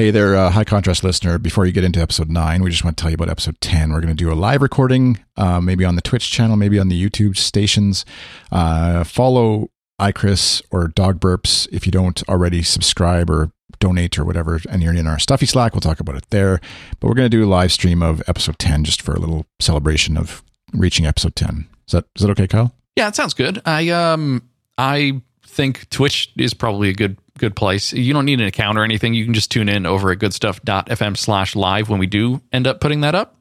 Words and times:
Hey 0.00 0.10
there, 0.10 0.34
uh, 0.34 0.48
high 0.48 0.64
contrast 0.64 1.04
listener. 1.04 1.38
Before 1.38 1.66
you 1.66 1.72
get 1.72 1.84
into 1.84 2.00
episode 2.00 2.30
nine, 2.30 2.62
we 2.62 2.70
just 2.70 2.82
want 2.82 2.96
to 2.96 3.02
tell 3.02 3.10
you 3.10 3.16
about 3.16 3.28
episode 3.28 3.60
10. 3.60 3.92
We're 3.92 4.00
going 4.00 4.08
to 4.08 4.14
do 4.14 4.32
a 4.32 4.34
live 4.34 4.62
recording, 4.62 5.22
uh, 5.36 5.60
maybe 5.60 5.84
on 5.84 5.94
the 5.94 6.00
Twitch 6.00 6.30
channel, 6.30 6.56
maybe 6.56 6.78
on 6.78 6.88
the 6.88 6.96
YouTube 7.10 7.36
stations. 7.36 8.06
Uh, 8.50 9.04
follow 9.04 9.68
iChris 10.00 10.62
or 10.70 10.88
Dog 10.88 11.20
Burps 11.20 11.68
if 11.70 11.84
you 11.84 11.92
don't 11.92 12.26
already 12.30 12.62
subscribe 12.62 13.28
or 13.28 13.52
donate 13.78 14.18
or 14.18 14.24
whatever, 14.24 14.58
and 14.70 14.82
you're 14.82 14.94
in 14.94 15.06
our 15.06 15.18
stuffy 15.18 15.44
Slack. 15.44 15.74
We'll 15.74 15.82
talk 15.82 16.00
about 16.00 16.16
it 16.16 16.24
there. 16.30 16.62
But 16.98 17.08
we're 17.08 17.14
going 17.14 17.30
to 17.30 17.36
do 17.36 17.44
a 17.44 17.46
live 17.46 17.70
stream 17.70 18.02
of 18.02 18.22
episode 18.26 18.58
10 18.58 18.84
just 18.84 19.02
for 19.02 19.12
a 19.12 19.20
little 19.20 19.44
celebration 19.60 20.16
of 20.16 20.42
reaching 20.72 21.04
episode 21.04 21.36
10. 21.36 21.68
Is 21.88 21.92
that, 21.92 22.06
is 22.16 22.22
that 22.22 22.30
okay, 22.30 22.46
Kyle? 22.46 22.74
Yeah, 22.96 23.08
it 23.08 23.16
sounds 23.16 23.34
good. 23.34 23.60
I 23.66 23.90
um 23.90 24.48
I 24.78 25.20
think 25.46 25.90
Twitch 25.90 26.32
is 26.38 26.54
probably 26.54 26.88
a 26.88 26.94
good 26.94 27.18
good 27.38 27.56
place. 27.56 27.92
You 27.92 28.12
don't 28.12 28.24
need 28.24 28.40
an 28.40 28.46
account 28.46 28.78
or 28.78 28.84
anything. 28.84 29.14
You 29.14 29.24
can 29.24 29.34
just 29.34 29.50
tune 29.50 29.68
in 29.68 29.86
over 29.86 30.10
at 30.10 30.18
goodstuff.fm 30.18 31.16
slash 31.16 31.56
live 31.56 31.88
when 31.88 31.98
we 31.98 32.06
do 32.06 32.40
end 32.52 32.66
up 32.66 32.80
putting 32.80 33.00
that 33.02 33.14
up. 33.14 33.36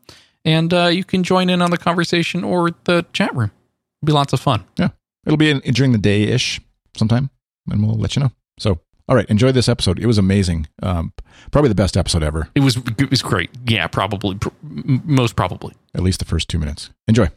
And 0.45 0.73
uh, 0.73 0.85
you 0.88 1.03
can 1.03 1.23
join 1.23 1.49
in 1.49 1.61
on 1.61 1.70
the 1.71 1.77
conversation 1.77 2.44
or 2.44 2.71
the 2.85 3.05
chat 3.13 3.35
room. 3.35 3.52
It'll 4.02 4.07
be 4.07 4.13
lots 4.13 4.31
of 4.33 4.39
fun. 4.39 4.63
Yeah. 4.77 4.89
It'll 5.25 5.38
be 5.38 5.49
in, 5.49 5.59
during 5.59 5.91
the 5.91 5.97
day 5.97 6.23
ish 6.23 6.61
sometime, 6.95 7.30
and 7.70 7.85
we'll 7.85 7.97
let 7.97 8.16
you 8.16 8.21
know. 8.23 8.31
So, 8.57 8.80
all 9.09 9.16
right, 9.16 9.25
enjoy 9.30 9.52
this 9.52 9.67
episode. 9.67 9.99
It 9.99 10.05
was 10.05 10.17
amazing. 10.17 10.67
Um, 10.81 11.11
probably 11.52 11.67
the 11.67 11.75
best 11.75 11.97
episode 11.97 12.23
ever, 12.23 12.47
It 12.55 12.61
was 12.61 12.77
it 12.97 13.09
was 13.09 13.21
great. 13.21 13.49
Yeah, 13.67 13.88
probably 13.88 14.35
pr- 14.35 14.49
most 14.63 15.35
probably. 15.35 15.75
at 15.94 16.02
least 16.02 16.19
the 16.19 16.25
first 16.25 16.47
two 16.47 16.58
minutes. 16.58 16.89
Enjoy. 17.08 17.27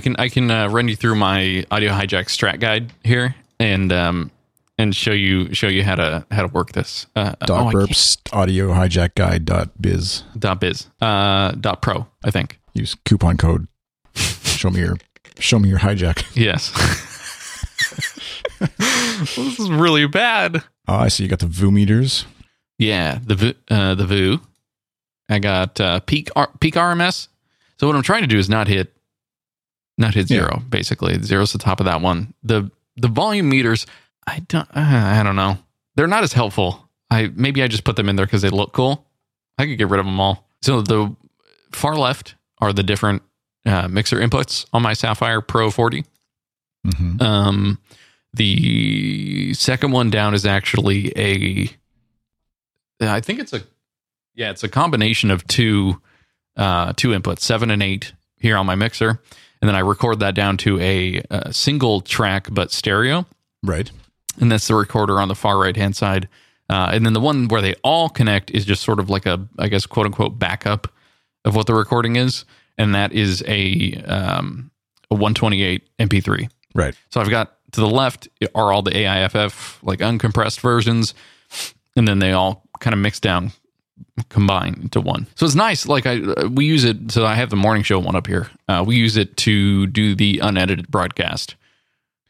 Can 0.00 0.16
I 0.18 0.28
can 0.28 0.50
uh, 0.50 0.68
run 0.68 0.88
you 0.88 0.96
through 0.96 1.14
my 1.14 1.64
audio 1.70 1.92
hijack 1.92 2.26
strat 2.26 2.58
guide 2.60 2.92
here 3.04 3.36
and 3.60 3.92
um 3.92 4.30
and 4.78 4.96
show 4.96 5.12
you 5.12 5.54
show 5.54 5.68
you 5.68 5.84
how 5.84 5.94
to 5.94 6.26
how 6.30 6.42
to 6.42 6.48
work 6.48 6.72
this. 6.72 7.06
Uh, 7.14 7.34
oh, 7.48 7.54
I 7.54 7.62
can't- 7.62 7.74
burps 7.74 8.18
audio 8.32 8.68
hijack 8.72 9.14
guide 9.14 9.44
dot 9.44 9.70
biz. 9.80 10.24
dot 10.38 10.60
biz 10.60 10.88
uh 11.00 11.52
dot 11.52 11.80
pro 11.82 12.06
I 12.24 12.30
think. 12.30 12.58
Use 12.74 12.96
coupon 13.04 13.36
code. 13.36 13.68
show 14.14 14.70
me 14.70 14.80
your 14.80 14.96
show 15.38 15.58
me 15.58 15.68
your 15.68 15.78
hijack. 15.80 16.24
Yes. 16.36 16.70
this 18.58 19.58
is 19.58 19.70
really 19.70 20.06
bad. 20.06 20.62
Oh, 20.88 20.94
I 20.96 21.08
see 21.08 21.24
you 21.24 21.28
got 21.28 21.38
the 21.40 21.46
VU 21.46 21.70
meters. 21.70 22.26
Yeah, 22.78 23.18
the 23.24 23.34
V- 23.34 23.54
uh, 23.70 23.94
the 23.94 24.06
VU. 24.06 24.40
I 25.28 25.38
got 25.38 25.80
uh, 25.80 26.00
peak 26.00 26.30
R- 26.34 26.50
peak 26.60 26.74
RMS. 26.74 27.28
So 27.78 27.86
what 27.86 27.96
I'm 27.96 28.02
trying 28.02 28.22
to 28.22 28.26
do 28.26 28.38
is 28.38 28.48
not 28.48 28.68
hit 28.68 28.92
not 30.00 30.14
hit 30.14 30.30
Yeah. 30.30 30.38
zero. 30.38 30.62
Basically, 30.68 31.20
zero's 31.22 31.52
the 31.52 31.58
top 31.58 31.80
of 31.80 31.86
that 31.86 32.00
one. 32.00 32.34
The 32.42 32.70
the 32.96 33.08
volume 33.08 33.48
meters. 33.48 33.86
I 34.26 34.40
don't. 34.48 34.68
Uh, 34.74 34.80
I 34.80 35.22
don't 35.22 35.36
know. 35.36 35.58
They're 35.96 36.06
not 36.06 36.22
as 36.24 36.32
helpful. 36.32 36.88
I 37.10 37.30
maybe 37.34 37.62
I 37.62 37.68
just 37.68 37.84
put 37.84 37.96
them 37.96 38.08
in 38.08 38.16
there 38.16 38.26
because 38.26 38.42
they 38.42 38.50
look 38.50 38.72
cool. 38.72 39.06
I 39.58 39.66
could 39.66 39.78
get 39.78 39.88
rid 39.88 40.00
of 40.00 40.06
them 40.06 40.18
all. 40.20 40.48
So 40.62 40.80
the 40.82 41.14
far 41.72 41.96
left 41.96 42.34
are 42.58 42.72
the 42.72 42.82
different 42.82 43.22
uh, 43.66 43.88
mixer 43.88 44.18
inputs 44.20 44.66
on 44.72 44.82
my 44.82 44.92
Saffire 44.92 45.46
Pro 45.46 45.70
40. 45.70 46.04
hmm 46.84 47.16
Um, 47.22 47.78
the 48.34 49.52
second 49.54 49.90
one 49.92 50.10
down 50.10 50.34
is 50.34 50.46
actually 50.46 51.12
a, 51.16 51.68
I 53.00 53.20
think 53.20 53.40
it's 53.40 53.52
a, 53.52 53.62
yeah, 54.34 54.50
it's 54.50 54.62
a 54.62 54.68
combination 54.68 55.30
of 55.30 55.46
two, 55.46 56.00
uh, 56.56 56.92
two 56.96 57.08
inputs, 57.08 57.40
seven 57.40 57.70
and 57.70 57.82
eight 57.82 58.12
here 58.40 58.56
on 58.56 58.66
my 58.66 58.74
mixer, 58.74 59.20
and 59.62 59.68
then 59.68 59.74
I 59.76 59.80
record 59.80 60.18
that 60.20 60.34
down 60.34 60.56
to 60.58 60.80
a, 60.80 61.22
uh 61.30 61.50
single 61.52 62.00
track 62.00 62.48
but 62.50 62.72
stereo, 62.72 63.26
Right. 63.62 63.90
and 64.40 64.50
that's 64.50 64.66
the 64.66 64.74
recorder 64.74 65.20
on 65.20 65.28
the 65.28 65.34
far 65.34 65.58
right 65.58 65.76
hand 65.76 65.94
side. 65.96 66.28
Uh, 66.68 66.88
and 66.92 67.04
then 67.04 67.12
the 67.14 67.20
one 67.20 67.48
where 67.48 67.60
they 67.60 67.74
all 67.82 68.08
connect 68.08 68.50
is 68.52 68.64
just 68.64 68.82
sort 68.84 69.00
of 69.00 69.10
like 69.10 69.26
a, 69.26 69.44
I 69.58 69.68
guess, 69.68 69.86
quote 69.86 70.06
unquote, 70.06 70.38
backup 70.38 70.86
of 71.44 71.56
what 71.56 71.66
the 71.66 71.74
recording 71.74 72.16
is, 72.16 72.44
and 72.78 72.94
that 72.94 73.12
is 73.12 73.42
a 73.46 73.94
um, 74.06 74.70
a 75.10 75.14
128 75.14 75.82
MP3. 75.98 76.48
Right. 76.74 76.94
So 77.10 77.20
I've 77.20 77.28
got 77.30 77.56
to 77.72 77.80
the 77.80 77.88
left 77.88 78.28
are 78.54 78.72
all 78.72 78.82
the 78.82 78.92
AIFF 78.92 79.82
like 79.82 79.98
uncompressed 79.98 80.60
versions, 80.60 81.12
and 81.96 82.06
then 82.06 82.20
they 82.20 82.32
all 82.32 82.62
kind 82.78 82.94
of 82.94 83.00
mix 83.00 83.18
down, 83.20 83.50
combine 84.28 84.78
into 84.82 85.00
one. 85.00 85.26
So 85.34 85.46
it's 85.46 85.54
nice. 85.54 85.86
Like 85.86 86.06
I 86.06 86.20
uh, 86.20 86.48
we 86.48 86.64
use 86.66 86.84
it. 86.84 87.10
So 87.12 87.24
I 87.26 87.34
have 87.34 87.50
the 87.50 87.56
morning 87.56 87.82
show 87.82 87.98
one 87.98 88.16
up 88.16 88.26
here. 88.26 88.48
Uh, 88.68 88.84
we 88.86 88.96
use 88.96 89.16
it 89.16 89.36
to 89.38 89.86
do 89.86 90.14
the 90.14 90.38
unedited 90.42 90.88
broadcast 90.90 91.56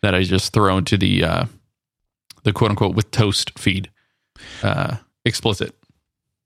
that 0.02 0.14
I 0.14 0.22
just 0.22 0.52
throw 0.52 0.78
into 0.78 0.96
the 0.96 1.24
uh, 1.24 1.44
the 2.44 2.52
quote 2.52 2.70
unquote 2.70 2.94
with 2.94 3.10
toast 3.10 3.58
feed, 3.58 3.90
uh, 4.62 4.96
explicit. 5.24 5.74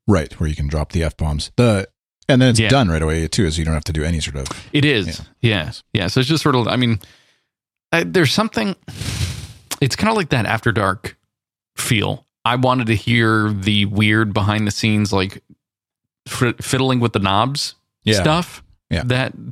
Right. 0.07 0.37
Where 0.39 0.47
you 0.49 0.55
can 0.55 0.67
drop 0.67 0.91
the 0.91 1.03
f 1.03 1.15
bombs. 1.17 1.51
The 1.55 1.87
and 2.27 2.41
then 2.41 2.49
it's 2.49 2.59
Yeah. 2.59 2.69
done 2.69 2.89
right 2.89 3.01
away 3.01 3.27
too, 3.27 3.49
so 3.51 3.59
you 3.59 3.65
don't 3.65 3.73
have 3.75 3.83
to 3.85 3.93
do 3.93 4.03
any 4.03 4.19
sort 4.19 4.35
of. 4.35 4.47
It 4.73 4.83
is. 4.85 5.21
Yeah. 5.41 5.71
Yeah. 5.93 6.07
So 6.07 6.19
it's 6.19 6.29
just 6.29 6.41
sort 6.43 6.55
of, 6.55 6.67
I 6.67 6.75
mean, 6.75 6.99
I, 7.91 8.03
there's 8.03 8.33
something, 8.33 8.75
it's 9.79 9.95
kind 9.95 10.09
of 10.09 10.17
like 10.17 10.29
that 10.29 10.45
after 10.47 10.71
dark 10.71 11.17
feel. 11.77 12.25
I 12.45 12.55
wanted 12.55 12.87
to 12.87 12.95
hear 12.95 13.51
the 13.51 13.85
weird 13.85 14.33
behind 14.33 14.67
the 14.67 14.71
scenes, 14.71 15.11
like 15.11 15.43
f- 16.27 16.55
fiddling 16.61 16.99
with 16.99 17.13
the 17.13 17.19
knobs 17.19 17.75
Yeah. 18.03 18.21
stuff. 18.21 18.61
Yeah. 18.91 19.01
That 19.05 19.33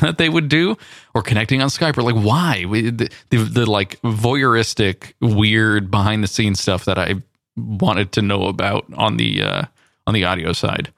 that 0.00 0.16
they 0.18 0.28
would 0.28 0.48
do, 0.48 0.76
or 1.14 1.22
connecting 1.22 1.62
on 1.62 1.68
Skype, 1.68 1.96
or 1.96 2.02
like 2.02 2.16
why 2.16 2.64
the, 2.64 3.08
the 3.30 3.36
the 3.36 3.70
like 3.70 4.00
voyeuristic, 4.02 5.12
weird 5.20 5.88
behind 5.90 6.24
the 6.24 6.26
scenes 6.28 6.60
stuff 6.60 6.84
that 6.86 6.98
I 6.98 7.22
wanted 7.56 8.10
to 8.12 8.22
know 8.22 8.46
about 8.48 8.84
on 8.96 9.18
the 9.18 9.42
uh, 9.42 9.62
on 10.08 10.14
the 10.14 10.24
audio 10.24 10.52
side. 10.52 10.92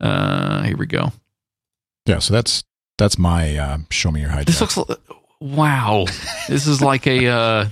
Uh, 0.00 0.62
here 0.62 0.76
we 0.78 0.86
go. 0.86 1.12
Yeah. 2.06 2.18
So 2.20 2.32
that's 2.32 2.64
that's 2.96 3.18
my 3.18 3.56
uh, 3.58 3.78
show 3.90 4.10
me 4.10 4.22
your 4.22 4.30
hijack. 4.30 4.46
This 4.46 4.60
looks 4.62 4.78
wow. 5.38 6.06
this 6.48 6.66
is 6.66 6.80
like 6.80 7.06
a 7.06 7.26
uh, 7.26 7.68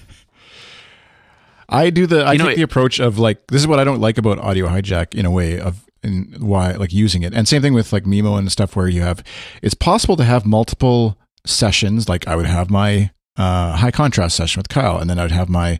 I 1.68 1.90
do 1.90 2.06
the 2.06 2.24
I 2.24 2.32
You 2.32 2.38
know, 2.38 2.46
take 2.48 2.56
the 2.56 2.62
approach 2.62 3.00
of 3.00 3.18
like 3.18 3.46
this 3.48 3.60
is 3.60 3.66
what 3.66 3.78
I 3.80 3.84
don't 3.84 4.00
like 4.00 4.18
about 4.18 4.38
audio 4.38 4.66
hijack 4.68 5.14
in 5.14 5.26
a 5.26 5.30
way 5.30 5.58
of 5.58 5.84
and 6.02 6.42
why 6.42 6.72
like 6.72 6.92
using 6.92 7.22
it. 7.22 7.32
And 7.34 7.48
same 7.48 7.62
thing 7.62 7.72
with 7.74 7.92
like 7.92 8.04
Mimo 8.04 8.38
and 8.38 8.50
stuff 8.52 8.76
where 8.76 8.88
you 8.88 9.00
have 9.02 9.24
it's 9.62 9.74
possible 9.74 10.16
to 10.16 10.24
have 10.24 10.44
multiple 10.44 11.18
sessions. 11.46 12.08
Like 12.08 12.28
I 12.28 12.36
would 12.36 12.46
have 12.46 12.70
my 12.70 13.10
uh, 13.36 13.76
high 13.76 13.90
contrast 13.90 14.36
session 14.36 14.60
with 14.60 14.68
Kyle, 14.68 14.98
and 14.98 15.08
then 15.10 15.18
I'd 15.18 15.32
have 15.32 15.48
my 15.48 15.78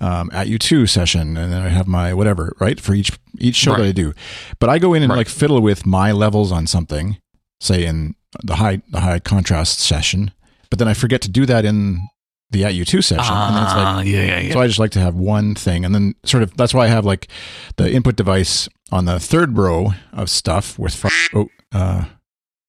um, 0.00 0.30
at 0.32 0.48
you 0.48 0.58
two 0.58 0.86
session, 0.86 1.36
and 1.36 1.52
then 1.52 1.62
I'd 1.62 1.72
have 1.72 1.86
my 1.86 2.14
whatever 2.14 2.54
right 2.60 2.80
for 2.80 2.94
each 2.94 3.12
each 3.38 3.56
show 3.56 3.76
that 3.76 3.82
I 3.84 3.92
do. 3.92 4.14
But 4.58 4.70
I 4.70 4.78
go 4.78 4.94
in 4.94 5.02
and 5.02 5.10
Right. 5.10 5.18
like 5.18 5.28
fiddle 5.28 5.60
with 5.60 5.84
my 5.86 6.12
levels 6.12 6.50
on 6.52 6.66
something, 6.66 7.18
say 7.60 7.84
in 7.84 8.14
the 8.42 8.56
high 8.56 8.82
the 8.88 9.00
high 9.00 9.18
contrast 9.18 9.80
session, 9.80 10.32
but 10.70 10.78
then 10.78 10.88
I 10.88 10.94
forget 10.94 11.20
to 11.22 11.28
do 11.30 11.46
that 11.46 11.64
in 11.64 12.08
the 12.54 12.64
at 12.64 12.74
you 12.74 12.84
two 12.86 13.02
session, 13.02 13.34
and 13.34 13.54
then 13.56 13.62
it's 13.64 13.72
like 13.74 13.86
ah, 13.86 14.00
yeah, 14.00 14.24
yeah, 14.24 14.40
yeah. 14.40 14.52
so 14.54 14.60
I 14.60 14.66
just 14.66 14.78
like 14.78 14.92
to 14.92 15.00
have 15.00 15.14
one 15.14 15.54
thing, 15.54 15.84
and 15.84 15.94
then 15.94 16.14
sort 16.24 16.42
of 16.42 16.56
that's 16.56 16.72
why 16.72 16.84
I 16.84 16.88
have 16.88 17.04
like 17.04 17.28
the 17.76 17.92
input 17.92 18.16
device 18.16 18.68
on 18.90 19.04
the 19.04 19.20
third 19.20 19.58
row 19.58 19.90
of 20.12 20.30
stuff 20.30 20.78
with 20.78 20.94
fu- 20.94 21.08
oh 21.34 21.48
uh, 21.72 22.04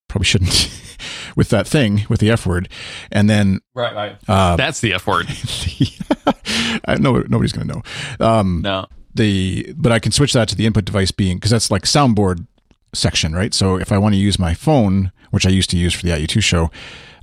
probably 0.09 0.25
shouldn't 0.25 0.69
with 1.35 1.49
that 1.49 1.67
thing 1.67 2.05
with 2.09 2.19
the 2.19 2.29
F 2.31 2.45
word, 2.45 2.67
and 3.11 3.29
then 3.29 3.61
right, 3.73 3.95
right. 3.95 4.17
uh, 4.27 4.55
That's 4.57 4.81
the 4.81 4.93
F 4.93 5.07
word. 5.07 5.27
I 6.85 6.95
know 6.95 7.23
nobody's 7.29 7.53
gonna 7.53 7.73
know 7.73 7.81
um, 8.19 8.61
No, 8.63 8.87
the 9.13 9.73
but 9.77 9.91
I 9.91 9.99
can 9.99 10.11
switch 10.11 10.33
that 10.33 10.49
to 10.49 10.55
the 10.55 10.65
input 10.65 10.85
device 10.85 11.11
being 11.11 11.37
because 11.37 11.51
that's 11.51 11.71
like 11.71 11.83
soundboard 11.83 12.47
section, 12.93 13.33
right? 13.33 13.53
So 13.53 13.77
if 13.77 13.91
I 13.91 13.97
want 13.97 14.15
to 14.15 14.19
use 14.19 14.39
my 14.39 14.53
phone, 14.53 15.11
which 15.35 15.45
I 15.45 15.49
used 15.49 15.69
to 15.71 15.77
use 15.77 15.93
for 15.93 16.03
the 16.03 16.11
IU2 16.13 16.41
show, 16.41 16.71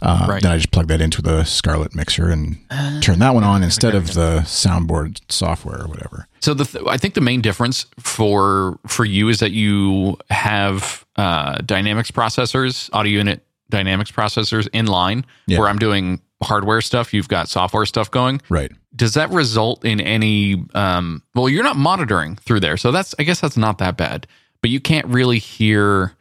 uh, 0.02 0.26
Right. 0.28 0.42
then 0.42 0.52
I 0.52 0.56
just 0.56 0.70
plug 0.70 0.86
that 0.88 1.00
into 1.00 1.22
the 1.22 1.44
Scarlett 1.44 1.94
mixer 1.94 2.28
and 2.28 2.58
turn 3.00 3.18
that 3.20 3.34
one 3.34 3.42
on 3.44 3.62
instead 3.64 3.94
of 3.94 4.14
the 4.14 4.40
soundboard 4.44 5.20
software 5.28 5.80
or 5.82 5.86
whatever. 5.88 6.28
So 6.40 6.54
the 6.54 6.64
th- 6.64 6.84
I 6.88 6.96
think 6.98 7.14
the 7.14 7.20
main 7.20 7.40
difference 7.40 7.86
for 7.98 8.78
for 8.86 9.04
you 9.04 9.28
is 9.28 9.38
that 9.40 9.52
you 9.52 10.18
have 10.30 11.04
uh, 11.16 11.56
dynamics 11.64 12.10
processors, 12.10 12.90
audio 12.92 13.18
unit 13.18 13.44
dynamics 13.70 14.10
processors 14.12 14.68
in 14.72 14.86
line. 14.86 15.24
Yeah. 15.46 15.58
Where 15.58 15.68
I'm 15.68 15.78
doing 15.78 16.20
hardware 16.42 16.80
stuff, 16.80 17.14
you've 17.14 17.28
got 17.28 17.48
software 17.48 17.86
stuff 17.86 18.10
going. 18.10 18.42
Right. 18.48 18.72
Does 18.96 19.14
that 19.14 19.30
result 19.30 19.84
in 19.84 20.00
any? 20.00 20.64
Um, 20.74 21.22
well, 21.34 21.48
you're 21.48 21.62
not 21.64 21.76
monitoring 21.76 22.36
through 22.36 22.60
there, 22.60 22.76
so 22.76 22.90
that's 22.92 23.14
I 23.18 23.22
guess 23.22 23.40
that's 23.40 23.56
not 23.56 23.78
that 23.78 23.96
bad. 23.96 24.26
But 24.60 24.70
you 24.70 24.80
can't 24.80 25.06
really 25.06 25.38
hear 25.38 26.12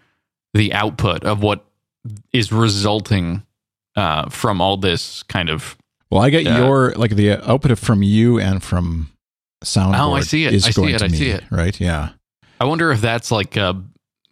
the 0.54 0.72
output 0.74 1.24
of 1.24 1.42
what 1.42 1.66
is 2.34 2.52
resulting 2.52 3.44
uh, 3.96 4.30
from 4.30 4.62
all 4.62 4.78
this 4.78 5.24
kind 5.24 5.50
of. 5.50 5.78
Well, 6.10 6.22
I 6.22 6.30
get 6.30 6.44
Yeah. 6.44 6.58
your 6.66 6.92
like 6.94 7.16
the 7.16 7.34
output 7.50 7.78
from 7.80 8.04
you 8.04 8.40
and 8.40 8.62
from 8.62 9.10
sound. 9.64 9.96
Oh, 9.96 10.14
I 10.14 10.22
see 10.22 10.46
it. 10.46 10.54
I 10.54 10.58
see 10.72 10.94
it. 10.94 11.02
I 11.02 11.08
me, 11.08 11.18
see 11.18 11.30
it. 11.30 11.44
Right. 11.52 11.80
Yeah. 11.80 12.10
I 12.60 12.66
wonder 12.66 12.92
if 12.92 13.02
that's 13.02 13.32
like 13.32 13.58
uh, 13.58 13.74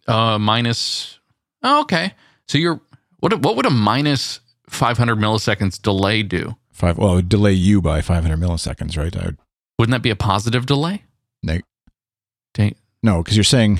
uh 0.06 0.38
minus. 0.38 1.18
Oh, 1.62 1.80
okay. 1.82 2.12
So 2.48 2.58
you're 2.58 2.80
what? 3.20 3.40
What 3.40 3.56
would 3.56 3.66
a 3.66 3.70
minus 3.70 4.40
500 4.68 5.16
milliseconds 5.16 5.80
delay 5.80 6.22
do? 6.22 6.56
Five. 6.72 6.98
Well, 6.98 7.12
it 7.12 7.16
would 7.16 7.28
delay 7.28 7.52
you 7.52 7.80
by 7.82 8.00
500 8.00 8.38
milliseconds, 8.38 8.96
right? 8.96 9.14
I 9.16 9.26
would, 9.26 9.38
Wouldn't 9.78 9.92
that 9.92 10.02
be 10.02 10.10
a 10.10 10.16
positive 10.16 10.66
delay? 10.66 11.04
neg- 11.42 11.64
no, 13.02 13.22
because 13.22 13.36
you're 13.36 13.44
saying 13.44 13.78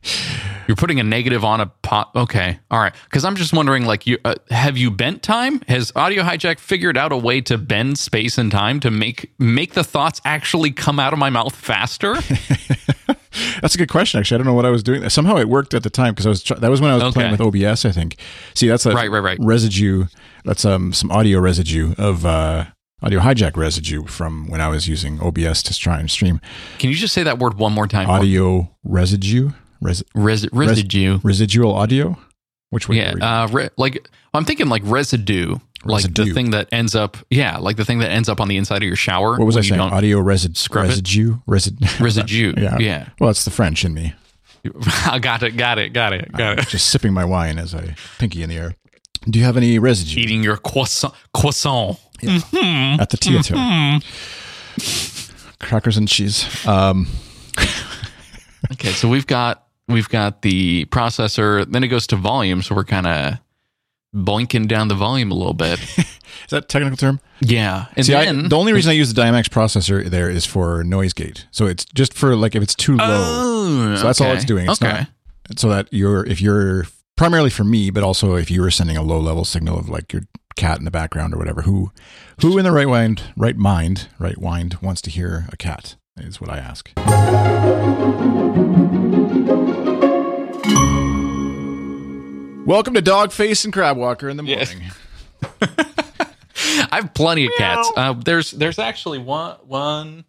You're 0.66 0.76
putting 0.76 0.98
a 1.00 1.04
negative 1.04 1.44
on 1.44 1.60
a 1.60 1.66
pot. 1.66 2.10
Okay, 2.16 2.58
all 2.70 2.80
right. 2.80 2.94
Because 3.04 3.24
I'm 3.24 3.36
just 3.36 3.52
wondering, 3.52 3.84
like, 3.86 4.06
you 4.06 4.18
uh, 4.24 4.34
have 4.50 4.76
you 4.76 4.90
bent 4.90 5.22
time? 5.22 5.60
Has 5.68 5.92
Audio 5.94 6.22
Hijack 6.22 6.58
figured 6.58 6.96
out 6.96 7.12
a 7.12 7.16
way 7.16 7.40
to 7.42 7.56
bend 7.58 7.98
space 7.98 8.36
and 8.38 8.50
time 8.50 8.80
to 8.80 8.90
make 8.90 9.32
make 9.38 9.74
the 9.74 9.84
thoughts 9.84 10.20
actually 10.24 10.72
come 10.72 10.98
out 10.98 11.12
of 11.12 11.18
my 11.18 11.30
mouth 11.30 11.54
faster? 11.54 12.14
that's 13.60 13.74
a 13.74 13.78
good 13.78 13.88
question. 13.90 14.18
Actually, 14.20 14.36
I 14.36 14.38
don't 14.38 14.46
know 14.46 14.54
what 14.54 14.66
I 14.66 14.70
was 14.70 14.82
doing. 14.82 15.08
Somehow 15.08 15.36
it 15.36 15.48
worked 15.48 15.74
at 15.74 15.82
the 15.82 15.90
time 15.90 16.12
because 16.14 16.26
I 16.26 16.30
was 16.30 16.42
try- 16.42 16.58
that 16.58 16.70
was 16.70 16.80
when 16.80 16.90
I 16.90 16.96
was 17.02 17.12
playing 17.14 17.30
with 17.32 17.40
OBS. 17.40 17.84
I 17.84 17.92
think. 17.92 18.16
See, 18.54 18.68
that's 18.68 18.86
a 18.86 18.92
Right, 18.92 19.10
right, 19.10 19.22
right. 19.22 19.38
residue. 19.40 20.06
That's 20.44 20.64
um 20.64 20.92
some 20.92 21.10
audio 21.10 21.40
residue 21.40 21.94
of 21.98 22.24
uh 22.26 22.66
audio 23.02 23.20
hijack 23.20 23.56
residue 23.56 24.04
from 24.06 24.48
when 24.48 24.60
I 24.60 24.68
was 24.68 24.88
using 24.88 25.20
OBS 25.20 25.62
to 25.64 25.74
try 25.78 26.00
and 26.00 26.10
stream 26.10 26.40
Can 26.78 26.88
you 26.88 26.96
just 26.96 27.12
say 27.12 27.22
that 27.24 27.38
word 27.38 27.54
one 27.54 27.72
more 27.72 27.86
time? 27.86 28.08
audio 28.08 28.74
residue. 28.84 29.50
Res- 29.80 30.02
Res- 30.14 30.48
residue. 30.52 31.18
residual 31.22 31.74
audio. 31.74 32.18
Which 32.70 32.88
one? 32.88 32.98
yeah, 32.98 33.12
uh, 33.20 33.48
re- 33.48 33.68
like 33.76 34.08
I'm 34.34 34.44
thinking 34.44 34.68
like 34.68 34.82
residue, 34.84 35.56
like 35.84 36.02
Residue. 36.04 36.24
the 36.24 36.32
thing 36.34 36.50
that 36.50 36.68
ends 36.72 36.94
up. 36.94 37.16
Yeah, 37.30 37.58
like 37.58 37.76
the 37.76 37.84
thing 37.84 38.00
that 38.00 38.10
ends 38.10 38.28
up 38.28 38.40
on 38.40 38.48
the 38.48 38.56
inside 38.56 38.78
of 38.78 38.82
your 38.88 38.96
shower. 38.96 39.36
what 39.38 39.46
was 39.46 39.56
I 39.56 39.60
saying? 39.60 39.80
Audio 39.80 40.18
resi- 40.20 40.56
scrub 40.56 40.86
residue. 40.88 41.36
Resid- 41.48 42.00
Residue. 42.00 42.54
yeah. 42.56 42.76
yeah. 42.78 43.08
Well, 43.20 43.30
it's 43.30 43.44
the 43.44 43.50
French 43.52 43.84
in 43.84 43.94
me. 43.94 44.14
I 45.06 45.20
got 45.20 45.42
it. 45.44 45.56
Got 45.56 45.78
it. 45.78 45.90
Got 45.92 46.12
it. 46.12 46.32
Got 46.32 46.58
it. 46.58 46.68
Just 46.68 46.88
sipping 46.88 47.12
my 47.12 47.24
wine 47.24 47.58
as 47.58 47.72
I 47.74 47.94
pinky 48.18 48.42
in 48.42 48.48
the 48.50 48.56
air. 48.56 48.74
Do 49.30 49.38
you 49.38 49.44
have 49.44 49.56
any 49.56 49.78
residue 49.78 50.20
Eating 50.20 50.42
your 50.42 50.56
croissant. 50.56 51.14
Croissant. 51.34 51.98
at 52.22 53.10
the 53.10 53.16
theater? 53.16 53.54
Hmm. 53.56 53.98
Crackers 55.60 55.96
and 55.96 56.08
cheese. 56.08 56.66
Um, 56.66 57.06
Okay, 58.72 58.90
so 58.90 59.08
we've 59.08 59.26
got 59.28 59.65
we've 59.88 60.08
got 60.08 60.42
the 60.42 60.84
processor. 60.86 61.70
Then 61.70 61.84
it 61.84 61.88
goes 61.88 62.06
to 62.08 62.16
volume, 62.16 62.62
so 62.62 62.74
we're 62.74 62.84
kind 62.84 63.06
of 63.06 63.34
boinking 64.14 64.66
down 64.66 64.88
the 64.88 64.94
volume 64.94 65.30
a 65.30 65.34
little 65.34 65.54
bit. 65.54 65.80
is 65.98 66.06
that 66.50 66.64
a 66.64 66.66
technical 66.66 66.96
term? 66.96 67.20
Yeah, 67.40 67.86
and 67.96 68.06
See, 68.06 68.12
then 68.12 68.46
I, 68.46 68.48
the 68.48 68.56
only 68.56 68.72
reason 68.72 68.90
I 68.90 68.94
use 68.94 69.08
the 69.08 69.14
dynamics 69.20 69.48
processor 69.48 70.04
there 70.08 70.30
is 70.30 70.46
for 70.46 70.82
noise 70.84 71.12
gate. 71.12 71.46
So 71.50 71.66
it's 71.66 71.84
just 71.84 72.14
for 72.14 72.34
like 72.34 72.54
if 72.54 72.62
it's 72.62 72.74
too 72.74 72.96
low. 72.96 73.06
Oh, 73.08 73.96
So 73.96 74.02
that's 74.04 74.20
all 74.20 74.32
it's 74.32 74.44
doing. 74.44 74.68
It's 74.70 74.80
okay. 74.82 75.00
not 75.00 75.08
so 75.56 75.68
that 75.68 75.88
you're 75.92 76.24
if 76.26 76.40
you're 76.40 76.86
primarily 77.16 77.50
for 77.50 77.64
me, 77.64 77.90
but 77.90 78.02
also 78.02 78.34
if 78.34 78.50
you 78.50 78.60
were 78.62 78.70
sending 78.70 78.96
a 78.96 79.02
low 79.02 79.20
level 79.20 79.44
signal 79.44 79.78
of 79.78 79.88
like 79.88 80.12
your 80.12 80.22
cat 80.56 80.78
in 80.78 80.84
the 80.84 80.90
background 80.90 81.34
or 81.34 81.38
whatever, 81.38 81.62
who 81.62 81.92
who 82.40 82.58
in 82.58 82.64
the 82.64 82.72
right 82.72 82.88
mind, 82.88 83.22
right 83.36 83.56
mind, 83.56 84.08
right 84.18 84.38
wind 84.38 84.78
wants 84.82 85.00
to 85.02 85.10
hear 85.10 85.46
a 85.52 85.56
cat 85.56 85.96
is 86.18 86.40
what 86.40 86.50
I 86.50 86.58
ask. 86.58 86.90
Welcome 92.66 92.94
to 92.94 93.00
Dog 93.00 93.30
Face 93.30 93.64
and 93.64 93.72
Crabwalker 93.72 94.28
in 94.28 94.36
the 94.36 94.42
Yes. 94.44 94.74
morning. 94.74 94.90
I 96.90 96.96
have 96.96 97.14
plenty 97.14 97.46
of 97.46 97.52
cats. 97.56 97.88
Uh, 97.96 98.12
there's 98.12 98.50
there's 98.50 98.78
actually 98.80 99.18
one 99.18 99.56
one. 99.66 100.24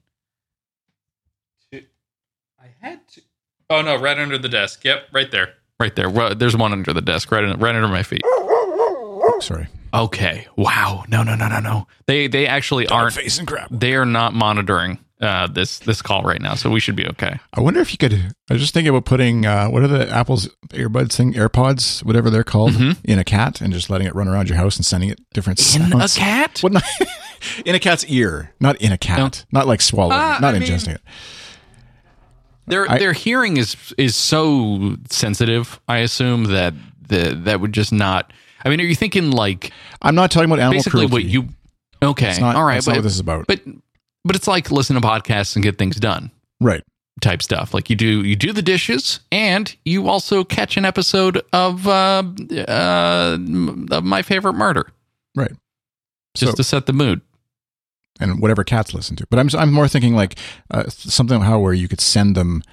I 1.73 2.67
had 2.79 3.07
to. 3.09 3.21
Oh 3.71 3.81
no! 3.81 3.95
Right 3.99 4.17
under 4.19 4.37
the 4.37 4.49
desk. 4.49 4.83
Yep, 4.85 5.07
right 5.11 5.31
there. 5.31 5.53
Right 5.79 5.95
there. 5.95 6.09
Well, 6.09 6.35
there's 6.35 6.55
one 6.55 6.73
under 6.73 6.93
the 6.93 7.01
desk, 7.01 7.31
right, 7.31 7.43
right 7.59 7.75
under 7.75 7.87
my 7.87 8.03
feet. 8.03 8.21
Sorry. 9.39 9.67
Okay. 9.93 10.47
Wow. 10.55 11.05
No, 11.07 11.23
no, 11.23 11.35
no, 11.35 11.47
no, 11.47 11.59
no. 11.59 11.87
They 12.05 12.27
they 12.27 12.45
actually 12.47 12.87
aren't. 12.87 13.15
Dogface 13.15 13.39
and 13.39 13.47
Crab. 13.47 13.67
They 13.71 13.95
are 13.95 14.05
not 14.05 14.33
monitoring 14.33 14.99
uh, 15.21 15.47
this 15.47 15.79
this 15.79 16.01
call 16.01 16.21
right 16.23 16.41
now, 16.41 16.53
so 16.55 16.69
we 16.69 16.79
should 16.79 16.95
be 16.95 17.07
okay. 17.07 17.39
I 17.53 17.61
wonder 17.61 17.79
if 17.79 17.91
you 17.91 17.97
could. 17.97 18.13
I 18.13 18.53
was 18.53 18.61
just 18.61 18.73
thinking 18.73 18.89
about 18.89 19.05
putting 19.05 19.45
uh, 19.45 19.67
what 19.67 19.81
are 19.83 19.87
the 19.87 20.09
Apple's 20.09 20.47
earbuds 20.69 21.13
thing, 21.13 21.33
AirPods, 21.33 22.03
whatever 22.03 22.29
they're 22.29 22.43
called, 22.43 22.75
in 23.03 23.17
a 23.19 23.23
cat 23.23 23.59
and 23.61 23.73
just 23.73 23.89
letting 23.89 24.07
it 24.07 24.13
run 24.15 24.27
around 24.27 24.47
your 24.49 24.57
house 24.57 24.77
and 24.77 24.85
sending 24.85 25.09
it 25.09 25.19
different 25.33 25.59
In 25.75 25.91
a 25.93 26.07
cat? 26.07 26.59
What 26.61 26.73
not, 26.73 26.83
in 27.65 27.73
a 27.73 27.79
cat's 27.79 28.05
ear, 28.05 28.53
not 28.59 28.75
in 28.81 28.91
a 28.91 28.97
cat, 28.97 29.45
not 29.51 29.65
like 29.67 29.81
swallowing, 29.81 30.17
it, 30.19 30.41
not 30.41 30.43
I 30.55 30.59
mean- 30.59 30.63
ingesting 30.69 30.95
it. 30.95 31.01
Their 32.67 32.89
I- 32.91 32.99
their 32.99 33.13
hearing 33.13 33.57
is 33.57 33.75
is 33.97 34.15
so 34.15 34.97
sensitive. 35.09 35.79
I 35.87 35.99
assume 35.99 36.45
that 36.45 36.73
the 37.07 37.33
that 37.45 37.61
would 37.61 37.73
just 37.73 37.91
not. 37.93 38.33
I 38.65 38.69
mean, 38.69 38.81
are 38.81 38.83
you 38.83 38.95
thinking 38.95 39.31
like 39.31 39.71
I'm 40.01 40.15
not 40.15 40.31
talking 40.31 40.45
about 40.49 40.59
animal 40.59 40.73
basically 40.73 41.07
cruelty. 41.07 41.13
what 41.13 41.23
you? 41.23 41.49
Okay, 42.03 42.37
not, 42.39 42.55
all 42.55 42.63
right, 42.65 42.75
that's 42.75 42.85
not 42.87 42.93
but 42.93 42.97
what 42.99 43.03
this 43.03 43.13
is 43.13 43.19
about. 43.19 43.47
but 43.47 43.61
but 44.27 44.35
it's 44.35 44.47
like 44.47 44.69
listen 44.71 44.95
to 44.95 45.01
podcasts 45.01 45.55
and 45.55 45.63
get 45.63 45.77
things 45.77 45.95
done 45.97 46.29
right. 46.61 46.83
type 47.21 47.41
stuff. 47.41 47.73
Like 47.73 47.89
you 47.89 47.95
do 47.95 48.23
you 48.23 48.35
do 48.35 48.51
the 48.53 48.61
dishes 48.61 49.21
and 49.31 49.73
you 49.85 50.07
also 50.07 50.43
catch 50.43 50.77
an 50.77 50.85
episode 50.85 51.41
of 51.53 51.87
uh, 51.87 52.23
uh, 52.67 53.37
of 53.91 54.03
my 54.03 54.21
favorite 54.21 54.53
murder 54.53 54.87
Right. 55.35 55.51
just 56.35 56.51
So- 56.51 56.55
to 56.57 56.63
set 56.63 56.85
the 56.85 56.93
mood. 56.93 57.21
and 58.19 58.41
whatever 58.41 58.63
cats 58.63 58.93
listen 58.93 59.15
to. 59.17 59.27
But 59.29 59.39
I'm 59.39 59.49
I'm 59.57 59.71
more 59.71 59.87
thinking 59.87 60.15
like 60.15 60.35
uh, 60.71 60.85
something 60.89 61.41
how 61.41 61.59
where 61.59 61.73
you 61.73 61.87
could 61.87 62.01
send 62.01 62.35
them 62.35 62.63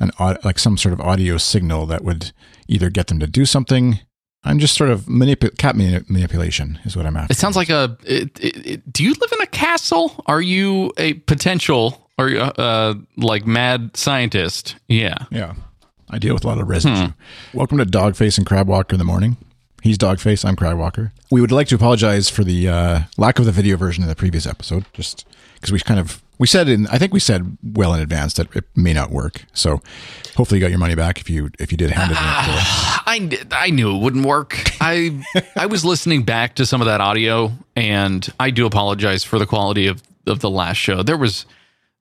an 0.00 0.10
like 0.44 0.58
some 0.58 0.76
sort 0.76 0.92
of 0.92 1.00
audio 1.00 1.36
signal 1.36 1.86
that 1.86 2.02
would 2.04 2.32
either 2.68 2.90
get 2.90 3.06
them 3.08 3.18
to 3.20 3.26
do 3.26 3.44
something. 3.44 4.00
I'm 4.44 4.58
just 4.58 4.74
sort 4.76 4.90
of 4.90 5.02
manipu- 5.02 5.56
cat 5.56 5.74
mani- 5.76 6.04
manipulation 6.08 6.78
is 6.84 6.96
what 6.96 7.06
I'm 7.06 7.16
after. 7.16 7.32
It 7.32 7.36
sounds 7.36 7.56
like 7.56 7.70
a. 7.70 7.96
It, 8.04 8.38
it, 8.40 8.66
it- 8.66 8.92
do 8.92 9.02
you 9.04 9.10
live 9.14 9.32
in 9.32 9.40
a 9.40 9.46
castle? 9.46 10.22
Are 10.26 10.40
you 10.42 10.92
a 10.98 11.14
potential 11.14 12.08
or 12.18 12.28
you, 12.28 12.40
uh, 12.40 12.94
like 13.16 13.46
mad 13.46 13.96
scientist? 13.96 14.76
Yeah. 14.88 15.16
yeah. 15.30 15.54
I 16.10 16.18
deal 16.18 16.34
with 16.34 16.44
a 16.44 16.46
lot 16.46 16.60
of 16.60 16.68
residue. 16.68 17.06
Hmm. 17.06 17.56
Welcome 17.56 17.78
to 17.78 17.84
Dogface 17.86 18.36
and 18.38 18.46
Crabwalker 18.46 18.94
in 18.94 18.98
the 18.98 19.04
morning. 19.04 19.36
He's 19.82 19.98
Dogface. 19.98 20.44
I'm 20.44 20.56
Crabwalker. 20.56 21.12
We 21.30 21.40
would 21.40 21.52
like 21.52 21.68
to 21.68 21.74
apologize 21.74 22.28
for 22.30 22.44
the 22.44 22.68
uh, 22.68 23.00
lack 23.18 23.38
of 23.38 23.44
the 23.46 23.52
video 23.52 23.76
version 23.76 24.02
in 24.02 24.08
the 24.08 24.14
previous 24.16 24.46
episode, 24.46 24.84
just 24.92 25.26
because 25.54 25.72
we 25.72 25.78
kind 25.80 25.98
of 26.00 26.22
we 26.38 26.46
said 26.46 26.68
in 26.68 26.86
I 26.88 26.98
think 26.98 27.12
we 27.12 27.20
said 27.20 27.58
well 27.62 27.94
in 27.94 28.00
advance 28.00 28.34
that 28.34 28.54
it 28.54 28.64
may 28.74 28.92
not 28.92 29.10
work. 29.10 29.44
So 29.52 29.80
hopefully 30.36 30.58
you 30.58 30.64
got 30.64 30.70
your 30.70 30.78
money 30.78 30.94
back 30.94 31.20
if 31.20 31.30
you 31.30 31.50
if 31.58 31.70
you 31.70 31.78
did 31.78 31.90
hand 31.90 32.10
it 32.10 32.16
in. 32.16 32.22
I, 32.22 33.46
I 33.52 33.70
knew 33.70 33.94
it 33.94 34.00
wouldn't 34.00 34.26
work. 34.26 34.60
I 34.80 35.22
I 35.56 35.66
was 35.66 35.84
listening 35.84 36.22
back 36.22 36.56
to 36.56 36.66
some 36.66 36.80
of 36.80 36.86
that 36.86 37.00
audio, 37.00 37.52
and 37.76 38.28
I 38.40 38.50
do 38.50 38.66
apologize 38.66 39.24
for 39.24 39.38
the 39.38 39.46
quality 39.46 39.86
of, 39.86 40.02
of 40.26 40.40
the 40.40 40.50
last 40.50 40.76
show. 40.76 41.02
There 41.02 41.16
was 41.16 41.46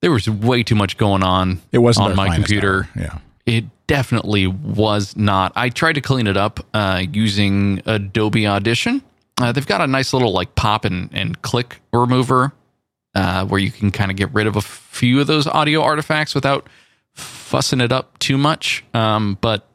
there 0.02 0.12
was 0.12 0.30
way 0.30 0.64
too 0.64 0.76
much 0.76 0.98
going 0.98 1.24
on. 1.24 1.62
It 1.72 1.80
wasn't 1.80 2.10
on 2.10 2.16
my 2.16 2.36
computer. 2.36 2.90
hour. 2.96 3.04
Yeah. 3.04 3.18
It 3.46 3.66
definitely 3.88 4.48
was 4.48 5.16
not. 5.18 5.52
I 5.56 5.70
tried 5.70 5.94
to 5.94 6.02
clean 6.02 6.28
it 6.28 6.38
up 6.38 6.66
uh, 6.74 7.04
using 7.12 7.82
Adobe 7.86 8.48
Audition. 8.48 9.04
Uh, 9.42 9.52
they've 9.52 9.68
got 9.68 9.82
a 9.82 9.88
nice 9.88 10.14
little 10.14 10.32
like 10.32 10.56
pop 10.56 10.86
and, 10.86 11.10
and 11.12 11.42
click 11.42 11.82
remover 11.92 12.54
uh, 13.16 13.46
where 13.46 13.60
you 13.60 13.72
can 13.72 13.92
kind 13.92 14.10
of 14.12 14.18
get 14.18 14.34
rid 14.34 14.48
of 14.48 14.56
a 14.56 14.62
few 14.62 15.20
of 15.22 15.28
those 15.28 15.48
audio 15.48 15.82
artifacts 15.82 16.34
without 16.36 16.68
fussing 17.14 17.82
it 17.82 17.92
up 17.92 18.18
too 18.20 18.38
much. 18.38 18.84
Um, 18.94 19.38
but 19.42 19.68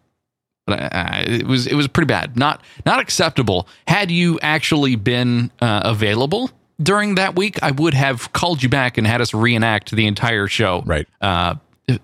but 0.67 0.81
I, 0.81 0.89
I, 0.93 1.25
it 1.29 1.47
was 1.47 1.67
it 1.67 1.75
was 1.75 1.89
pretty 1.89 2.07
bad. 2.09 2.37
Not 2.37 2.63
not 2.85 3.01
acceptable. 3.01 3.69
Had 3.87 4.11
you 4.11 4.39
actually 4.43 4.97
been 4.97 5.51
uh, 5.61 5.83
available 5.85 6.51
during 6.83 7.15
that 7.17 7.37
week, 7.37 7.63
I 7.63 7.71
would 7.73 7.95
have 7.95 8.33
called 8.33 8.63
you 8.63 8.69
back 8.69 8.99
and 8.99 9.07
had 9.07 9.21
us 9.21 9.33
reenact 9.35 9.91
the 9.93 10.07
entire 10.07 10.47
show 10.47 10.83
Right. 10.87 11.09
uh, 11.21 11.55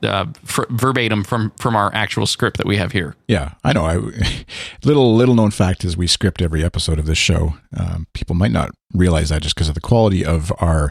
uh, 0.03 0.25
fr- 0.45 0.65
verbatim 0.71 1.23
from 1.25 1.53
from 1.61 1.77
our 1.77 1.93
actual 1.95 2.27
script 2.27 2.57
that 2.57 2.67
we 2.67 2.77
have 2.79 2.93
here. 2.93 3.15
Yeah, 3.29 3.53
I 3.63 3.73
know. 3.75 3.85
I 3.85 3.97
little 4.85 5.15
little 5.15 5.35
known 5.35 5.51
fact 5.51 5.85
is 5.85 5.97
we 5.97 6.07
script 6.07 6.41
every 6.41 6.65
episode 6.65 6.99
of 6.99 7.05
this 7.07 7.19
show. 7.19 7.55
Um, 7.77 8.07
people 8.15 8.35
might 8.35 8.51
not 8.51 8.71
realize 8.95 9.29
that 9.29 9.43
just 9.43 9.55
because 9.55 9.69
of 9.69 9.75
the 9.75 9.81
quality 9.83 10.25
of 10.25 10.51
our 10.59 10.91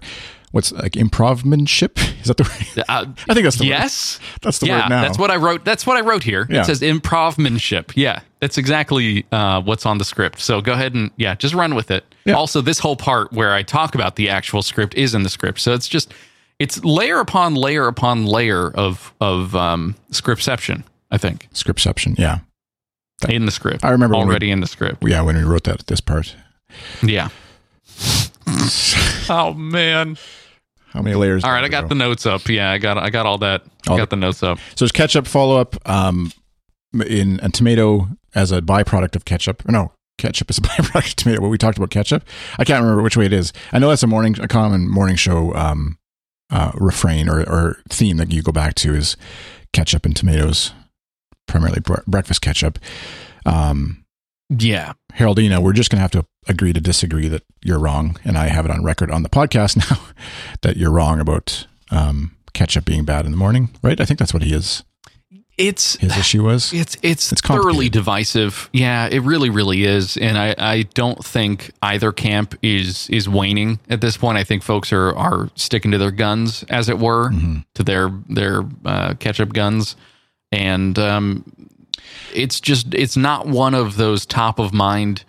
what's 0.54 0.72
like 0.72 0.94
improvementship. 0.94 1.98
Is 2.22 2.28
that 2.28 2.38
the 2.38 2.44
word? 2.44 2.86
Uh, 2.88 3.06
I 3.30 3.34
think 3.34 3.44
that's 3.44 3.58
the 3.58 3.66
yes, 3.66 4.20
word. 4.20 4.40
That's 4.44 4.60
the 4.60 4.68
yeah, 4.68 4.84
word 4.84 4.90
now. 4.90 5.02
that's 5.02 5.18
what 5.18 5.32
I 5.32 5.36
wrote. 5.36 5.66
That's 5.66 5.86
what 5.86 5.98
I 5.98 6.02
wrote 6.02 6.24
here. 6.24 6.48
Yeah. 6.50 6.62
It 6.62 6.66
says 6.66 6.82
improvmanship. 6.82 7.92
Yeah, 7.96 8.22
that's 8.40 8.58
exactly 8.58 9.26
uh, 9.32 9.62
what's 9.62 9.86
on 9.86 9.98
the 9.98 10.06
script. 10.06 10.40
So 10.40 10.62
go 10.62 10.74
ahead 10.74 10.94
and 10.94 11.10
yeah, 11.18 11.36
just 11.36 11.56
run 11.56 11.74
with 11.76 11.90
it. 11.92 12.06
Yeah. 12.26 12.36
Also, 12.36 12.62
this 12.62 12.80
whole 12.80 12.96
part 12.96 13.34
where 13.34 13.52
I 13.52 13.64
talk 13.64 13.96
about 13.96 14.16
the 14.16 14.30
actual 14.30 14.62
script 14.62 14.94
is 14.94 15.14
in 15.16 15.24
the 15.24 15.30
script. 15.30 15.60
So 15.60 15.74
it's 15.74 15.88
just 15.88 16.14
it's 16.60 16.84
layer 16.86 17.20
upon 17.20 17.56
layer 17.56 17.88
upon 17.88 18.26
layer 18.28 18.70
of 18.70 19.12
of 19.20 19.56
um, 19.56 19.96
scriptception. 20.12 20.84
I 21.12 21.18
think 21.18 21.50
scriptception. 21.54 22.18
Yeah, 22.20 22.40
in 23.28 23.48
the 23.48 23.52
script. 23.52 23.84
I 23.84 23.90
remember 23.90 24.16
when 24.18 24.28
we- 24.28 24.32
already 24.32 24.52
in 24.52 24.62
the 24.62 24.68
script. 24.68 25.04
yeah. 25.04 25.22
When 25.24 25.36
we 25.36 25.44
wrote 25.44 25.64
that 25.64 25.88
this 25.88 26.00
part, 26.00 26.36
Yeah. 27.02 27.30
oh 29.30 29.56
man. 29.58 30.18
How 30.94 31.02
many 31.02 31.16
layers? 31.16 31.44
All 31.44 31.52
right, 31.52 31.64
I 31.64 31.70
got 31.70 31.84
go? 31.84 31.88
the 31.90 31.96
notes 31.96 32.26
up. 32.26 32.48
Yeah, 32.48 32.72
I 32.72 32.78
got 32.78 32.98
I 32.98 33.10
got 33.10 33.26
all 33.26 33.40
that. 33.40 33.64
I 33.90 33.98
got 33.98 34.10
the 34.10 34.16
notes 34.16 34.44
up. 34.44 34.60
So 34.76 34.86
there's 34.86 34.92
ketchup 34.92 35.28
follow 35.28 35.58
up. 35.60 35.76
Um, 35.90 36.32
in 37.08 37.40
a 37.42 37.50
tomato 37.50 38.08
as 38.36 38.52
a 38.52 38.62
byproduct 38.62 39.16
of 39.16 39.26
ketchup. 39.26 39.68
No, 39.68 39.92
ketchup 40.18 40.50
is 40.50 40.58
a 40.58 40.62
byproduct 40.62 41.08
of 41.08 41.16
tomato. 41.16 41.42
What 41.42 41.50
we 41.50 41.58
talked 41.58 41.78
about 41.78 41.90
ketchup. 41.90 42.24
I 42.58 42.64
can't 42.64 42.82
remember 42.82 43.02
which 43.02 43.18
way 43.18 43.26
it 43.26 43.34
is. 43.34 43.54
I 43.72 43.80
know 43.80 43.90
that's 43.90 44.04
a 44.04 44.08
morning, 44.08 44.40
a 44.40 44.48
common 44.48 44.88
morning 44.88 45.16
show 45.16 45.54
um, 45.56 45.98
uh, 46.50 46.72
refrain 46.76 47.28
or, 47.30 47.42
or 47.42 47.78
theme 47.90 48.18
that 48.18 48.32
you 48.32 48.44
go 48.44 48.52
back 48.52 48.76
to 48.76 48.94
is 48.94 49.18
ketchup 49.72 50.06
and 50.06 50.16
tomatoes, 50.16 50.72
primarily 51.48 51.80
bre- 51.82 52.02
breakfast 52.06 52.42
ketchup. 52.42 52.80
Um, 53.46 54.03
Yeah. 54.60 54.94
Haroldina, 55.14 55.62
we're 55.62 55.74
just 55.74 55.90
going 55.90 55.98
to 55.98 56.02
have 56.02 56.12
to 56.12 56.26
agree 56.48 56.74
to 56.74 56.82
disagree 56.82 57.28
that 57.28 57.44
you're 57.64 57.80
wrong, 57.80 58.18
and 58.24 58.38
I 58.38 58.48
have 58.48 58.66
it 58.66 58.72
on 58.72 58.84
record 58.84 59.12
on 59.12 59.24
the 59.24 59.30
podcast 59.30 59.78
now 59.90 60.00
that 60.62 60.78
you're 60.78 60.92
wrong 60.92 61.20
about 61.20 61.68
um, 61.92 62.36
ketchup 62.54 62.86
being 62.86 63.06
bad 63.06 63.26
in 63.26 63.32
the 63.32 63.38
morning. 63.38 63.70
Right? 63.82 64.00
I 64.00 64.06
think 64.06 64.20
that's 64.20 64.34
what 64.34 64.44
he 64.44 64.54
is. 64.54 64.84
It's 65.56 65.98
His 65.98 66.18
issue 66.18 66.44
was. 66.44 66.74
It's 66.74 66.98
it's, 67.04 67.32
It's 67.32 67.42
thoroughly 67.42 67.88
divisive. 67.88 68.72
Yeah, 68.74 69.08
it 69.12 69.20
really, 69.20 69.52
really 69.52 69.84
is. 69.84 70.18
And 70.18 70.36
I, 70.36 70.56
I 70.58 70.82
don't 70.96 71.24
think 71.24 71.70
either 71.84 72.12
camp 72.12 72.56
is 72.64 73.08
is 73.12 73.30
waning 73.30 73.80
at 73.88 74.02
this 74.02 74.18
point. 74.18 74.40
I 74.40 74.44
think 74.44 74.64
folks 74.64 74.92
are 74.92 75.16
are 75.16 75.52
sticking 75.54 75.92
to 75.92 76.00
their 76.00 76.10
guns, 76.10 76.64
as 76.70 76.90
it 76.90 76.98
were, 76.98 77.30
to 77.76 77.84
their 77.84 78.10
their 78.28 78.64
uh, 78.84 79.14
ketchup 79.20 79.54
guns, 79.54 79.96
and 80.52 80.98
um, 80.98 81.46
it's 82.34 82.60
just 82.60 82.94
it's 82.94 83.18
not 83.18 83.48
one 83.48 83.74
of 83.74 83.98
those 83.98 84.26
top 84.26 84.60
of 84.60 84.74
mind 84.74 85.24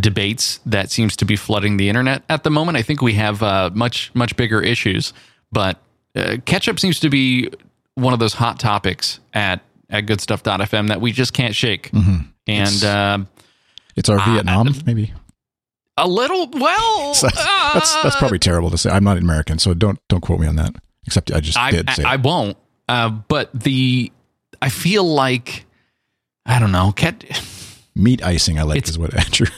debates 0.00 0.58
that 0.64 0.90
seems 0.90 1.16
to 1.16 1.24
be 1.24 1.36
flooding 1.36 1.76
the 1.76 1.88
internet 1.88 2.22
at 2.28 2.44
the 2.44 2.50
moment. 2.50 2.78
I 2.78 2.82
think 2.82 3.02
we 3.02 3.14
have 3.14 3.42
uh, 3.42 3.70
much 3.74 4.10
much 4.14 4.36
bigger 4.36 4.60
issues, 4.62 5.12
but 5.50 5.78
uh, 6.16 6.36
ketchup 6.44 6.78
seems 6.80 7.00
to 7.00 7.10
be 7.10 7.50
one 7.94 8.12
of 8.14 8.18
those 8.18 8.34
hot 8.34 8.58
topics 8.58 9.20
at 9.34 9.60
at 9.90 10.06
goodstuff.fm 10.06 10.88
that 10.88 11.00
we 11.00 11.12
just 11.12 11.32
can't 11.34 11.54
shake. 11.54 11.90
And 11.92 12.26
It's- 12.46 12.82
uh, 12.82 13.18
It's 13.96 14.08
our 14.08 14.18
Vietnam, 14.20 14.74
maybe. 14.86 15.12
a 15.98 16.08
little 16.08 16.48
well, 16.52 17.12
So 17.14 17.26
that's, 17.26 17.44
that's 17.74 18.02
that's 18.02 18.16
uh, 18.16 18.18
probably 18.18 18.38
terrible 18.38 18.70
to 18.70 18.78
say. 18.78 18.90
I'm 18.90 19.04
not 19.04 19.18
an 19.18 19.22
American, 19.24 19.58
so 19.58 19.74
don't 19.74 19.98
don't 20.08 20.22
quote 20.22 20.40
me 20.40 20.46
on 20.46 20.56
that. 20.56 20.74
Except 21.06 21.30
I 21.32 21.40
just 21.40 21.58
I, 21.58 21.70
did 21.70 21.90
say. 21.90 22.02
I, 22.04 22.14
I 22.14 22.16
won't. 22.16 22.56
Uh, 22.88 23.10
but 23.10 23.50
the 23.52 24.10
I 24.62 24.70
feel 24.70 25.04
like 25.04 25.66
I 26.46 26.58
don't 26.58 26.72
know. 26.72 26.92
Ket, 26.92 27.24
meat 27.94 28.22
icing. 28.24 28.58
I 28.58 28.62
like 28.62 28.78
It's- 28.78 28.90
is 28.90 28.98
what 28.98 29.14
Andrew. 29.14 29.46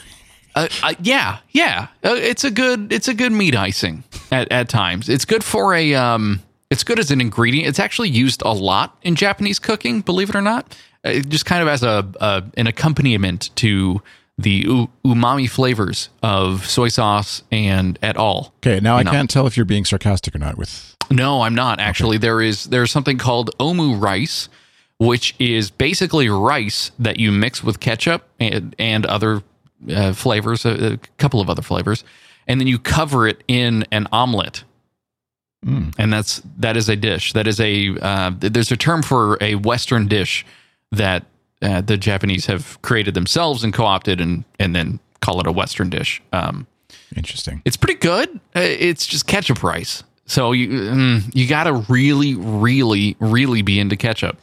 Uh, 0.57 0.69
uh, 0.83 0.93
yeah, 1.01 1.39
yeah. 1.51 1.87
Uh, 2.01 2.13
it's 2.15 2.45
a 2.45 2.49
good 2.49 2.89
it's 2.93 3.09
a 3.09 3.13
good 3.13 3.33
meat 3.33 3.53
icing 3.57 4.05
at, 4.31 4.49
at 4.53 4.69
times. 4.69 5.09
It's 5.09 5.25
good 5.25 5.43
for 5.43 5.73
a 5.73 5.93
um. 5.95 6.41
It's 6.69 6.81
good 6.85 6.97
as 6.97 7.11
an 7.11 7.19
ingredient. 7.19 7.67
It's 7.67 7.77
actually 7.77 8.07
used 8.07 8.41
a 8.41 8.53
lot 8.53 8.97
in 9.01 9.15
Japanese 9.15 9.59
cooking, 9.59 9.99
believe 9.99 10.29
it 10.29 10.35
or 10.35 10.41
not. 10.41 10.73
Uh, 11.03 11.15
just 11.19 11.45
kind 11.45 11.61
of 11.61 11.67
as 11.67 11.83
a, 11.83 12.07
a 12.21 12.43
an 12.55 12.67
accompaniment 12.67 13.49
to 13.57 14.01
the 14.37 14.49
u- 14.65 14.89
umami 15.05 15.49
flavors 15.49 16.07
of 16.23 16.65
soy 16.65 16.87
sauce 16.87 17.43
and 17.51 17.99
at 18.01 18.15
all. 18.15 18.53
Okay, 18.65 18.79
now 18.79 18.95
I 18.95 19.03
can't 19.03 19.29
tell 19.29 19.47
if 19.47 19.57
you're 19.57 19.65
being 19.65 19.83
sarcastic 19.83 20.33
or 20.33 20.39
not. 20.39 20.57
With 20.57 20.95
No, 21.11 21.41
I'm 21.41 21.53
not 21.53 21.81
actually. 21.81 22.17
There 22.17 22.41
is 22.41 22.63
there's 22.63 22.91
something 22.91 23.17
called 23.17 23.51
omu 23.59 24.01
rice, 24.01 24.47
which 24.97 25.35
is 25.39 25.71
basically 25.71 26.29
rice 26.29 26.91
that 26.99 27.19
you 27.19 27.31
mix 27.31 27.63
with 27.63 27.79
ketchup 27.79 28.27
and 28.39 28.75
and 28.79 29.05
other 29.05 29.43
uh, 29.93 30.13
flavors, 30.13 30.65
a, 30.65 30.93
a 30.93 30.97
couple 31.17 31.41
of 31.41 31.49
other 31.49 31.61
flavors, 31.61 32.03
and 32.47 32.59
then 32.59 32.67
you 32.67 32.79
cover 32.79 33.27
it 33.27 33.43
in 33.47 33.85
an 33.91 34.07
omelet. 34.11 34.63
Mm. 35.65 35.93
And 35.97 36.13
that's 36.13 36.41
that 36.57 36.77
is 36.77 36.89
a 36.89 36.95
dish. 36.95 37.33
That 37.33 37.47
is 37.47 37.59
a 37.59 37.97
uh, 38.01 38.31
there's 38.39 38.71
a 38.71 38.77
term 38.77 39.01
for 39.01 39.37
a 39.41 39.55
Western 39.55 40.07
dish 40.07 40.45
that 40.91 41.25
uh, 41.61 41.81
the 41.81 41.97
Japanese 41.97 42.45
have 42.45 42.81
created 42.81 43.15
themselves 43.15 43.63
and 43.63 43.73
co-opted 43.73 44.21
and 44.21 44.43
and 44.59 44.75
then 44.75 44.99
call 45.21 45.39
it 45.39 45.47
a 45.47 45.51
Western 45.51 45.89
dish. 45.89 46.21
Um, 46.31 46.67
interesting. 47.15 47.61
it's 47.65 47.77
pretty 47.77 47.99
good. 47.99 48.29
Uh, 48.55 48.59
It's 48.61 49.07
just 49.07 49.25
ketchup 49.25 49.63
rice. 49.63 50.03
So 50.27 50.51
you 50.51 50.69
mm, 50.69 51.35
you 51.35 51.47
got 51.47 51.63
to 51.65 51.73
really, 51.89 52.35
really, 52.35 53.15
really 53.19 53.61
be 53.63 53.79
into 53.79 53.95
ketchup. 53.95 54.37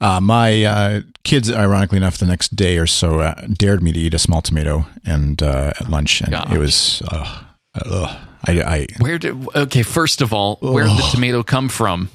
Uh, 0.00 0.20
my 0.20 0.64
uh, 0.64 1.00
kids, 1.24 1.50
ironically 1.52 1.98
enough, 1.98 2.18
the 2.18 2.26
next 2.26 2.56
day 2.56 2.78
or 2.78 2.86
so, 2.86 3.20
uh, 3.20 3.34
dared 3.52 3.82
me 3.82 3.92
to 3.92 3.98
eat 3.98 4.14
a 4.14 4.18
small 4.18 4.40
tomato 4.40 4.86
and 5.04 5.42
uh, 5.42 5.72
at 5.78 5.88
lunch, 5.90 6.20
and 6.20 6.30
Gosh. 6.32 6.52
it 6.52 6.58
was. 6.58 7.02
Uh, 7.10 7.42
ugh. 7.84 8.16
I, 8.46 8.62
I 8.62 8.86
Where 9.00 9.18
did 9.18 9.36
okay? 9.54 9.82
First 9.82 10.22
of 10.22 10.32
all, 10.32 10.56
where 10.62 10.84
did 10.84 10.96
the 10.96 11.08
tomato 11.12 11.42
come 11.42 11.68
from? 11.68 12.08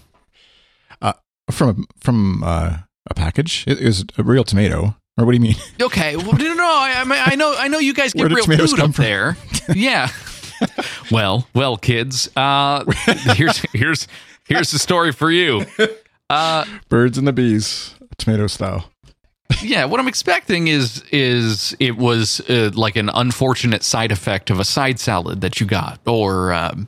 from 1.52 1.86
from 2.00 2.44
uh, 2.44 2.78
a 3.10 3.14
package. 3.14 3.64
It, 3.68 3.80
it 3.82 3.86
was 3.86 4.06
a 4.18 4.24
real 4.24 4.44
tomato. 4.44 4.96
Or 5.18 5.26
what 5.26 5.32
do 5.32 5.38
you 5.38 5.42
mean? 5.44 5.56
Okay, 5.82 6.18
well, 6.18 6.34
no, 6.34 6.54
no, 6.54 6.64
I, 6.66 7.04
I 7.28 7.36
know, 7.36 7.56
I 7.58 7.68
know, 7.70 7.80
you 7.80 7.94
guys 7.94 8.14
get 8.14 8.30
real 8.32 8.46
food 8.46 8.80
up 8.80 8.96
from? 8.96 9.04
there. 9.04 9.38
yeah. 9.74 10.10
well, 11.12 11.48
well, 11.54 11.78
kids, 11.78 12.30
uh, 12.36 12.84
here's 13.36 13.58
here's 13.72 14.08
here's 14.46 14.72
the 14.72 14.80
story 14.80 15.12
for 15.12 15.32
you. 15.32 15.66
Uh, 16.30 16.66
Birds 16.90 17.18
and 17.18 17.28
the 17.28 17.34
bees, 17.34 17.96
tomato 18.18 18.48
style. 18.48 18.90
yeah, 19.62 19.86
what 19.86 20.00
I'm 20.00 20.08
expecting 20.08 20.68
is 20.68 21.04
is 21.12 21.76
it 21.80 21.98
was 21.98 22.42
uh, 22.50 22.72
like 22.74 22.96
an 22.96 23.10
unfortunate 23.14 23.84
side 23.84 24.12
effect 24.12 24.50
of 24.50 24.60
a 24.60 24.66
side 24.66 25.00
salad 25.00 25.42
that 25.42 25.60
you 25.60 25.68
got, 25.68 26.00
or 26.08 26.52
um, 26.52 26.88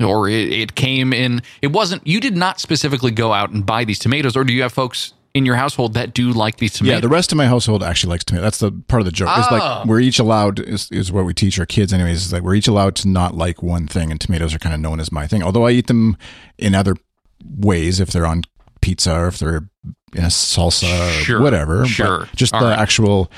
or 0.00 0.28
it, 0.28 0.50
it 0.52 0.74
came 0.74 1.12
in. 1.12 1.42
It 1.62 1.68
wasn't. 1.68 2.04
You 2.06 2.20
did 2.20 2.36
not 2.36 2.58
specifically 2.60 3.12
go 3.12 3.32
out 3.32 3.50
and 3.50 3.64
buy 3.64 3.84
these 3.84 4.00
tomatoes, 4.00 4.36
or 4.36 4.42
do 4.42 4.52
you 4.52 4.62
have 4.62 4.72
folks 4.72 5.12
in 5.32 5.46
your 5.46 5.54
household 5.54 5.94
that 5.94 6.12
do 6.12 6.32
like 6.32 6.56
these 6.56 6.72
tomatoes? 6.72 6.96
Yeah, 6.96 7.00
the 7.00 7.08
rest 7.08 7.30
of 7.30 7.38
my 7.38 7.46
household 7.46 7.84
actually 7.84 8.10
likes 8.10 8.24
tomato. 8.24 8.42
That's 8.42 8.58
the 8.58 8.72
part 8.72 9.00
of 9.00 9.04
the 9.06 9.12
joke. 9.12 9.28
It's 9.36 9.46
Oh. 9.50 9.54
like 9.56 9.86
we're 9.86 10.00
each 10.00 10.18
allowed 10.18 10.58
is, 10.58 10.88
is 10.90 11.12
what 11.12 11.24
we 11.24 11.34
teach 11.34 11.56
our 11.60 11.66
kids 11.66 11.92
anyways, 11.92 12.24
is 12.24 12.30
that 12.30 12.42
we're 12.42 12.54
each 12.56 12.66
allowed 12.66 12.96
to 12.96 13.08
not 13.08 13.36
like 13.36 13.62
one 13.62 13.86
thing 13.86 14.10
and 14.10 14.20
tomatoes 14.20 14.54
are 14.54 14.58
kind 14.58 14.74
of 14.74 14.80
known 14.80 14.98
as 14.98 15.12
my 15.12 15.28
thing. 15.28 15.42
Although 15.44 15.66
I 15.66 15.70
eat 15.70 15.86
them 15.86 16.16
in 16.58 16.74
other 16.74 16.96
ways 17.48 18.00
if 18.00 18.10
they're 18.10 18.26
on 18.26 18.42
pizza 18.86 19.12
or 19.14 19.26
if 19.28 19.38
they're 19.38 19.68
in 20.14 20.24
a 20.24 20.28
salsa 20.28 21.10
Sure, 21.24 21.38
or 21.38 21.42
whatever. 21.42 21.84
sure. 21.86 22.28
Just 22.36 22.54
All 22.54 22.60
the 22.60 22.66
right. 22.70 22.78
actual 22.78 23.30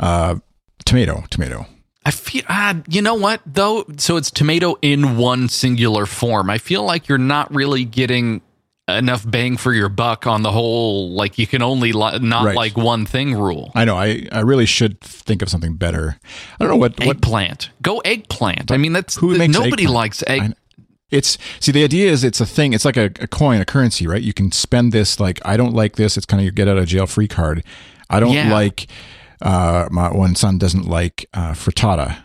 uh, 0.00 0.36
tomato, 0.84 1.24
tomato. 1.30 1.66
I 2.04 2.10
feel, 2.10 2.42
uh, 2.48 2.74
you 2.88 3.02
know 3.02 3.14
what 3.14 3.40
though? 3.46 3.84
So 3.98 4.16
it's 4.16 4.30
tomato 4.30 4.76
in 4.82 5.16
one 5.16 5.48
singular 5.48 6.06
form. 6.06 6.50
I 6.50 6.58
feel 6.58 6.82
like 6.82 7.08
you're 7.08 7.18
not 7.18 7.54
really 7.54 7.84
getting 7.84 8.40
enough 8.88 9.28
bang 9.30 9.58
for 9.58 9.74
your 9.74 9.90
buck 9.90 10.26
on 10.26 10.42
the 10.42 10.50
whole. 10.50 11.10
Like 11.12 11.36
you 11.38 11.46
can 11.46 11.60
only 11.60 11.92
li- 11.92 12.18
not 12.20 12.44
Right. 12.46 12.56
like 12.56 12.76
one 12.78 13.04
thing 13.04 13.34
rule. 13.34 13.70
I 13.74 13.84
know. 13.84 13.96
I, 13.96 14.26
I 14.32 14.40
really 14.40 14.64
should 14.66 14.98
think 15.02 15.42
of 15.42 15.50
something 15.50 15.74
better. 15.74 16.16
I 16.58 16.64
don't 16.64 16.70
know 16.70 16.76
what, 16.76 16.98
what 17.04 17.16
Eggplant, 17.18 17.70
go 17.82 17.98
eggplant. 17.98 18.72
I 18.72 18.78
mean, 18.78 18.94
that's 18.94 19.16
Who 19.16 19.36
makes 19.36 19.52
nobody 19.52 19.82
eggplant? 19.84 19.94
likes 19.94 20.24
egg. 20.26 20.54
It's 21.10 21.38
see 21.60 21.72
the 21.72 21.84
idea 21.84 22.10
is 22.10 22.22
it's 22.24 22.40
a 22.40 22.46
thing. 22.46 22.72
It's 22.74 22.84
like 22.84 22.96
a, 22.98 23.06
a 23.20 23.26
coin, 23.26 23.60
a 23.60 23.64
currency, 23.64 24.06
right? 24.06 24.22
You 24.22 24.32
can 24.34 24.52
spend 24.52 24.92
this 24.92 25.18
like 25.18 25.40
I 25.44 25.56
don't 25.56 25.72
like 25.74 25.96
this. 25.96 26.16
It's 26.16 26.26
kind 26.26 26.40
of 26.40 26.44
your 26.44 26.52
get 26.52 26.68
out 26.68 26.76
of 26.78 26.86
jail 26.86 27.06
free 27.06 27.28
card. 27.28 27.64
I 28.10 28.20
don't 28.20 28.32
Yeah. 28.32 28.52
like. 28.52 28.86
Uh, 29.40 29.86
my 29.92 30.10
one 30.12 30.34
son 30.34 30.58
doesn't 30.58 30.88
like 30.88 31.28
uh, 31.32 31.52
frittata 31.52 32.18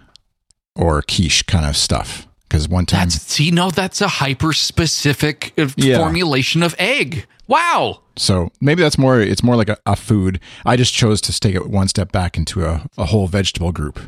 or 0.76 1.02
quiche 1.04 1.46
kind 1.46 1.64
of 1.64 1.78
stuff 1.78 2.28
because 2.50 2.68
one 2.68 2.88
time 2.88 3.02
That's 3.10 3.22
see, 3.22 3.52
no, 3.52 3.70
that's 3.70 4.02
a 4.02 4.08
hyper 4.08 4.52
specific 4.52 5.54
Yeah. 5.76 6.00
formulation 6.00 6.64
of 6.64 6.74
egg. 6.80 7.28
Wow. 7.48 8.00
so 8.16 8.52
maybe 8.62 8.82
that's 8.82 8.98
more. 8.98 9.20
It's 9.22 9.44
more 9.44 9.56
like 9.56 9.70
a, 9.70 9.78
a 9.86 9.96
food. 9.96 10.40
I 10.66 10.76
just 10.76 10.94
chose 10.94 11.22
to 11.22 11.40
take 11.40 11.54
it 11.54 11.68
one 11.70 11.88
step 11.88 12.12
back 12.12 12.36
into 12.36 12.66
a, 12.66 12.88
a 12.98 13.06
whole 13.06 13.28
vegetable 13.28 13.72
group. 13.72 14.00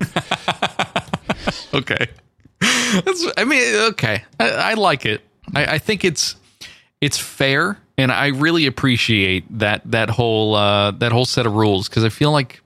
Okay. 1.72 2.08
That's, 2.60 3.26
I 3.36 3.44
mean, 3.44 3.62
okay. 3.92 4.24
I, 4.38 4.50
I 4.50 4.74
like 4.74 5.06
it. 5.06 5.22
I, 5.54 5.74
I 5.74 5.78
think 5.78 6.04
it's 6.04 6.36
it's 7.00 7.18
fair, 7.18 7.78
and 7.96 8.12
I 8.12 8.28
really 8.28 8.66
appreciate 8.66 9.44
that 9.58 9.82
that 9.90 10.10
whole 10.10 10.54
uh, 10.54 10.90
that 10.92 11.12
whole 11.12 11.24
set 11.24 11.46
of 11.46 11.54
rules 11.54 11.88
because 11.88 12.04
I 12.04 12.08
feel 12.08 12.32
like 12.32 12.60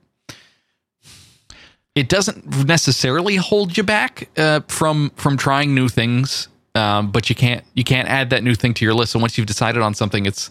it 1.94 2.08
doesn't 2.08 2.66
necessarily 2.66 3.36
hold 3.36 3.76
you 3.76 3.84
back 3.84 4.28
uh, 4.36 4.60
from 4.68 5.10
from 5.16 5.36
trying 5.36 5.74
new 5.74 5.88
things, 5.88 6.48
um, 6.74 7.12
but 7.12 7.28
you 7.28 7.36
can't 7.36 7.64
you 7.74 7.84
can't 7.84 8.08
add 8.08 8.30
that 8.30 8.42
new 8.42 8.54
thing 8.54 8.74
to 8.74 8.84
your 8.84 8.94
list. 8.94 9.12
So 9.12 9.18
once 9.18 9.38
you've 9.38 9.46
decided 9.46 9.82
on 9.82 9.94
something, 9.94 10.26
it's 10.26 10.50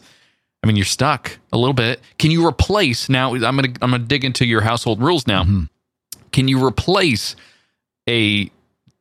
I 0.64 0.68
mean, 0.68 0.78
you're 0.78 0.86
stuck 0.86 1.38
a 1.52 1.58
little 1.58 1.74
bit. 1.74 2.00
Can 2.18 2.32
you 2.32 2.48
replace 2.48 3.10
now? 3.10 3.34
I'm 3.34 3.42
gonna 3.42 3.74
I'm 3.82 3.92
gonna 3.92 4.00
dig 4.00 4.24
into 4.24 4.46
your 4.46 4.62
household 4.62 5.02
rules 5.02 5.28
now. 5.28 5.44
Can 6.32 6.48
you 6.48 6.66
replace 6.66 7.36
a 8.08 8.50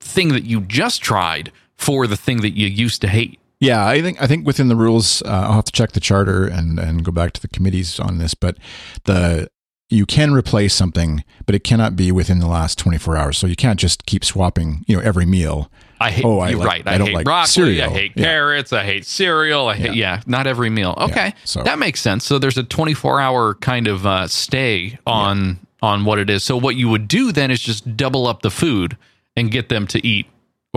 thing 0.03 0.29
that 0.29 0.45
you 0.45 0.61
just 0.63 1.03
tried 1.03 1.53
for 1.77 2.07
the 2.07 2.17
thing 2.17 2.41
that 2.43 2.51
you 2.57 2.67
used 2.67 3.01
to 3.03 3.09
hate? 3.09 3.39
Yeah, 3.61 3.87
I 3.87 4.03
think 4.03 4.21
I 4.21 4.27
think 4.27 4.45
within 4.47 4.69
the 4.69 4.77
rules, 4.77 5.23
uh, 5.23 5.29
I'll 5.47 5.53
have 5.55 5.65
to 5.67 5.73
check 5.73 5.93
the 5.93 6.01
charter 6.01 6.47
and 6.47 6.79
and 6.79 7.05
go 7.05 7.13
back 7.13 7.33
to 7.35 7.41
the 7.41 7.49
committees 7.49 8.01
on 8.01 8.19
this. 8.19 8.35
But 8.35 8.59
the 9.05 9.49
you 9.89 10.07
can 10.07 10.33
replace 10.33 10.75
something, 10.75 11.23
but 11.45 11.55
it 11.55 11.63
cannot 11.65 11.95
be 11.97 12.11
within 12.11 12.39
the 12.39 12.47
last 12.47 12.79
24 12.79 13.15
hours. 13.17 13.37
So 13.37 13.47
you 13.47 13.55
can't 13.57 13.79
just 13.79 14.07
keep 14.07 14.25
swapping, 14.25 14.85
you 14.89 14.97
know, 14.97 15.03
every 15.03 15.27
meal. 15.27 15.71
I 16.01 16.11
hate. 16.11 16.25
Oh, 16.25 16.39
I 16.39 16.53
like- 16.53 16.67
right. 16.67 16.83
I 16.89 16.95
I, 16.95 16.99
don't 16.99 17.09
hate 17.09 17.15
like 17.15 17.25
broccoli. 17.25 17.77
cereal. 17.77 17.91
I 17.91 17.93
hate 17.93 18.13
Yeah. 18.17 18.25
carrots. 18.25 18.73
I 18.73 18.85
hate 18.85 19.05
cereal. 19.05 19.69
I 19.69 19.75
hate. 19.77 19.95
Yeah, 19.95 20.23
not 20.27 20.47
every 20.47 20.71
meal. 20.71 20.95
Okay, 20.99 21.35
so- 21.45 21.63
that 21.63 21.79
makes 21.79 22.01
sense. 22.01 22.25
So 22.25 22.39
there's 22.39 22.57
a 22.59 22.65
24 22.65 23.21
hour 23.21 23.55
kind 23.57 23.87
of 23.87 24.07
uh, 24.07 24.27
stay 24.29 24.99
on 25.07 25.61
on 25.83 26.05
what 26.07 26.19
it 26.19 26.31
is. 26.31 26.43
So 26.43 26.57
what 26.57 26.75
you 26.77 26.89
would 26.89 27.07
do 27.07 27.31
then 27.31 27.51
is 27.51 27.61
just 27.61 27.97
double 27.97 28.27
up 28.27 28.41
the 28.43 28.51
food 28.51 28.97
and 29.37 29.51
get 29.51 29.69
them 29.69 29.87
to 29.89 30.07
eat 30.07 30.27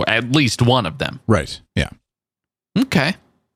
at 0.06 0.32
least 0.32 0.62
one 0.62 0.86
of 0.86 0.98
them. 0.98 1.20
Right. 1.26 1.60
Yeah. 1.74 1.90
Okay, 2.78 3.14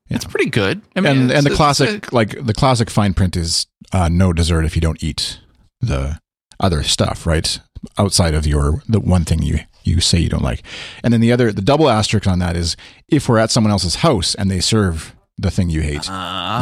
It's 0.09 0.25
pretty 0.25 0.49
good. 0.49 0.81
I 0.95 1.01
mean, 1.01 1.11
and 1.23 1.31
and 1.31 1.45
the 1.45 1.51
classic 1.55 2.11
like 2.11 2.43
the 2.43 2.53
classic 2.55 2.89
fine 2.89 3.13
print 3.13 3.37
is 3.37 3.67
uh, 3.91 4.09
no 4.09 4.33
dessert 4.33 4.65
if 4.65 4.75
you 4.75 4.81
don't 4.81 5.01
eat 5.03 5.39
the 5.79 6.19
other 6.59 6.81
stuff 6.83 7.25
right 7.27 7.59
outside 7.99 8.33
of 8.33 8.45
your 8.47 8.81
the 8.87 8.99
one 8.99 9.23
thing 9.25 9.41
you 9.43 9.59
you 9.83 9.99
say 10.01 10.19
you 10.19 10.29
don't 10.29 10.43
like 10.43 10.61
and 11.03 11.11
then 11.13 11.21
the 11.21 11.31
other 11.31 11.51
the 11.51 11.61
double 11.61 11.89
asterisk 11.89 12.27
on 12.27 12.37
that 12.39 12.55
is 12.55 12.75
if 13.09 13.27
we're 13.27 13.39
at 13.39 13.49
someone 13.49 13.71
else's 13.71 13.95
house 13.95 14.35
and 14.35 14.49
they 14.51 14.59
serve 14.59 15.15
the 15.39 15.49
thing 15.49 15.69
you 15.71 15.81
hate 15.81 16.05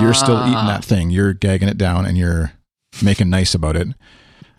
you're 0.01 0.13
still 0.13 0.39
eating 0.43 0.55
Ah. 0.55 0.67
that 0.67 0.85
thing 0.85 1.09
you're 1.09 1.33
gagging 1.33 1.67
it 1.67 1.77
down 1.77 2.05
and 2.05 2.17
you're 2.17 2.53
making 3.03 3.29
nice 3.29 3.53
about 3.53 3.75
it 3.75 3.89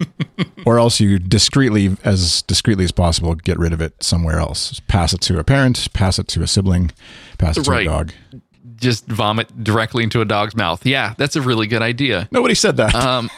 or 0.67 0.79
else 0.79 1.01
you 1.01 1.19
discreetly 1.19 1.97
as 2.05 2.43
discreetly 2.43 2.85
as 2.85 2.93
possible 2.93 3.35
get 3.35 3.59
rid 3.59 3.73
of 3.73 3.81
it 3.81 4.03
somewhere 4.03 4.39
else 4.39 4.81
pass 4.89 5.13
it 5.13 5.21
to 5.21 5.39
a 5.39 5.45
parent 5.45 5.89
pass 5.93 6.19
it 6.19 6.29
to 6.29 6.43
a 6.43 6.47
sibling 6.47 6.91
pass 7.39 7.57
it 7.57 7.65
to 7.65 7.73
a 7.73 7.85
dog 7.85 8.13
just 8.77 9.07
vomit 9.07 9.63
directly 9.63 10.03
into 10.03 10.23
a 10.23 10.25
dog's 10.25 10.57
mouth. 10.57 10.87
Yeah, 10.87 11.13
that's 11.19 11.37
a 11.37 11.43
really 11.43 11.67
good 11.67 11.83
idea. 11.83 12.29
nobody 12.31 12.55
said 12.55 12.79
that 12.79 12.95
Um, 12.95 13.29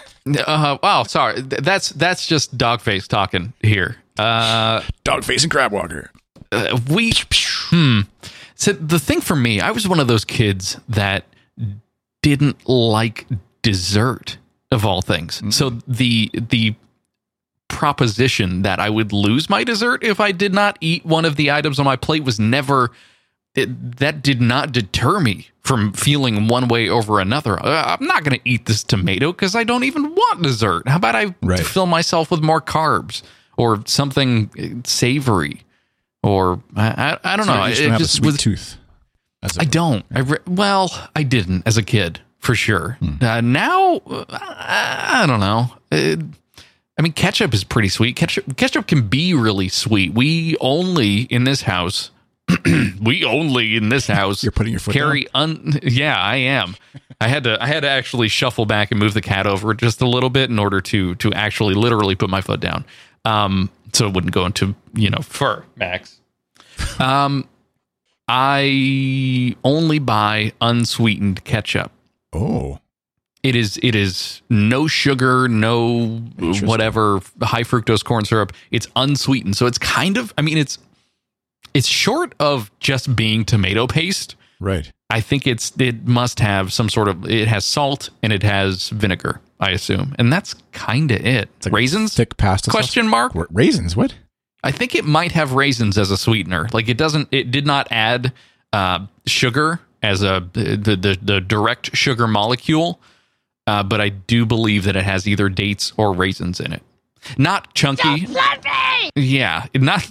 uh, 0.47 0.79
wow, 0.83 1.03
sorry. 1.03 1.41
That's 1.41 1.89
that's 1.91 2.27
just 2.27 2.57
Dogface 2.57 3.09
talking 3.09 3.53
here. 3.61 3.97
Uh, 4.19 4.83
dog 5.05 5.25
face 5.25 5.43
and 5.43 5.51
crab 5.51 5.73
walker 5.73 6.11
uh, 6.53 6.79
we 6.91 7.13
hmm. 7.71 8.01
So 8.55 8.73
the 8.73 8.99
thing 8.99 9.21
for 9.21 9.35
me, 9.35 9.61
I 9.61 9.73
was 9.73 9.89
one 9.89 9.99
of 9.99 10.07
those 10.07 10.25
kids 10.25 10.79
that 10.89 11.25
didn't 12.23 12.69
like 12.69 13.27
dessert 13.63 14.39
of 14.73 14.85
all 14.85 15.03
things. 15.03 15.41
So 15.55 15.71
the 15.87 16.31
the 16.33 16.75
proposition 17.69 18.63
that 18.63 18.79
I 18.79 18.91
would 18.91 19.13
lose 19.13 19.49
my 19.49 19.65
dessert 19.65 20.05
if 20.05 20.21
I 20.21 20.31
did 20.33 20.53
not 20.53 20.77
eat 20.81 21.05
one 21.07 21.25
of 21.25 21.37
the 21.37 21.51
items 21.51 21.79
on 21.79 21.85
my 21.85 21.97
plate 21.97 22.23
was 22.25 22.39
never 22.39 22.91
it, 23.55 23.99
that 23.99 24.23
did 24.23 24.41
not 24.41 24.73
deter 24.73 25.21
me 25.21 25.49
from 25.63 25.93
feeling 25.93 26.49
one 26.49 26.69
way 26.69 26.89
over 26.89 27.21
another. 27.21 27.59
Uh, 27.65 27.97
I'm 27.99 28.07
not 28.07 28.25
going 28.25 28.39
to 28.39 28.49
eat 28.49 28.67
this 28.67 28.83
tomato 28.83 29.31
because 29.33 29.55
I 29.55 29.65
don't 29.65 29.85
even 29.85 30.15
want 30.15 30.43
dessert. 30.43 30.89
How 30.89 30.97
about 30.97 31.15
I 31.17 31.35
Right. 31.43 31.61
fill 31.65 31.87
myself 31.87 32.31
with 32.31 32.41
more 32.43 32.61
carbs 32.63 33.23
or 33.59 33.83
something 33.87 34.83
savory? 34.85 35.63
Or 36.23 36.63
I, 36.77 37.19
I, 37.25 37.35
I 37.35 37.37
don't 37.37 37.47
know. 37.47 37.65
you 37.65 37.71
just 37.71 37.81
It 37.81 37.85
don't 37.85 37.93
have 37.93 38.01
a 38.01 38.05
just 38.05 38.15
sweet 38.15 38.27
was- 38.27 38.39
tooth. 38.39 38.77
As 39.43 39.57
a- 39.57 39.63
I 39.63 39.65
don't. 39.65 40.05
I 40.15 40.21
re- 40.21 40.39
well, 40.47 41.09
I 41.17 41.23
didn't 41.25 41.65
as 41.67 41.77
a 41.77 41.83
kid 41.83 42.21
for 42.43 42.55
sure. 42.55 42.99
Hmm. 43.01 43.25
Uh, 43.25 43.41
now, 43.41 43.97
uh, 43.99 44.25
I, 44.29 45.25
don't 45.27 45.41
know. 45.41 45.73
Uh, 45.91 46.17
I 46.99 47.03
mean, 47.03 47.13
ketchup 47.13 47.55
is 47.55 47.65
pretty 47.65 47.89
sweet. 47.89 48.17
Ketchup, 48.17 48.57
ketchup 48.57 48.89
can 48.89 49.09
be 49.09 49.33
really 49.33 49.69
sweet. 49.69 50.13
We 50.13 50.57
only 50.61 51.23
in 51.23 51.45
this 51.45 51.63
house, 51.63 52.11
we 53.01 53.25
only 53.25 53.77
in 53.77 53.89
this 53.89 54.07
house. 54.09 54.43
You're 54.43 54.53
putting 54.53 54.73
your 54.73 54.81
foot 54.81 54.93
carry 54.93 55.27
un. 55.35 55.79
Yeah, 55.83 56.21
I 56.21 56.37
am. 56.37 56.77
I 57.21 57.29
had 57.29 57.45
to. 57.45 57.63
I 57.63 57.67
had 57.69 57.81
to 57.85 57.89
actually 57.89 58.29
shuffle 58.29 58.67
back 58.67 58.91
and 58.91 58.99
move 58.99 59.15
the 59.15 59.23
cat 59.23 59.47
over 59.47 59.73
just 59.73 60.03
a 60.03 60.09
little 60.09 60.31
bit 60.31 60.51
in 60.51 60.59
order 60.59 60.81
to 60.81 61.15
to 61.15 61.33
actually 61.33 61.75
literally 61.75 62.17
put 62.17 62.29
my 62.29 62.41
foot 62.41 62.59
down, 62.59 62.85
um, 63.25 63.71
so 63.93 64.09
it 64.09 64.15
wouldn't 64.15 64.35
go 64.35 64.45
into 64.45 64.75
you 64.95 65.09
know 65.09 65.21
fur, 65.23 65.65
Max. 65.77 66.19
Um, 66.99 67.49
I 68.27 69.55
only 69.63 69.99
buy 69.99 70.53
unsweetened 70.61 71.45
ketchup. 71.45 71.93
Oh, 72.33 72.79
It 73.43 73.57
is 73.57 73.79
it 73.83 73.95
is 73.95 74.43
no 74.49 74.87
sugar, 74.87 75.49
no 75.49 76.09
whatever 76.63 77.21
high 77.43 77.63
fructose 77.65 78.05
corn 78.05 78.25
syrup. 78.25 78.53
It's 78.71 78.87
unsweetened, 78.97 79.57
so 79.57 79.67
it's 79.67 79.79
kind 79.79 80.17
of. 80.17 80.33
I 80.39 80.43
mean, 80.43 80.59
it's 80.59 80.79
it's 81.75 81.89
short 81.89 82.35
of 82.41 82.71
just 82.81 83.15
being 83.17 83.45
tomato 83.45 83.87
paste. 83.87 84.37
right. 84.61 84.91
I 85.11 85.21
think 85.21 85.47
it's 85.47 85.73
it 85.79 86.07
must 86.07 86.41
have 86.41 86.73
some 86.73 86.89
sort 86.89 87.07
of 87.09 87.29
it 87.29 87.47
has 87.47 87.67
salt 87.67 88.09
and 88.23 88.33
it 88.33 88.43
has 88.43 88.89
vinegar. 88.89 89.41
I 89.61 89.71
assume, 89.73 90.15
and 90.19 90.33
that's 90.33 90.55
kind 90.73 91.11
of 91.11 91.25
it. 91.25 91.49
raisins? 91.71 92.15
Thick 92.15 92.37
pasta. 92.39 92.71
sauce? 92.71 92.75
Question 92.75 93.07
mark. 93.09 93.35
Ra- 93.35 93.45
Raisins. 93.51 93.95
What? 93.95 94.15
I 94.65 94.71
think 94.73 94.95
it 94.95 95.05
might 95.05 95.33
have 95.33 95.53
raisins 95.53 95.99
as 95.99 96.11
a 96.11 96.17
sweetener. 96.17 96.69
Like 96.73 96.89
it 96.89 96.97
doesn't. 96.97 97.29
It 97.31 97.51
did 97.51 97.67
not 97.67 97.89
add 97.91 98.33
uh, 98.73 99.07
sugar 99.27 99.81
as 100.03 100.23
a 100.23 100.47
the, 100.53 100.97
the 100.97 101.19
the 101.21 101.41
direct 101.41 101.97
sugar 101.97 102.27
molecule, 102.27 103.01
uh, 103.67 103.83
but 103.83 104.01
I 104.01 104.09
do 104.11 104.45
believe 104.45 104.85
that 104.85 104.97
it 104.97 105.05
has 105.05 105.29
either 105.29 105.49
dates 105.49 105.93
or 105.97 106.13
raisins 106.13 106.61
in 106.61 106.73
it. 106.73 106.83
Not 107.39 107.73
chunky. 107.75 108.27
Yeah, 109.15 109.67
not 109.75 110.09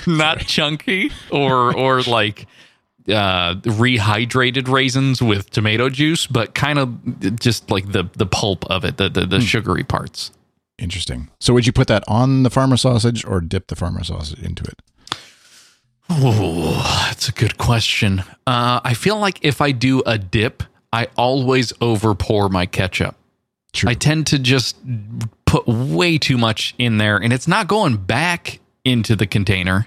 not 0.06 0.40
chunky 0.40 1.10
or 1.30 1.74
or 1.74 2.02
like 2.02 2.46
uh 3.08 3.56
rehydrated 3.62 4.68
raisins 4.68 5.22
with 5.22 5.50
tomato 5.50 5.88
juice, 5.88 6.26
but 6.26 6.54
kind 6.54 6.78
of 6.78 7.40
just 7.40 7.70
like 7.70 7.92
the 7.92 8.04
the 8.14 8.26
pulp 8.26 8.64
of 8.66 8.84
it, 8.84 8.96
the 8.98 9.08
the, 9.08 9.26
the 9.26 9.40
sugary 9.40 9.84
parts. 9.84 10.30
Interesting. 10.78 11.28
So, 11.38 11.54
would 11.54 11.66
you 11.66 11.72
put 11.72 11.86
that 11.88 12.02
on 12.08 12.42
the 12.42 12.50
farmer 12.50 12.76
sausage 12.76 13.24
or 13.24 13.40
dip 13.40 13.68
the 13.68 13.76
farmer 13.76 14.02
sausage 14.02 14.42
into 14.42 14.64
it? 14.64 14.82
Oh, 16.10 17.06
that's 17.08 17.28
a 17.28 17.32
good 17.32 17.58
question. 17.58 18.20
Uh, 18.46 18.80
I 18.84 18.94
feel 18.94 19.18
like 19.18 19.38
if 19.42 19.60
I 19.60 19.72
do 19.72 20.02
a 20.04 20.18
dip, 20.18 20.62
I 20.92 21.08
always 21.16 21.72
over 21.80 22.14
pour 22.14 22.48
my 22.48 22.66
ketchup. 22.66 23.16
True. 23.72 23.90
I 23.90 23.94
tend 23.94 24.26
to 24.28 24.38
just 24.38 24.76
put 25.46 25.66
way 25.66 26.18
too 26.18 26.36
much 26.36 26.74
in 26.78 26.98
there, 26.98 27.16
and 27.16 27.32
it's 27.32 27.48
not 27.48 27.66
going 27.66 27.96
back 27.96 28.60
into 28.84 29.16
the 29.16 29.26
container. 29.26 29.86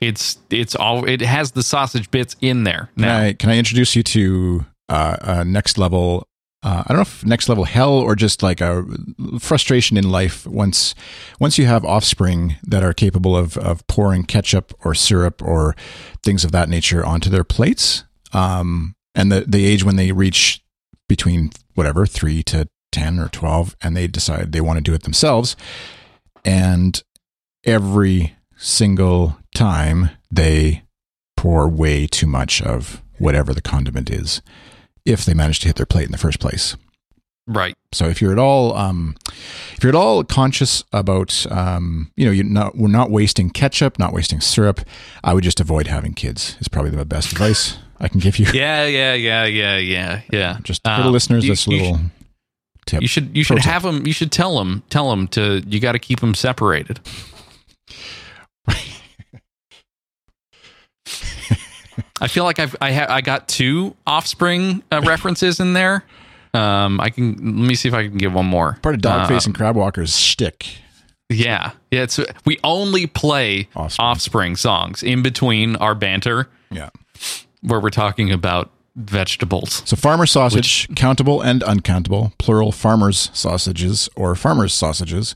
It's 0.00 0.38
it's 0.50 0.74
all 0.74 1.08
it 1.08 1.20
has 1.20 1.52
the 1.52 1.62
sausage 1.62 2.10
bits 2.10 2.34
in 2.40 2.64
there 2.64 2.90
Can. 2.98 3.08
I 3.08 3.32
can 3.34 3.50
I 3.50 3.58
introduce 3.58 3.94
you 3.94 4.02
to 4.02 4.66
uh, 4.88 5.16
uh, 5.20 5.44
next 5.44 5.78
level? 5.78 6.26
Uh, 6.62 6.84
I 6.86 6.88
don't 6.88 6.98
know 6.98 7.02
if 7.02 7.26
next 7.26 7.48
level 7.48 7.64
hell 7.64 7.94
or 7.94 8.14
just 8.14 8.42
like 8.42 8.60
a 8.60 8.84
frustration 9.40 9.96
in 9.96 10.10
life. 10.10 10.46
Once 10.46 10.94
once 11.40 11.58
you 11.58 11.66
have 11.66 11.84
offspring 11.84 12.56
that 12.62 12.84
are 12.84 12.92
capable 12.92 13.36
of 13.36 13.56
of 13.58 13.84
pouring 13.88 14.22
ketchup 14.22 14.72
or 14.84 14.94
syrup 14.94 15.42
or 15.42 15.74
things 16.22 16.44
of 16.44 16.52
that 16.52 16.68
nature 16.68 17.04
onto 17.04 17.30
their 17.30 17.44
plates, 17.44 18.04
um, 18.32 18.94
and 19.14 19.32
the 19.32 19.40
the 19.46 19.66
age 19.66 19.82
when 19.82 19.96
they 19.96 20.12
reach 20.12 20.62
between 21.08 21.50
whatever 21.74 22.06
three 22.06 22.44
to 22.44 22.68
ten 22.92 23.18
or 23.18 23.28
twelve, 23.28 23.76
and 23.80 23.96
they 23.96 24.06
decide 24.06 24.52
they 24.52 24.60
want 24.60 24.76
to 24.76 24.82
do 24.82 24.94
it 24.94 25.02
themselves, 25.02 25.56
and 26.44 27.02
every 27.64 28.36
single 28.56 29.36
time 29.52 30.10
they 30.30 30.84
pour 31.36 31.68
way 31.68 32.06
too 32.06 32.28
much 32.28 32.62
of 32.62 33.02
whatever 33.18 33.52
the 33.52 33.60
condiment 33.60 34.10
is 34.10 34.40
if 35.04 35.24
they 35.24 35.34
manage 35.34 35.60
to 35.60 35.66
hit 35.68 35.76
their 35.76 35.86
plate 35.86 36.06
in 36.06 36.12
the 36.12 36.18
first 36.18 36.38
place. 36.40 36.76
Right. 37.48 37.74
So 37.92 38.06
if 38.06 38.22
you're 38.22 38.30
at 38.32 38.38
all, 38.38 38.76
um, 38.76 39.16
if 39.74 39.78
you're 39.82 39.90
at 39.90 39.96
all 39.96 40.22
conscious 40.22 40.84
about, 40.92 41.44
um, 41.50 42.12
you 42.16 42.24
know, 42.24 42.30
you're 42.30 42.44
not, 42.44 42.76
we're 42.76 42.86
not 42.88 43.10
wasting 43.10 43.50
ketchup, 43.50 43.98
not 43.98 44.12
wasting 44.12 44.40
syrup. 44.40 44.80
I 45.24 45.34
would 45.34 45.42
just 45.42 45.58
avoid 45.58 45.88
having 45.88 46.14
kids. 46.14 46.56
Is 46.60 46.68
probably 46.68 46.92
the 46.92 47.04
best 47.04 47.32
advice 47.32 47.78
I 47.98 48.06
can 48.08 48.20
give 48.20 48.38
you. 48.38 48.46
Yeah, 48.54 48.86
yeah, 48.86 49.14
yeah, 49.14 49.44
yeah, 49.46 49.76
yeah, 49.76 50.20
yeah. 50.32 50.58
Just 50.62 50.82
for 50.84 50.90
Uh, 50.90 51.02
the 51.02 51.10
listeners, 51.10 51.44
you- 51.44 51.50
this 51.52 51.66
you 51.66 51.78
little 51.80 52.00
tip. 52.86 53.02
You 53.02 53.08
should 53.08 53.36
you 53.36 53.42
should 53.42 53.58
have 53.58 53.82
them. 53.82 54.06
You 54.06 54.12
should 54.12 54.30
tell 54.30 54.56
them 54.58 54.84
tell 54.88 55.10
them 55.10 55.26
to 55.28 55.62
you 55.66 55.80
got 55.80 55.92
to 55.92 55.98
keep 55.98 56.20
them 56.20 56.34
separated. 56.36 57.00
I 62.22 62.28
feel 62.28 62.44
like 62.44 62.58
I've 62.58 62.74
I 62.80 62.92
ha- 62.92 63.06
I 63.08 63.20
got 63.20 63.48
two 63.48 63.96
offspring 64.06 64.82
uh, 64.92 65.02
references 65.06 65.60
in 65.60 65.72
there. 65.74 66.04
Um, 66.54 67.00
I 67.00 67.10
can 67.10 67.32
let 67.32 67.42
me 67.68 67.74
see 67.74 67.88
if 67.88 67.94
I 67.94 68.06
can 68.08 68.16
give 68.18 68.32
one 68.32 68.46
more. 68.46 68.78
Part 68.82 68.94
of 68.94 69.00
Dogface 69.00 69.30
Uh, 69.30 69.46
and 69.46 69.54
Crabwalker's 69.54 70.16
shtick. 70.18 70.66
Yeah, 71.28 71.72
yeah. 71.90 72.02
It's 72.02 72.20
we 72.44 72.58
only 72.62 73.06
play 73.06 73.68
Offspring. 73.74 74.06
offspring 74.06 74.56
songs 74.56 75.02
in 75.02 75.22
between 75.22 75.76
our 75.76 75.94
banter 75.94 76.48
Yeah. 76.70 76.90
where 77.62 77.80
we're 77.80 77.90
talking 77.90 78.30
about 78.30 78.70
vegetables. 78.96 79.82
So 79.86 79.96
farmer 79.96 80.26
sausage, 80.26 80.94
countable 80.94 81.40
and 81.40 81.62
uncountable, 81.62 82.32
plural 82.38 82.70
farmers 82.72 83.30
sausages 83.32 84.10
or 84.14 84.34
farmers 84.34 84.74
sausages, 84.74 85.34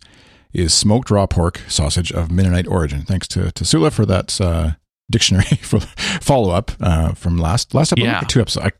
is 0.53 0.75
smoked 0.75 1.11
raw 1.11 1.27
pork 1.27 1.63
sausage 1.69 2.13
of 2.13 2.31
Mennonite 2.31 2.67
origin. 2.67 3.03
Thanks 3.03 3.27
to, 3.29 3.51
to 3.53 3.65
Sula 3.65 3.91
for 3.91 4.05
that 4.07 4.39
uh, 4.41 4.73
dictionary 5.11 5.45
for 5.63 5.81
follow 5.81 6.51
up 6.51 6.73
uh, 6.81 7.13
from 7.13 7.37
last 7.39 7.75
last 7.75 7.93
episode, 7.93 8.07
Yeah. 8.07 8.21
two 8.21 8.41
episodes. 8.41 8.67
I, 8.67 8.73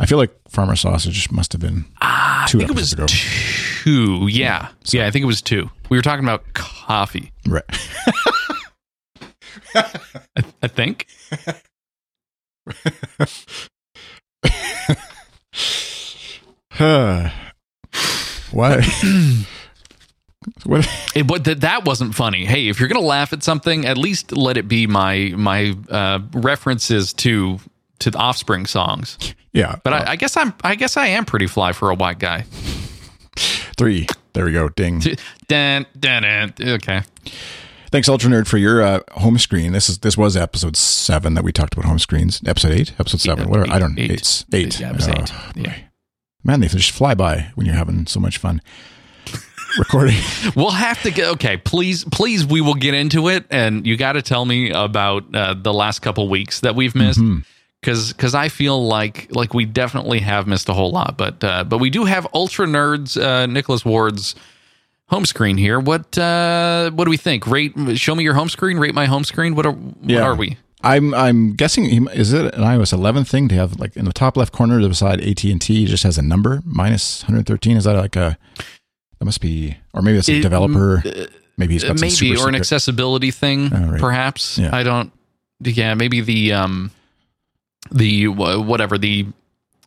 I 0.00 0.06
feel 0.06 0.18
like 0.18 0.34
farmer 0.48 0.76
sausage 0.76 1.30
must 1.30 1.52
have 1.52 1.60
been 1.60 1.84
Ah, 2.00 2.46
two 2.48 2.58
I 2.58 2.60
think 2.60 2.70
it 2.70 2.76
was 2.80 2.92
ago. 2.92 3.06
two. 3.06 4.26
Yeah, 4.28 4.68
yeah. 4.86 5.06
I 5.06 5.10
think 5.10 5.22
it 5.22 5.26
was 5.26 5.42
two. 5.42 5.70
We 5.90 5.96
were 5.98 6.02
talking 6.02 6.24
about 6.24 6.44
coffee. 6.54 7.32
Right. 7.46 7.64
I, 9.74 10.44
I 10.62 10.68
think. 10.68 11.06
what? 18.50 18.84
what? 20.64 20.88
It, 21.14 21.26
but 21.26 21.44
th- 21.44 21.58
that 21.58 21.84
wasn't 21.84 22.14
funny. 22.14 22.44
Hey, 22.44 22.68
if 22.68 22.78
you're 22.80 22.88
gonna 22.88 23.04
laugh 23.06 23.32
at 23.32 23.42
something, 23.42 23.84
at 23.86 23.96
least 23.98 24.32
let 24.36 24.56
it 24.56 24.68
be 24.68 24.86
my 24.86 25.32
my 25.36 25.74
uh, 25.90 26.20
references 26.32 27.12
to 27.14 27.58
to 28.00 28.10
the 28.10 28.18
Offspring 28.18 28.66
songs. 28.66 29.18
Yeah, 29.52 29.76
But 29.82 29.92
I, 29.92 30.10
I 30.12 30.16
guess 30.16 30.36
I'm 30.36 30.52
I 30.62 30.74
guess 30.74 30.96
I 30.96 31.06
am 31.08 31.24
pretty 31.24 31.46
fly 31.46 31.72
for 31.72 31.90
a 31.90 31.94
white 31.94 32.18
guy. 32.18 32.44
three. 33.76 34.06
There 34.34 34.44
we 34.44 34.52
go. 34.52 34.68
Ding. 34.68 35.00
Dun, 35.48 35.86
dun, 35.98 36.22
dun. 36.22 36.52
Okay. 36.60 37.02
Thanks, 37.90 38.08
Ultra 38.08 38.30
Nerd, 38.30 38.46
for 38.46 38.58
your 38.58 38.82
uh, 38.82 39.00
home 39.12 39.38
screen. 39.38 39.72
This 39.72 39.88
is 39.88 39.98
this 40.00 40.16
was 40.16 40.36
episode 40.36 40.76
seven 40.76 41.32
that 41.34 41.42
we 41.42 41.52
talked 41.52 41.72
about 41.72 41.86
home 41.86 41.98
screens. 41.98 42.40
Episode 42.46 42.72
eight, 42.72 42.92
episode 43.00 43.20
seven, 43.20 43.44
Eight, 43.44 43.50
whatever. 43.50 43.72
I 43.72 43.78
don't. 43.78 43.98
eight. 43.98 44.10
It's 44.10 44.44
eight. 44.52 44.78
Yeah, 44.78 44.90
it 44.90 44.96
was 44.96 45.08
Oh, 45.08 45.12
eight. 45.12 45.32
boy. 45.54 45.62
Yeah. 45.62 45.74
Man, 46.44 46.60
they 46.60 46.68
just 46.68 46.90
fly 46.90 47.14
by 47.14 47.50
when 47.54 47.66
you're 47.66 47.74
having 47.74 48.06
so 48.06 48.20
much 48.20 48.36
fun 48.38 48.60
recording. 49.78 50.16
We'll 50.56 50.70
have 50.70 51.02
to 51.02 51.10
get 51.10 51.28
okay. 51.34 51.56
Please, 51.56 52.04
please, 52.04 52.44
we 52.46 52.60
will 52.60 52.74
get 52.74 52.94
into 52.94 53.28
it, 53.28 53.44
and 53.50 53.86
you 53.86 53.96
got 53.96 54.12
to 54.12 54.22
tell 54.22 54.44
me 54.44 54.70
about 54.70 55.34
uh, 55.34 55.54
the 55.54 55.72
last 55.72 56.00
couple 56.00 56.28
weeks 56.28 56.60
that 56.60 56.74
we've 56.74 56.94
missed, 56.94 57.20
Mm-hmm. 57.20 57.40
because 57.80 58.12
because 58.12 58.34
I 58.34 58.48
feel 58.48 58.86
like 58.86 59.28
like 59.34 59.54
we 59.54 59.64
definitely 59.64 60.18
have 60.20 60.46
missed 60.46 60.68
a 60.68 60.72
whole 60.74 60.90
lot, 60.90 61.16
but 61.16 61.42
uh, 61.44 61.64
but 61.64 61.78
we 61.78 61.90
do 61.90 62.04
have 62.04 62.26
ultra 62.34 62.66
nerds 62.66 63.20
uh, 63.20 63.46
Nicholas 63.46 63.84
Ward's 63.84 64.34
home 65.06 65.24
screen 65.26 65.56
here. 65.56 65.78
What 65.80 66.16
uh, 66.18 66.90
what 66.92 67.04
do 67.04 67.10
we 67.10 67.16
think? 67.16 67.46
Rate, 67.46 67.72
show 67.96 68.14
me 68.14 68.24
your 68.24 68.34
home 68.34 68.48
screen. 68.48 68.78
Rate 68.78 68.94
my 68.94 69.06
home 69.06 69.24
screen. 69.24 69.54
What 69.54 69.66
are 69.66 69.72
what 69.72 70.16
are 70.22 70.34
we? 70.34 70.56
I'm 70.82 71.12
I'm 71.14 71.54
guessing 71.54 72.06
is 72.08 72.32
it 72.32 72.54
an 72.54 72.62
iOS 72.62 72.92
11 72.92 73.24
thing 73.24 73.48
to 73.48 73.54
have 73.56 73.80
like 73.80 73.96
in 73.96 74.04
the 74.04 74.12
top 74.12 74.36
left 74.36 74.52
corner 74.52 74.78
beside 74.86 75.20
AT 75.20 75.42
and 75.44 75.60
T 75.60 75.86
just 75.86 76.04
has 76.04 76.18
a 76.18 76.22
number 76.22 76.62
minus 76.64 77.22
113. 77.22 77.76
Is 77.76 77.84
that 77.84 77.94
like 77.96 78.14
a 78.16 78.38
that 79.18 79.24
must 79.24 79.40
be 79.40 79.76
or 79.94 80.02
maybe 80.02 80.18
it's 80.18 80.28
a 80.28 80.36
It- 80.38 80.42
developer. 80.42 81.02
Maybe 81.56 81.74
he's 81.74 81.82
got 81.82 81.98
some 81.98 82.06
maybe 82.08 82.30
or 82.30 82.32
an 82.34 82.38
secret- 82.38 82.54
accessibility 82.60 83.32
thing, 83.32 83.72
Oh, 83.74 83.90
right. 83.90 84.00
perhaps. 84.00 84.58
Yeah. 84.58 84.70
I 84.72 84.84
don't. 84.84 85.10
Yeah, 85.60 85.94
maybe 85.94 86.20
the 86.20 86.52
um, 86.52 86.92
the 87.90 88.28
whatever 88.28 88.96
the 88.98 89.26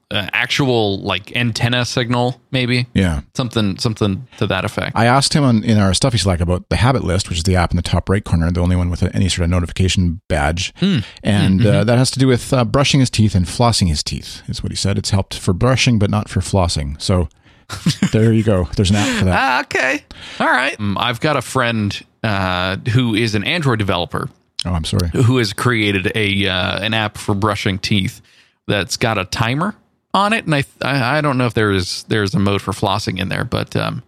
uh, 0.10 0.28
actual 0.34 1.00
like 1.00 1.34
antenna 1.38 1.86
signal, 1.86 2.42
maybe 2.52 2.88
Yeah. 2.94 3.22
something 3.34 3.78
something 3.78 4.28
to 4.40 4.48
that 4.48 4.66
effect. 4.66 4.98
I 4.98 5.06
asked 5.06 5.32
him 5.34 5.46
on, 5.46 5.64
in 5.64 5.78
our 5.78 5.94
stuffy 5.94 6.18
Slack 6.18 6.42
about 6.42 6.68
the 6.68 6.76
habit 6.76 7.06
list, 7.06 7.30
which 7.30 7.38
is 7.38 7.44
the 7.46 7.56
app 7.56 7.72
in 7.72 7.78
the 7.78 7.82
top 7.82 8.10
right 8.10 8.22
corner, 8.24 8.52
the 8.52 8.60
only 8.60 8.76
one 8.76 8.90
with 8.90 9.04
any 9.16 9.30
sort 9.30 9.46
of 9.46 9.50
notification 9.52 10.20
badge. 10.28 10.74
Hmm. 10.78 10.98
And 11.24 11.66
uh, 11.66 11.86
that 11.86 11.98
has 11.98 12.12
to 12.12 12.20
do 12.20 12.28
with 12.28 12.52
uh, 12.52 12.66
brushing 12.66 13.00
his 13.00 13.10
teeth 13.10 13.34
and 13.36 13.46
flossing 13.46 13.88
his 13.88 14.04
teeth, 14.04 14.42
is 14.50 14.62
what 14.62 14.74
he 14.74 14.76
said. 14.76 14.98
It's 14.98 15.12
helped 15.12 15.36
for 15.38 15.54
brushing, 15.54 15.98
but 16.00 16.10
not 16.10 16.28
for 16.28 16.42
flossing. 16.42 17.02
So 17.02 17.30
there 18.12 18.32
you 18.34 18.44
go. 18.44 18.66
There's 18.76 18.90
an 18.90 18.98
app 18.98 19.20
for 19.20 19.26
that. 19.26 19.40
Ah, 19.40 19.62
okay, 19.64 20.04
all 20.40 20.48
right. 20.48 20.80
Um, 20.80 20.98
I've 20.98 21.20
got 21.20 21.38
a 21.38 21.42
friend 21.42 22.00
uh, 22.24 22.78
who 22.94 23.16
is 23.16 23.36
an 23.36 23.44
Android 23.44 23.80
developer 23.80 24.30
Oh, 24.66 24.72
I'm 24.74 24.86
sorry. 24.86 25.10
who 25.14 25.38
has 25.38 25.54
created 25.54 26.12
a 26.16 26.48
uh, 26.48 26.80
an 26.84 26.94
app 26.94 27.18
for 27.18 27.34
brushing 27.36 27.80
teeth 27.80 28.22
that's 28.68 28.96
got 28.98 29.18
a 29.18 29.26
timer 29.26 29.76
on 30.14 30.34
it, 30.34 30.46
and 30.46 30.54
I 30.56 30.64
I, 30.82 31.18
I 31.18 31.22
don't 31.22 31.38
know 31.38 31.46
if 31.48 31.54
there 31.54 31.72
is 31.72 32.04
there's 32.10 32.34
a 32.36 32.40
mode 32.40 32.62
for 32.62 32.72
flossing 32.72 33.20
in 33.20 33.30
there, 33.30 33.44
but 33.46 33.76
um, 33.76 34.04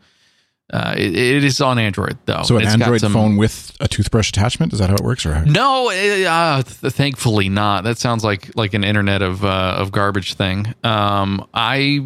uh, 0.71 0.93
it, 0.97 1.15
it 1.15 1.43
is 1.43 1.59
on 1.61 1.77
Android 1.79 2.17
though. 2.25 2.43
So 2.43 2.55
an 2.57 2.63
It's 2.63 2.75
got 2.75 2.81
Android 2.83 3.01
some- 3.01 3.13
phone 3.13 3.37
with 3.37 3.75
a 3.79 3.87
toothbrush 3.87 4.29
attachment? 4.29 4.73
Is 4.73 4.79
that 4.79 4.89
how 4.89 4.95
it 4.95 5.01
works? 5.03 5.25
Or 5.25 5.33
how? 5.33 5.43
No, 5.43 5.89
eh, 5.89 6.25
uh, 6.25 6.61
th- 6.63 6.93
thankfully 6.93 7.49
not. 7.49 7.83
That 7.83 7.97
sounds 7.97 8.23
like 8.23 8.55
like 8.55 8.73
an 8.73 8.83
internet 8.83 9.21
of 9.21 9.43
uh, 9.43 9.75
of 9.79 9.91
garbage 9.91 10.33
thing. 10.35 10.73
Um, 10.83 11.47
I 11.53 11.99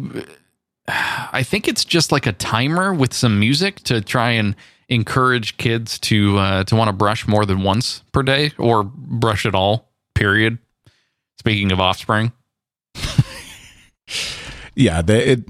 I 0.88 1.42
think 1.44 1.68
it's 1.68 1.84
just 1.84 2.10
like 2.12 2.26
a 2.26 2.32
timer 2.32 2.94
with 2.94 3.12
some 3.12 3.38
music 3.38 3.76
to 3.84 4.00
try 4.00 4.30
and 4.30 4.56
encourage 4.88 5.56
kids 5.58 5.98
to 6.00 6.38
uh, 6.38 6.64
to 6.64 6.74
want 6.76 6.88
to 6.88 6.92
brush 6.94 7.26
more 7.28 7.44
than 7.44 7.62
once 7.62 8.02
per 8.12 8.22
day 8.22 8.52
or 8.58 8.84
brush 8.84 9.44
at 9.46 9.54
all. 9.54 9.90
Period. 10.14 10.58
Speaking 11.38 11.70
of 11.72 11.80
offspring, 11.80 12.32
Yeah. 14.74 15.02
They, 15.02 15.24
it, 15.24 15.44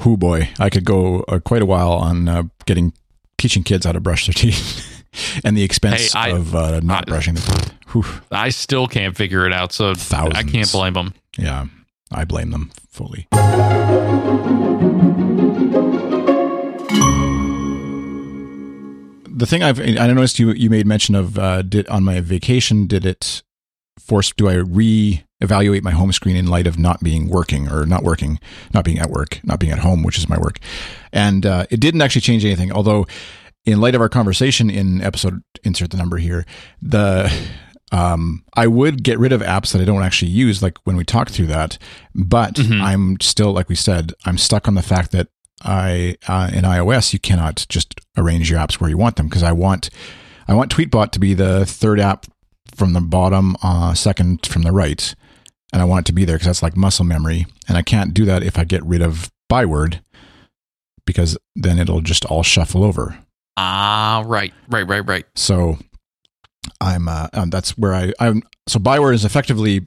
who 0.00 0.16
boy, 0.16 0.50
I 0.58 0.70
could 0.70 0.84
go 0.84 1.20
uh, 1.28 1.38
quite 1.40 1.62
a 1.62 1.66
while 1.66 1.92
on 1.92 2.28
uh, 2.28 2.44
getting 2.66 2.92
teaching 3.36 3.62
kids 3.62 3.86
how 3.86 3.92
to 3.92 4.00
brush 4.00 4.26
their 4.26 4.34
teeth 4.34 5.04
and 5.44 5.56
the 5.56 5.62
expense 5.62 6.12
Hey, 6.12 6.18
I- 6.18 6.28
of 6.36 6.54
uh, 6.54 6.80
not 6.80 7.04
I- 7.08 7.10
brushing 7.10 7.34
their 7.34 7.44
teeth. 7.44 7.74
I 8.30 8.50
still 8.50 8.86
can't 8.86 9.16
figure 9.16 9.46
it 9.46 9.52
out, 9.52 9.72
so 9.72 9.94
I 10.12 10.42
can't 10.42 10.70
blame 10.70 10.92
them. 10.92 11.14
Yeah. 11.38 11.66
I 12.10 12.24
blame 12.24 12.50
them 12.50 12.70
fully. 12.88 13.28
the 19.38 19.46
thing 19.46 19.62
I've 19.62 19.80
I 19.80 20.06
noticed 20.08 20.38
you 20.38 20.50
you 20.50 20.68
made 20.68 20.86
mention 20.86 21.14
of 21.14 21.38
uh, 21.38 21.62
did 21.62 21.88
on 21.88 22.02
my 22.02 22.20
vacation 22.20 22.86
did 22.86 23.06
it 23.06 23.42
force 23.98 24.32
do 24.32 24.48
I 24.48 24.54
re-evaluate 24.54 25.84
my 25.84 25.92
home 25.92 26.12
screen 26.12 26.36
in 26.36 26.46
light 26.48 26.66
of 26.66 26.78
not 26.78 27.00
being 27.00 27.28
working 27.28 27.68
or 27.70 27.86
not 27.86 28.02
working 28.02 28.40
not 28.74 28.84
being 28.84 28.98
at 28.98 29.10
work 29.10 29.40
not 29.44 29.60
being 29.60 29.72
at 29.72 29.78
home 29.78 30.02
which 30.02 30.18
is 30.18 30.28
my 30.28 30.38
work 30.38 30.58
and 31.12 31.46
uh, 31.46 31.66
it 31.70 31.78
didn't 31.78 32.02
actually 32.02 32.22
change 32.22 32.44
anything 32.44 32.72
although 32.72 33.06
in 33.64 33.80
light 33.80 33.94
of 33.94 34.00
our 34.00 34.08
conversation 34.08 34.70
in 34.70 35.00
episode 35.02 35.42
insert 35.62 35.90
the 35.90 35.96
number 35.96 36.16
here 36.16 36.44
the 36.82 37.32
um, 37.92 38.44
I 38.54 38.66
would 38.66 39.02
get 39.02 39.18
rid 39.18 39.32
of 39.32 39.40
apps 39.40 39.72
that 39.72 39.80
I 39.80 39.84
don't 39.84 40.02
actually 40.02 40.30
use, 40.30 40.62
like 40.62 40.78
when 40.84 40.96
we 40.96 41.04
talked 41.04 41.30
through 41.30 41.46
that. 41.46 41.78
But 42.14 42.58
I'm 42.58 43.18
still, 43.20 43.52
like 43.52 43.68
we 43.68 43.74
said, 43.74 44.12
I'm 44.24 44.38
stuck 44.38 44.68
on 44.68 44.74
the 44.74 44.82
fact 44.82 45.12
that 45.12 45.28
I 45.62 46.16
uh, 46.26 46.50
in 46.52 46.64
iOS 46.64 47.12
you 47.12 47.18
cannot 47.18 47.66
just 47.68 47.94
arrange 48.16 48.50
your 48.50 48.60
apps 48.60 48.74
where 48.74 48.90
you 48.90 48.96
want 48.96 49.16
them 49.16 49.26
because 49.26 49.42
I 49.42 49.52
want 49.52 49.90
I 50.46 50.54
want 50.54 50.74
Tweetbot 50.74 51.10
to 51.12 51.18
be 51.18 51.34
the 51.34 51.66
third 51.66 52.00
app 52.00 52.26
from 52.74 52.92
the 52.92 53.00
bottom, 53.00 53.56
uh, 53.62 53.94
second 53.94 54.46
from 54.46 54.62
the 54.62 54.72
right, 54.72 55.14
and 55.72 55.82
I 55.82 55.84
want 55.84 56.04
it 56.04 56.06
to 56.08 56.12
be 56.12 56.24
there 56.24 56.36
because 56.36 56.46
that's 56.46 56.62
like 56.62 56.76
muscle 56.76 57.04
memory, 57.04 57.46
and 57.68 57.76
I 57.76 57.82
can't 57.82 58.14
do 58.14 58.24
that 58.26 58.42
if 58.42 58.58
I 58.58 58.64
get 58.64 58.84
rid 58.84 59.02
of 59.02 59.30
Byword 59.48 60.00
because 61.06 61.38
then 61.56 61.78
it'll 61.78 62.02
just 62.02 62.24
all 62.26 62.42
shuffle 62.42 62.84
over. 62.84 63.18
Ah, 63.56 64.22
right, 64.26 64.52
right, 64.68 64.86
right, 64.86 65.04
right. 65.06 65.24
So 65.34 65.78
I'm 66.80 67.08
uh, 67.08 67.28
um, 67.32 67.50
that's 67.50 67.76
where 67.78 67.94
I 67.94 68.12
I'm 68.20 68.42
so 68.66 68.78
Byword 68.78 69.14
is 69.14 69.24
effectively 69.24 69.86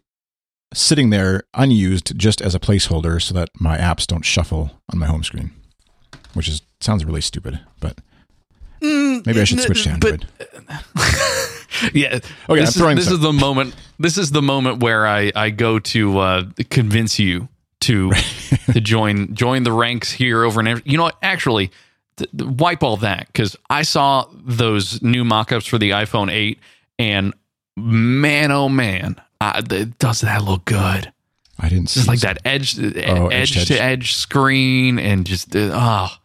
sitting 0.73 1.09
there 1.09 1.43
unused 1.53 2.17
just 2.17 2.41
as 2.41 2.55
a 2.55 2.59
placeholder 2.59 3.21
so 3.21 3.33
that 3.33 3.49
my 3.59 3.77
apps 3.77 4.07
don't 4.07 4.23
shuffle 4.23 4.71
on 4.91 4.99
my 4.99 5.05
home 5.05 5.23
screen, 5.23 5.51
which 6.33 6.47
is 6.47 6.61
sounds 6.79 7.03
really 7.05 7.21
stupid, 7.21 7.59
but 7.79 7.99
maybe 8.81 9.39
I 9.39 9.43
should 9.43 9.59
switch 9.59 9.83
to 9.83 9.89
Mm, 9.89 9.99
but- 9.99 10.11
Android. 10.11 11.93
yeah. 11.93 12.19
Okay, 12.49 12.61
this 12.61 12.75
is, 12.75 12.95
this 12.95 13.11
is 13.11 13.19
the 13.19 13.33
moment. 13.33 13.75
This 13.99 14.17
is 14.17 14.31
the 14.31 14.41
moment 14.41 14.81
where 14.81 15.05
I 15.07 15.31
I 15.35 15.49
go 15.49 15.79
to 15.79 16.19
uh, 16.19 16.43
convince 16.69 17.19
you 17.19 17.49
to 17.81 18.11
to 18.73 18.81
join 18.81 19.33
join 19.35 19.63
the 19.63 19.71
ranks 19.71 20.11
here 20.11 20.43
over 20.43 20.59
and 20.61 20.81
you 20.85 20.97
know 20.97 21.03
what? 21.03 21.17
Actually, 21.21 21.71
th- 22.17 22.29
th- 22.37 22.49
wipe 22.51 22.83
all 22.83 22.97
that 22.97 23.27
because 23.27 23.55
I 23.69 23.83
saw 23.83 24.25
those 24.33 25.01
new 25.01 25.23
mock-ups 25.23 25.65
for 25.65 25.77
the 25.77 25.91
iPhone 25.91 26.31
8 26.31 26.59
and 26.99 27.33
man 27.77 28.51
oh 28.51 28.69
man, 28.69 29.15
uh, 29.39 29.61
th- 29.61 29.89
does 29.99 30.21
that 30.21 30.43
look 30.43 30.65
good? 30.65 31.11
I 31.59 31.69
didn't 31.69 31.89
see 31.89 31.99
Just 31.99 32.07
like 32.07 32.19
that 32.21 32.39
edge 32.43 32.77
Oh, 32.79 33.27
edge 33.27 33.55
edge 33.55 33.67
to 33.67 33.81
edge 33.81 34.13
screen 34.15 34.97
and 34.99 35.25
just 35.25 35.55
uh, 35.55 35.69
oh 35.73 36.17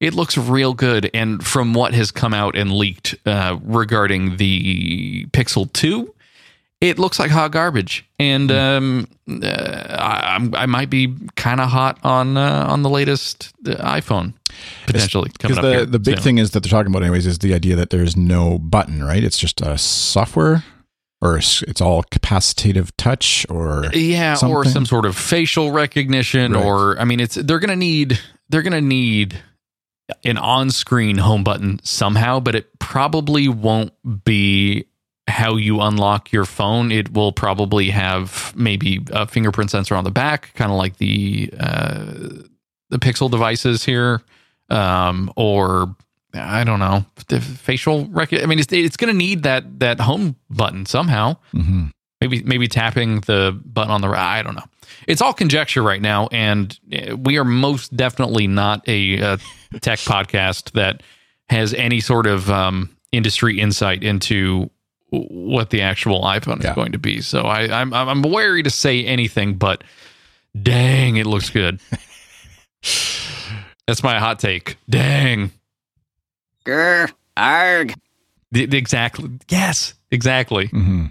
it 0.00 0.12
looks 0.12 0.36
real 0.36 0.74
good 0.74 1.10
and 1.14 1.44
from 1.44 1.72
what 1.72 1.94
has 1.94 2.10
come 2.10 2.34
out 2.34 2.56
and 2.56 2.70
leaked 2.72 3.14
uh, 3.26 3.58
regarding 3.62 4.36
the 4.36 5.24
pixel 5.26 5.72
2 5.72 6.13
it 6.88 6.98
looks 6.98 7.18
like 7.18 7.30
hot 7.30 7.50
garbage 7.52 8.04
and 8.18 8.50
Hmm. 8.50 8.56
um, 8.56 9.08
uh, 9.42 9.46
I, 9.98 10.34
I'm, 10.36 10.54
I 10.54 10.66
might 10.66 10.90
be 10.90 11.14
kind 11.36 11.60
of 11.60 11.68
hot 11.70 11.98
on 12.04 12.36
uh, 12.36 12.66
on 12.68 12.82
the 12.82 12.90
latest 12.90 13.52
uh, 13.66 13.70
iphone 13.98 14.34
potentially 14.86 15.30
coming 15.38 15.56
Because 15.56 15.58
up 15.58 15.62
the, 15.62 15.70
here 15.70 15.86
the 15.86 15.98
big 15.98 16.16
soon. 16.16 16.22
thing 16.24 16.38
is 16.38 16.50
that 16.52 16.62
they're 16.62 16.70
talking 16.70 16.92
about 16.92 17.02
anyways 17.02 17.26
is 17.26 17.38
the 17.38 17.54
idea 17.54 17.74
that 17.76 17.90
there's 17.90 18.16
no 18.16 18.58
button, 18.58 19.02
right? 19.02 19.22
It's 19.24 19.38
just 19.38 19.60
a 19.60 19.76
software 19.78 20.62
or 21.22 21.38
it's 21.38 21.80
all 21.80 22.02
capacitative 22.04 22.90
touch 22.98 23.46
or 23.48 23.86
yeah 23.94 24.36
or 24.46 24.64
some 24.66 24.84
sort 24.84 25.06
of 25.06 25.16
facial 25.16 25.70
recognition 25.72 26.52
Right. 26.52 26.62
or 26.64 26.98
i 27.00 27.04
mean 27.04 27.18
it's 27.20 27.36
they're 27.36 27.60
gonna 27.60 27.76
need 27.76 28.18
they're 28.50 28.60
gonna 28.62 28.80
need 28.82 29.40
an 30.24 30.36
on-screen 30.36 31.16
home 31.16 31.42
button 31.42 31.80
somehow 31.82 32.40
but 32.40 32.54
it 32.54 32.78
probably 32.78 33.48
won't 33.48 33.92
be 34.24 34.84
how 35.34 35.56
you 35.56 35.80
unlock 35.80 36.30
your 36.32 36.44
phone 36.44 36.92
it 36.92 37.12
will 37.12 37.32
probably 37.32 37.90
have 37.90 38.52
maybe 38.56 39.04
a 39.10 39.26
fingerprint 39.26 39.70
sensor 39.70 39.96
on 39.96 40.04
the 40.04 40.10
back 40.10 40.52
kind 40.54 40.70
of 40.70 40.78
like 40.78 40.96
the 40.98 41.50
uh 41.58 42.04
the 42.90 42.98
pixel 42.98 43.30
devices 43.30 43.84
here 43.84 44.22
um 44.70 45.32
or 45.36 45.94
I 46.34 46.64
don't 46.64 46.80
know 46.80 47.04
the 47.28 47.40
facial 47.40 48.06
rec. 48.06 48.32
I 48.32 48.46
mean, 48.46 48.58
it's 48.58 48.72
it's 48.72 48.96
going 48.96 49.12
to 49.12 49.16
need 49.16 49.44
that 49.44 49.78
that 49.80 50.00
home 50.00 50.36
button 50.50 50.86
somehow. 50.86 51.36
hmm 51.52 51.86
Maybe 52.20 52.42
maybe 52.42 52.68
tapping 52.68 53.20
the 53.20 53.60
button 53.64 53.90
on 53.90 54.00
the 54.00 54.08
right. 54.08 54.38
I 54.38 54.42
don't 54.42 54.54
know. 54.54 54.64
It's 55.06 55.20
all 55.20 55.34
conjecture 55.34 55.82
right 55.82 56.00
now, 56.00 56.28
and 56.32 56.78
uh, 56.92 57.16
we 57.16 57.36
are 57.36 57.44
most 57.44 57.94
definitely 57.94 58.46
not 58.46 58.82
a 58.88 59.20
uh, 59.20 59.36
tech 59.80 59.98
podcast 60.14 60.72
that 60.72 61.02
has 61.50 61.74
any 61.74 62.00
sort 62.00 62.26
of 62.26 62.50
um, 62.50 62.88
industry 63.12 63.60
insight 63.60 64.02
into 64.02 64.70
what 65.22 65.70
the 65.70 65.80
actual 65.82 66.22
iPhone 66.22 66.58
is 66.58 66.64
Yeah. 66.64 66.74
going 66.74 66.92
to 66.92 66.98
be. 66.98 67.20
So 67.20 67.42
I, 67.42 67.80
I'm 67.80 67.92
I'm 67.94 68.22
wary 68.22 68.62
to 68.62 68.70
say 68.70 69.04
anything, 69.04 69.54
but 69.54 69.84
dang, 70.60 71.16
it 71.16 71.26
looks 71.26 71.50
good. 71.50 71.80
That's 73.86 74.02
my 74.02 74.18
hot 74.18 74.38
take. 74.38 74.76
Dang. 74.88 75.50
Grr, 76.66 77.12
arg. 77.36 77.94
The, 78.52 78.66
the 78.66 78.76
exactly. 78.78 79.30
Yes, 79.48 79.94
exactly. 80.10 80.66
hmm 80.68 81.06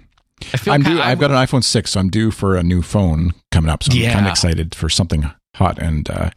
I 0.52 0.56
feel 0.56 0.74
I'm 0.74 0.82
ki- 0.82 0.90
due. 0.90 1.00
I 1.00 1.10
I've 1.12 1.20
got 1.20 1.30
an 1.30 1.36
iPhone 1.36 1.62
six, 1.62 1.92
so 1.92 2.00
I'm 2.00 2.10
due 2.10 2.30
for 2.30 2.56
a 2.56 2.62
new 2.62 2.82
phone 2.82 3.32
coming 3.52 3.70
up. 3.70 3.82
So 3.84 3.92
I'm 3.92 3.98
Yeah. 3.98 4.12
kind 4.12 4.26
of 4.26 4.30
excited 4.30 4.74
for 4.74 4.88
something 4.88 5.30
hot 5.54 5.78
and 5.78 6.10
uh, 6.10 6.30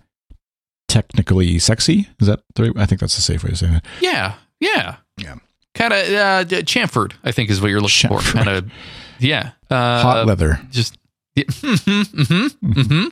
technically 0.87 1.57
sexy. 1.59 2.07
Is 2.19 2.27
that 2.27 2.41
the 2.55 2.63
right? 2.63 2.73
I 2.77 2.85
think 2.85 3.01
that's 3.01 3.15
the 3.15 3.21
safe 3.21 3.43
way 3.43 3.49
to 3.51 3.55
say 3.55 3.67
that. 3.67 3.85
Yeah, 3.99 4.35
yeah, 4.59 4.97
Yeah. 5.17 5.35
Kind 5.77 5.93
of 5.93 5.99
uh, 5.99 6.43
chamfered, 6.63 7.13
I 7.23 7.31
think, 7.31 7.49
is 7.49 7.61
what 7.61 7.69
you're 7.69 7.79
looking 7.81 8.09
for. 8.09 8.19
Kind 8.19 8.49
of, 8.49 8.71
yeah. 9.19 9.51
Uh, 9.69 10.01
Hot 10.01 10.25
leather. 10.25 10.59
Just. 10.71 10.97
Yeah, 11.35 11.43
mm-hmm, 11.45 12.71
mm-hmm, 12.71 13.07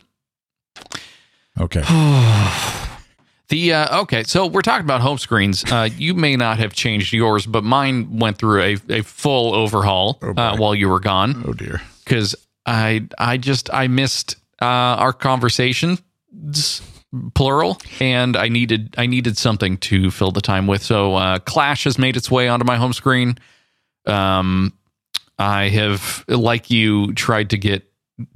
Okay. 1.61 1.81
mm-hmm. 1.81 2.95
the 3.49 3.73
uh, 3.73 4.01
okay, 4.01 4.23
so 4.23 4.47
we're 4.47 4.61
talking 4.63 4.83
about 4.85 5.01
home 5.01 5.17
screens. 5.19 5.63
Uh, 5.71 5.87
you 5.95 6.13
may 6.15 6.35
not 6.35 6.57
have 6.57 6.73
changed 6.73 7.13
yours, 7.13 7.45
but 7.45 7.63
mine 7.63 8.17
went 8.19 8.37
through 8.37 8.61
a, 8.61 8.77
a 8.89 9.01
full 9.03 9.53
overhaul 9.53 10.17
Oh, 10.23 10.31
uh, 10.35 10.57
while 10.57 10.73
you 10.75 10.89
were 10.89 10.99
gone 10.99 11.43
Oh 11.47 11.53
dear. 11.53 11.81
because 12.03 12.35
I 12.65 13.07
I 13.19 13.37
just 13.37 13.71
I 13.73 13.87
missed 13.87 14.37
uh, 14.61 14.65
our 14.65 15.13
conversation 15.13 15.99
plural 17.33 17.79
and 17.99 18.35
I 18.35 18.49
needed 18.49 18.95
I 18.97 19.05
needed 19.05 19.37
something 19.37 19.77
to 19.77 20.11
fill 20.11 20.31
the 20.31 20.41
time 20.41 20.67
with. 20.67 20.83
So 20.83 21.15
uh, 21.15 21.39
Clash 21.39 21.83
has 21.85 21.97
made 21.97 22.17
its 22.17 22.29
way 22.29 22.47
onto 22.47 22.65
my 22.65 22.77
home 22.77 22.93
screen. 22.93 23.37
Um, 24.05 24.73
I 25.37 25.69
have 25.69 26.23
like 26.27 26.69
you 26.69 27.13
tried 27.13 27.49
to 27.51 27.57
get 27.57 27.83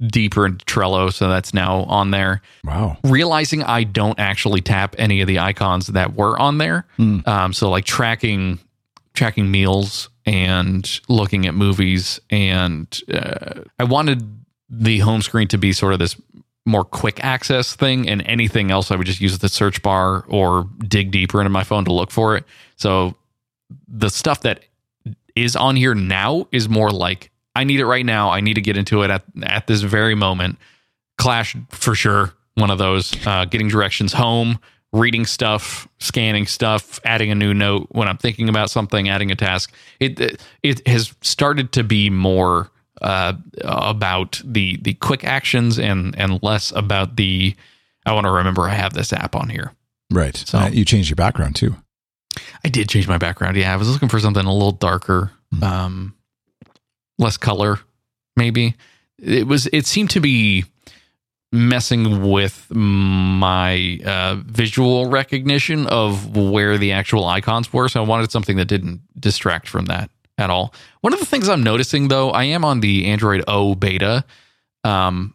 deeper 0.06 0.44
into 0.44 0.64
Trello, 0.66 1.12
so 1.12 1.28
that's 1.28 1.54
now 1.54 1.84
on 1.84 2.10
there. 2.10 2.42
Wow. 2.64 2.98
Realizing 3.04 3.62
I 3.62 3.84
don't 3.84 4.18
actually 4.18 4.60
tap 4.60 4.94
any 4.98 5.20
of 5.22 5.26
the 5.26 5.38
icons 5.38 5.86
that 5.88 6.14
were 6.14 6.38
on 6.38 6.58
there. 6.58 6.86
Hmm. 6.96 7.20
Um, 7.26 7.52
so 7.52 7.70
like 7.70 7.84
tracking 7.84 8.58
tracking 9.14 9.50
meals 9.50 10.08
and 10.24 11.00
looking 11.08 11.46
at 11.46 11.54
movies 11.54 12.20
and 12.30 13.00
uh, 13.12 13.62
I 13.78 13.84
wanted 13.84 14.44
the 14.68 15.00
home 15.00 15.20
screen 15.20 15.48
to 15.48 15.58
be 15.58 15.72
sort 15.72 15.92
of 15.92 15.98
this 15.98 16.16
more 16.66 16.84
quick 16.84 17.22
access 17.24 17.74
thing 17.74 18.08
and 18.08 18.22
anything 18.26 18.70
else 18.70 18.90
I 18.90 18.96
would 18.96 19.06
just 19.06 19.20
use 19.20 19.38
the 19.38 19.48
search 19.48 19.82
bar 19.82 20.24
or 20.28 20.68
dig 20.86 21.10
deeper 21.10 21.40
into 21.40 21.50
my 21.50 21.64
phone 21.64 21.84
to 21.86 21.92
look 21.92 22.10
for 22.10 22.36
it. 22.36 22.44
So 22.76 23.14
the 23.88 24.10
stuff 24.10 24.42
that 24.42 24.64
is 25.36 25.56
on 25.56 25.76
here 25.76 25.94
now 25.94 26.46
is 26.52 26.68
more 26.68 26.90
like 26.90 27.30
I 27.54 27.64
need 27.64 27.80
it 27.80 27.86
right 27.86 28.04
now. 28.04 28.30
I 28.30 28.40
need 28.40 28.54
to 28.54 28.60
get 28.60 28.76
into 28.76 29.02
it 29.02 29.10
at 29.10 29.24
at 29.42 29.66
this 29.66 29.82
very 29.82 30.14
moment. 30.14 30.58
Clash 31.18 31.56
for 31.70 31.94
sure, 31.94 32.32
one 32.54 32.70
of 32.70 32.78
those. 32.78 33.14
Uh, 33.26 33.44
getting 33.44 33.68
directions 33.68 34.12
home, 34.12 34.58
reading 34.92 35.24
stuff, 35.26 35.88
scanning 35.98 36.46
stuff, 36.46 37.00
adding 37.04 37.30
a 37.30 37.34
new 37.34 37.54
note 37.54 37.88
when 37.90 38.08
I'm 38.08 38.18
thinking 38.18 38.48
about 38.48 38.70
something, 38.70 39.08
adding 39.08 39.30
a 39.30 39.36
task. 39.36 39.72
It 39.98 40.40
it 40.62 40.86
has 40.86 41.14
started 41.22 41.72
to 41.72 41.84
be 41.84 42.10
more 42.10 42.70
uh, 43.00 43.34
about 43.64 44.40
the 44.44 44.76
the 44.82 44.94
quick 44.94 45.24
actions 45.24 45.78
and 45.78 46.14
and 46.18 46.42
less 46.42 46.72
about 46.72 47.16
the 47.16 47.54
I 48.06 48.12
want 48.12 48.24
to 48.26 48.30
remember 48.30 48.62
I 48.68 48.74
have 48.74 48.92
this 48.94 49.12
app 49.12 49.34
on 49.36 49.48
here. 49.50 49.72
Right. 50.10 50.36
So- 50.36 50.58
Uh, 50.58 50.68
you 50.68 50.84
changed 50.84 51.08
your 51.10 51.16
background 51.16 51.56
too. 51.56 51.76
I 52.64 52.68
did 52.68 52.88
change 52.88 53.08
my 53.08 53.18
background. 53.18 53.56
Yeah, 53.56 53.72
I 53.72 53.76
was 53.76 53.88
looking 53.90 54.08
for 54.08 54.20
something 54.20 54.44
a 54.46 54.52
little 54.52 54.72
darker, 54.72 55.32
Hmm. 55.52 55.64
um, 55.64 56.14
less 57.18 57.36
color, 57.36 57.80
maybe. 58.36 58.74
It 59.18 59.46
was. 59.46 59.66
It 59.72 59.86
seemed 59.86 60.10
to 60.10 60.20
be 60.20 60.64
messing 61.52 62.30
with 62.30 62.66
my 62.70 63.98
uh, 64.04 64.36
visual 64.46 65.06
recognition 65.10 65.86
of 65.88 66.36
where 66.36 66.78
the 66.78 66.92
actual 66.92 67.26
icons 67.26 67.72
were. 67.72 67.88
So 67.88 68.02
I 68.02 68.06
wanted 68.06 68.30
something 68.30 68.56
that 68.56 68.66
didn't 68.66 69.00
distract 69.18 69.68
from 69.68 69.86
that 69.86 70.10
at 70.40 70.50
all. 70.50 70.74
One 71.02 71.12
of 71.12 71.20
the 71.20 71.26
things 71.26 71.48
I'm 71.48 71.62
noticing, 71.62 72.08
though, 72.08 72.30
I 72.30 72.44
am 72.44 72.64
on 72.64 72.80
the 72.80 73.06
Android 73.06 73.44
O 73.46 73.74
beta. 73.74 74.24
Um, 74.82 75.34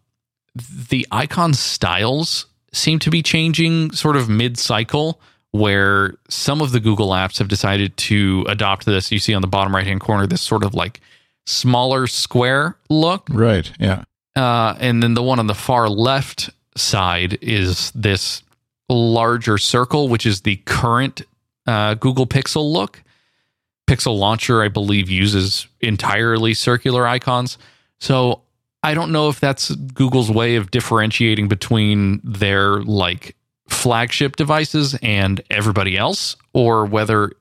the 0.90 1.06
icon 1.12 1.54
styles 1.54 2.48
seem 2.74 3.00
to 3.00 3.10
be 3.10 3.22
changing 3.22 3.92
sort 3.92 4.16
of 4.18 4.28
mid-cycle 4.28 5.22
where 5.52 6.16
some 6.28 6.62
of 6.62 6.72
the 6.72 6.82
Google 6.82 7.10
apps 7.10 7.38
have 7.38 7.48
decided 7.48 7.96
to 7.96 8.46
adopt 8.50 8.86
this. 8.86 9.12
You 9.12 9.20
see 9.20 9.34
on 9.34 9.42
the 9.42 9.48
bottom 9.48 9.74
right 9.74 9.88
hand 9.88 10.02
corner 10.02 10.28
this 10.28 10.42
sort 10.42 10.66
of 10.66 10.74
like 10.74 11.00
smaller 11.46 12.08
square 12.08 12.76
look. 12.90 13.28
Right. 13.30 13.72
Yeah. 13.80 14.04
Uh, 14.36 14.76
and 14.80 15.02
then 15.02 15.14
the 15.14 15.24
one 15.24 15.40
on 15.40 15.48
the 15.48 15.56
far 15.56 15.88
left 15.88 16.50
side 16.76 17.38
is 17.42 17.92
this 17.92 18.44
larger 18.90 19.58
circle, 19.58 20.10
which 20.10 20.26
is 20.26 20.42
the 20.42 20.58
current 20.66 21.22
uh, 21.66 21.94
Google 21.94 22.28
Pixel 22.28 22.70
look. 22.72 23.02
Pixel 23.88 24.18
Launcher, 24.18 24.64
I 24.64 24.68
believe, 24.68 25.10
uses 25.10 25.68
entirely 25.82 26.54
circular 26.54 27.08
icons. 27.08 27.58
So 28.00 28.42
I 28.84 28.94
don't 28.94 29.12
know 29.12 29.30
if 29.30 29.40
that's 29.40 29.72
Google's 29.72 30.32
way 30.32 30.56
of 30.56 30.72
differentiating 30.72 31.48
between 31.48 32.22
their 32.24 32.82
like 32.82 33.36
flagship 33.68 34.36
devices 34.36 34.96
and 35.02 35.42
everybody 35.50 35.98
else, 35.98 36.36
or 36.54 36.86
whether 36.86 37.32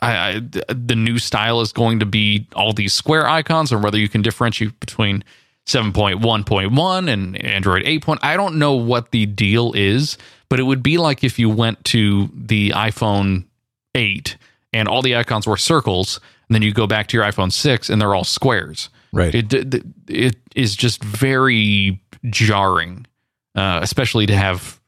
I, 0.00 0.16
I, 0.16 0.40
the 0.68 0.96
new 0.96 1.18
style 1.18 1.60
is 1.60 1.72
going 1.72 2.00
to 2.00 2.06
be 2.06 2.46
all 2.54 2.72
these 2.72 2.92
square 2.92 3.26
icons, 3.26 3.72
or 3.72 3.78
whether 3.78 3.98
you 3.98 4.08
can 4.08 4.22
differentiate 4.22 4.78
between 4.80 5.24
7.1.1 5.66 7.08
and 7.08 7.44
Android 7.44 7.82
8. 7.84 8.02
Point. 8.02 8.20
I 8.22 8.36
don't 8.36 8.58
know 8.58 8.74
what 8.74 9.10
the 9.12 9.26
deal 9.26 9.72
is, 9.74 10.18
but 10.48 10.60
it 10.60 10.64
would 10.64 10.82
be 10.82 10.98
like 10.98 11.24
if 11.24 11.38
you 11.38 11.48
went 11.48 11.84
to 11.86 12.28
the 12.34 12.70
iPhone 12.70 13.46
8 13.94 14.36
and 14.74 14.88
all 14.88 15.00
the 15.00 15.16
icons 15.16 15.46
were 15.46 15.56
circles, 15.56 16.20
and 16.48 16.54
then 16.54 16.60
you 16.62 16.72
go 16.72 16.86
back 16.86 17.06
to 17.08 17.16
your 17.16 17.24
iPhone 17.24 17.50
6 17.50 17.88
and 17.88 18.00
they're 18.00 18.14
all 18.14 18.24
squares. 18.24 18.90
Right. 19.12 19.34
It 19.34 19.54
it, 19.54 19.82
it 20.08 20.36
is 20.54 20.74
just 20.76 21.02
very 21.02 22.00
jarring, 22.28 23.06
uh, 23.54 23.78
especially 23.82 24.26
to 24.26 24.36
have 24.36 24.80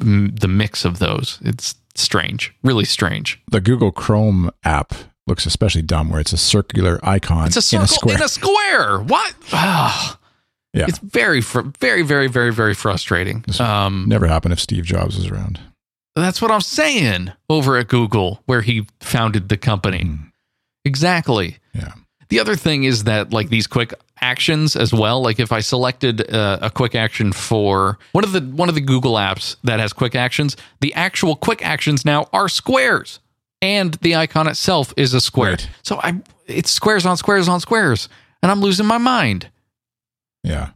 the 0.00 0.48
mix 0.48 0.84
of 0.84 0.98
those. 0.98 1.38
It's 1.42 1.74
strange, 1.94 2.54
really 2.62 2.84
strange. 2.84 3.40
the 3.50 3.60
Google 3.60 3.92
Chrome 3.92 4.50
app 4.64 4.94
looks 5.26 5.46
especially 5.46 5.82
dumb, 5.82 6.10
where 6.10 6.20
it's 6.20 6.32
a 6.32 6.36
circular 6.38 6.98
icon 7.04 7.46
It's 7.46 7.56
a 7.56 7.62
circle 7.62 7.80
in 7.82 7.84
a 7.84 7.88
square. 7.88 8.16
in 8.16 8.22
a 8.22 8.28
square. 8.28 8.98
What? 9.00 9.34
Ah. 9.52 10.18
Yeah. 10.74 10.86
It's 10.88 10.98
very, 10.98 11.40
fr- 11.42 11.60
very, 11.78 12.02
very, 12.02 12.28
very, 12.28 12.50
very 12.52 12.74
frustrating. 12.74 13.44
Um, 13.60 14.06
Never 14.08 14.26
happened 14.26 14.52
if 14.54 14.58
Steve 14.60 14.84
Jobs 14.84 15.16
was 15.16 15.26
around. 15.26 15.60
That's 16.14 16.42
what 16.42 16.50
I'm 16.50 16.60
saying 16.60 17.32
over 17.48 17.76
at 17.76 17.88
Google, 17.88 18.42
where 18.46 18.62
he 18.62 18.86
founded 19.00 19.48
the 19.48 19.56
company. 19.56 20.04
Mm. 20.04 20.32
Exactly. 20.84 21.58
Yeah. 21.72 21.92
The 22.28 22.40
other 22.40 22.56
thing 22.56 22.84
is 22.84 23.04
that 23.04 23.32
like 23.32 23.50
these 23.50 23.66
quick 23.66 23.94
actions 24.20 24.76
as 24.76 24.92
well. 24.92 25.20
Like 25.22 25.38
if 25.38 25.52
I 25.52 25.60
selected 25.60 26.32
uh, 26.32 26.58
a 26.62 26.70
quick 26.70 26.94
action 26.94 27.32
for 27.32 27.98
one 28.12 28.24
of 28.24 28.32
the 28.32 28.40
one 28.40 28.68
of 28.68 28.74
the 28.74 28.80
Google 28.80 29.14
apps 29.14 29.56
that 29.64 29.80
has 29.80 29.92
quick 29.92 30.14
actions, 30.14 30.56
the 30.80 30.94
actual 30.94 31.36
quick 31.36 31.64
actions 31.64 32.04
now 32.04 32.28
are 32.32 32.48
squares, 32.48 33.20
and 33.60 33.94
the 33.94 34.16
icon 34.16 34.48
itself 34.48 34.94
is 34.96 35.12
a 35.12 35.20
square. 35.20 35.50
Right. 35.50 35.68
So 35.82 35.96
I 36.02 36.20
it's 36.46 36.70
squares 36.70 37.04
on 37.04 37.16
squares 37.16 37.48
on 37.48 37.60
squares, 37.60 38.08
and 38.42 38.50
I'm 38.50 38.60
losing 38.60 38.86
my 38.86 38.98
mind. 38.98 39.50
Yeah. 40.42 40.70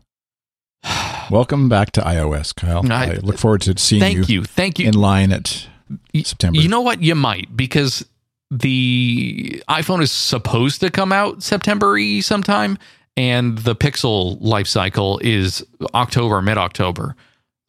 Welcome 1.31 1.69
back 1.69 1.91
to 1.93 2.01
iOS, 2.01 2.55
Kyle. 2.55 2.91
I, 2.93 3.13
I- 3.13 3.15
look 3.23 3.39
forward 3.39 3.63
to 3.63 3.79
seeing 3.79 4.01
Thank 4.01 4.29
you, 4.29 4.45
thank 4.45 4.79
you. 4.79 4.89
in 4.89 4.95
line 4.95 5.33
at 5.33 5.67
Y- 6.15 6.23
September. 6.23 6.59
You 6.61 6.69
know 6.69 6.81
what? 6.81 7.03
You 7.03 7.15
might 7.15 7.57
because 7.57 8.05
the 8.51 9.63
iPhone 9.69 10.03
is 10.03 10.13
supposed 10.13 10.81
to 10.81 10.91
come 10.91 11.13
out 11.13 11.43
September 11.43 11.99
sometime, 12.21 12.79
and 13.17 13.59
the 13.59 13.75
Pixel 13.75 14.37
life 14.41 14.67
cycle 14.69 15.19
is 15.23 15.65
October, 15.95 16.41
mid 16.43 16.59
October. 16.59 17.17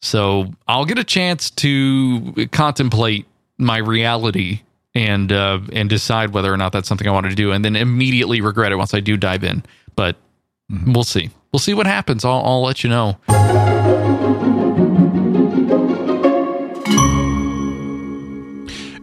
So 0.02 0.52
I'll 0.68 0.84
get 0.84 0.98
a 0.98 1.04
chance 1.04 1.50
to 1.50 2.46
contemplate 2.52 3.26
my 3.58 3.78
reality 3.78 4.60
and 4.94 5.32
uh, 5.32 5.58
and 5.72 5.88
decide 5.90 6.30
whether 6.32 6.52
or 6.52 6.56
not 6.56 6.72
that's 6.72 6.88
something 6.88 7.08
I 7.08 7.10
want 7.10 7.26
to 7.28 7.34
do, 7.34 7.50
and 7.52 7.64
then 7.64 7.74
immediately 7.74 8.40
regret 8.40 8.70
it 8.72 8.76
once 8.76 8.94
I 8.94 9.00
do 9.00 9.16
dive 9.16 9.42
in. 9.42 9.64
But 9.96 10.16
Mhm. 10.70 10.92
we'll 10.94 11.02
see. 11.04 11.30
We'll 11.52 11.60
see 11.60 11.74
what 11.74 11.86
happens. 11.86 12.24
I'll, 12.24 12.42
I'll 12.44 12.62
let 12.62 12.84
you 12.84 12.90
know. 12.90 13.18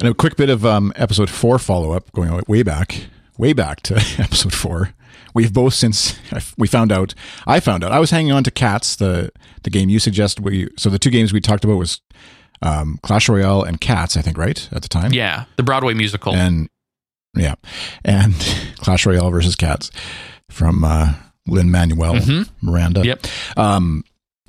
And 0.05 0.11
a 0.11 0.13
quick 0.13 0.35
bit 0.35 0.49
of 0.49 0.65
um, 0.65 0.93
episode 0.95 1.29
four 1.29 1.57
follow 1.57 1.91
up, 1.93 2.11
going 2.11 2.43
way 2.47 2.61
back, 2.61 3.07
way 3.37 3.53
back 3.53 3.81
to 3.83 3.95
episode 4.19 4.53
four. 4.53 4.93
We've 5.33 5.51
both 5.51 5.73
since 5.73 6.19
we 6.57 6.67
found 6.67 6.91
out. 6.91 7.15
I 7.47 7.59
found 7.59 7.83
out 7.83 7.91
I 7.91 7.99
was 7.99 8.11
hanging 8.11 8.31
on 8.31 8.43
to 8.43 8.51
Cats, 8.51 8.95
the 8.95 9.31
the 9.63 9.69
game 9.69 9.89
you 9.89 9.97
suggested. 9.99 10.45
We 10.45 10.69
so 10.77 10.89
the 10.89 10.99
two 10.99 11.09
games 11.09 11.33
we 11.33 11.41
talked 11.41 11.63
about 11.63 11.77
was 11.77 12.01
um, 12.61 12.99
Clash 13.01 13.27
Royale 13.27 13.63
and 13.63 13.81
Cats. 13.81 14.15
I 14.15 14.21
think 14.21 14.37
right 14.37 14.69
at 14.71 14.83
the 14.83 14.87
time. 14.87 15.11
Yeah, 15.11 15.45
the 15.57 15.63
Broadway 15.63 15.93
musical. 15.93 16.35
And 16.35 16.69
yeah, 17.35 17.55
and 18.03 18.33
Clash 18.77 19.05
Royale 19.05 19.31
versus 19.31 19.55
Cats 19.55 19.89
from 20.49 20.83
uh, 20.83 21.15
Lin 21.47 21.71
Manuel 21.71 22.19
Miranda. 22.61 23.05
Yep. 23.05 23.27
Um, 23.57 24.03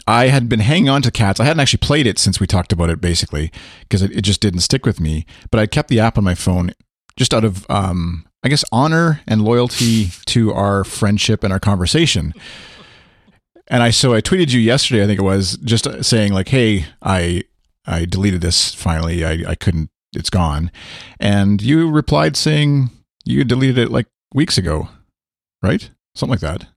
I 0.06 0.28
had 0.28 0.48
been 0.48 0.61
hanging 0.61 0.88
on 0.88 1.02
to 1.02 1.11
Cats. 1.11 1.40
I 1.40 1.44
hadn't 1.44 1.61
actually 1.61 1.78
played 1.78 2.06
it 2.06 2.18
since 2.18 2.38
we 2.38 2.46
talked 2.46 2.72
about 2.72 2.90
it, 2.90 3.00
basically, 3.00 3.50
because 3.80 4.02
it, 4.02 4.12
it 4.12 4.22
just 4.22 4.40
didn't 4.40 4.61
stick 4.61 4.87
with 4.87 5.00
me. 5.00 5.26
But 5.50 5.59
I 5.59 5.66
kept 5.66 5.88
the 5.88 6.00
app 6.00 6.16
on 6.16 6.24
my 6.24 6.35
phone 6.35 6.72
just 7.16 7.35
out 7.35 7.44
of, 7.44 7.68
um, 7.68 8.26
I 8.44 8.48
guess, 8.48 8.64
honor 8.70 9.20
and 9.26 9.42
loyalty 9.42 10.11
to 10.26 10.52
our 10.52 10.85
friendship 10.85 11.42
and 11.42 11.52
our 11.52 11.59
conversation. 11.59 12.35
And 13.68 13.82
I 13.82 13.90
so 13.90 14.14
I 14.14 14.20
tweeted 14.20 14.52
you 14.52 14.61
yesterday, 14.61 15.02
I 15.02 15.06
think 15.06 15.18
it 15.18 15.24
was, 15.24 15.56
just 15.59 16.04
saying 16.04 16.32
like, 16.32 16.48
"Hey, 16.48 16.87
I 17.02 17.42
I 17.85 18.04
deleted 18.04 18.40
this 18.40 18.72
finally. 18.74 19.24
I 19.24 19.42
I 19.50 19.54
couldn't. 19.56 19.90
It's 20.14 20.30
gone." 20.30 20.70
And 21.18 21.61
you 21.61 21.90
replied 21.90 22.37
saying 22.37 22.90
you 23.24 23.42
deleted 23.42 23.78
it 23.78 23.90
like 23.90 24.06
weeks 24.32 24.56
ago, 24.56 24.88
right? 25.62 25.90
Something 26.14 26.30
like 26.30 26.40
that. 26.40 26.68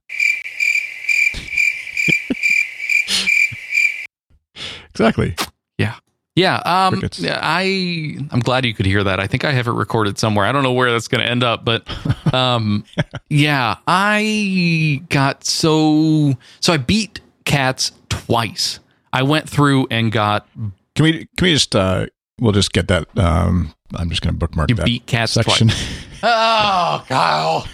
Exactly. 4.90 5.34
yeah, 5.78 5.96
Yeah. 6.36 6.56
um. 6.64 7.00
I 7.24 8.16
I'm 8.30 8.40
glad 8.40 8.64
you 8.64 8.74
could 8.74 8.86
hear 8.86 9.02
that. 9.04 9.18
I 9.20 9.26
think 9.26 9.44
I 9.44 9.52
have 9.52 9.66
it 9.66 9.72
recorded 9.72 10.18
somewhere. 10.18 10.44
I 10.46 10.52
don't 10.52 10.62
know 10.62 10.72
where 10.72 10.90
that's 10.92 11.08
going 11.08 11.22
to 11.24 11.28
end 11.30 11.42
up, 11.42 11.64
but 11.64 11.84
um, 12.34 12.84
yeah, 13.28 13.76
I 13.86 15.02
got 15.08 15.44
so 15.44 16.34
so 16.60 16.72
I 16.72 16.76
beat 16.76 17.20
cats 17.44 17.92
twice. 18.08 18.80
I 19.12 19.22
went 19.24 19.48
through 19.48 19.88
and 19.90 20.12
got 20.12 20.46
Can 20.94 21.02
we 21.04 21.12
can 21.36 21.46
we 21.46 21.52
just 21.54 21.74
uh 21.74 22.06
we'll 22.40 22.52
just 22.52 22.72
get 22.72 22.86
that 22.88 23.06
um 23.18 23.74
I'm 23.96 24.08
just 24.08 24.22
going 24.22 24.34
to 24.34 24.38
bookmark 24.38 24.70
you 24.70 24.76
that 24.76 24.86
beat 24.86 25.06
cats 25.06 25.32
section. 25.32 25.68
twice. 25.68 26.06
Oh, 26.22 27.02
Kyle, 27.08 27.66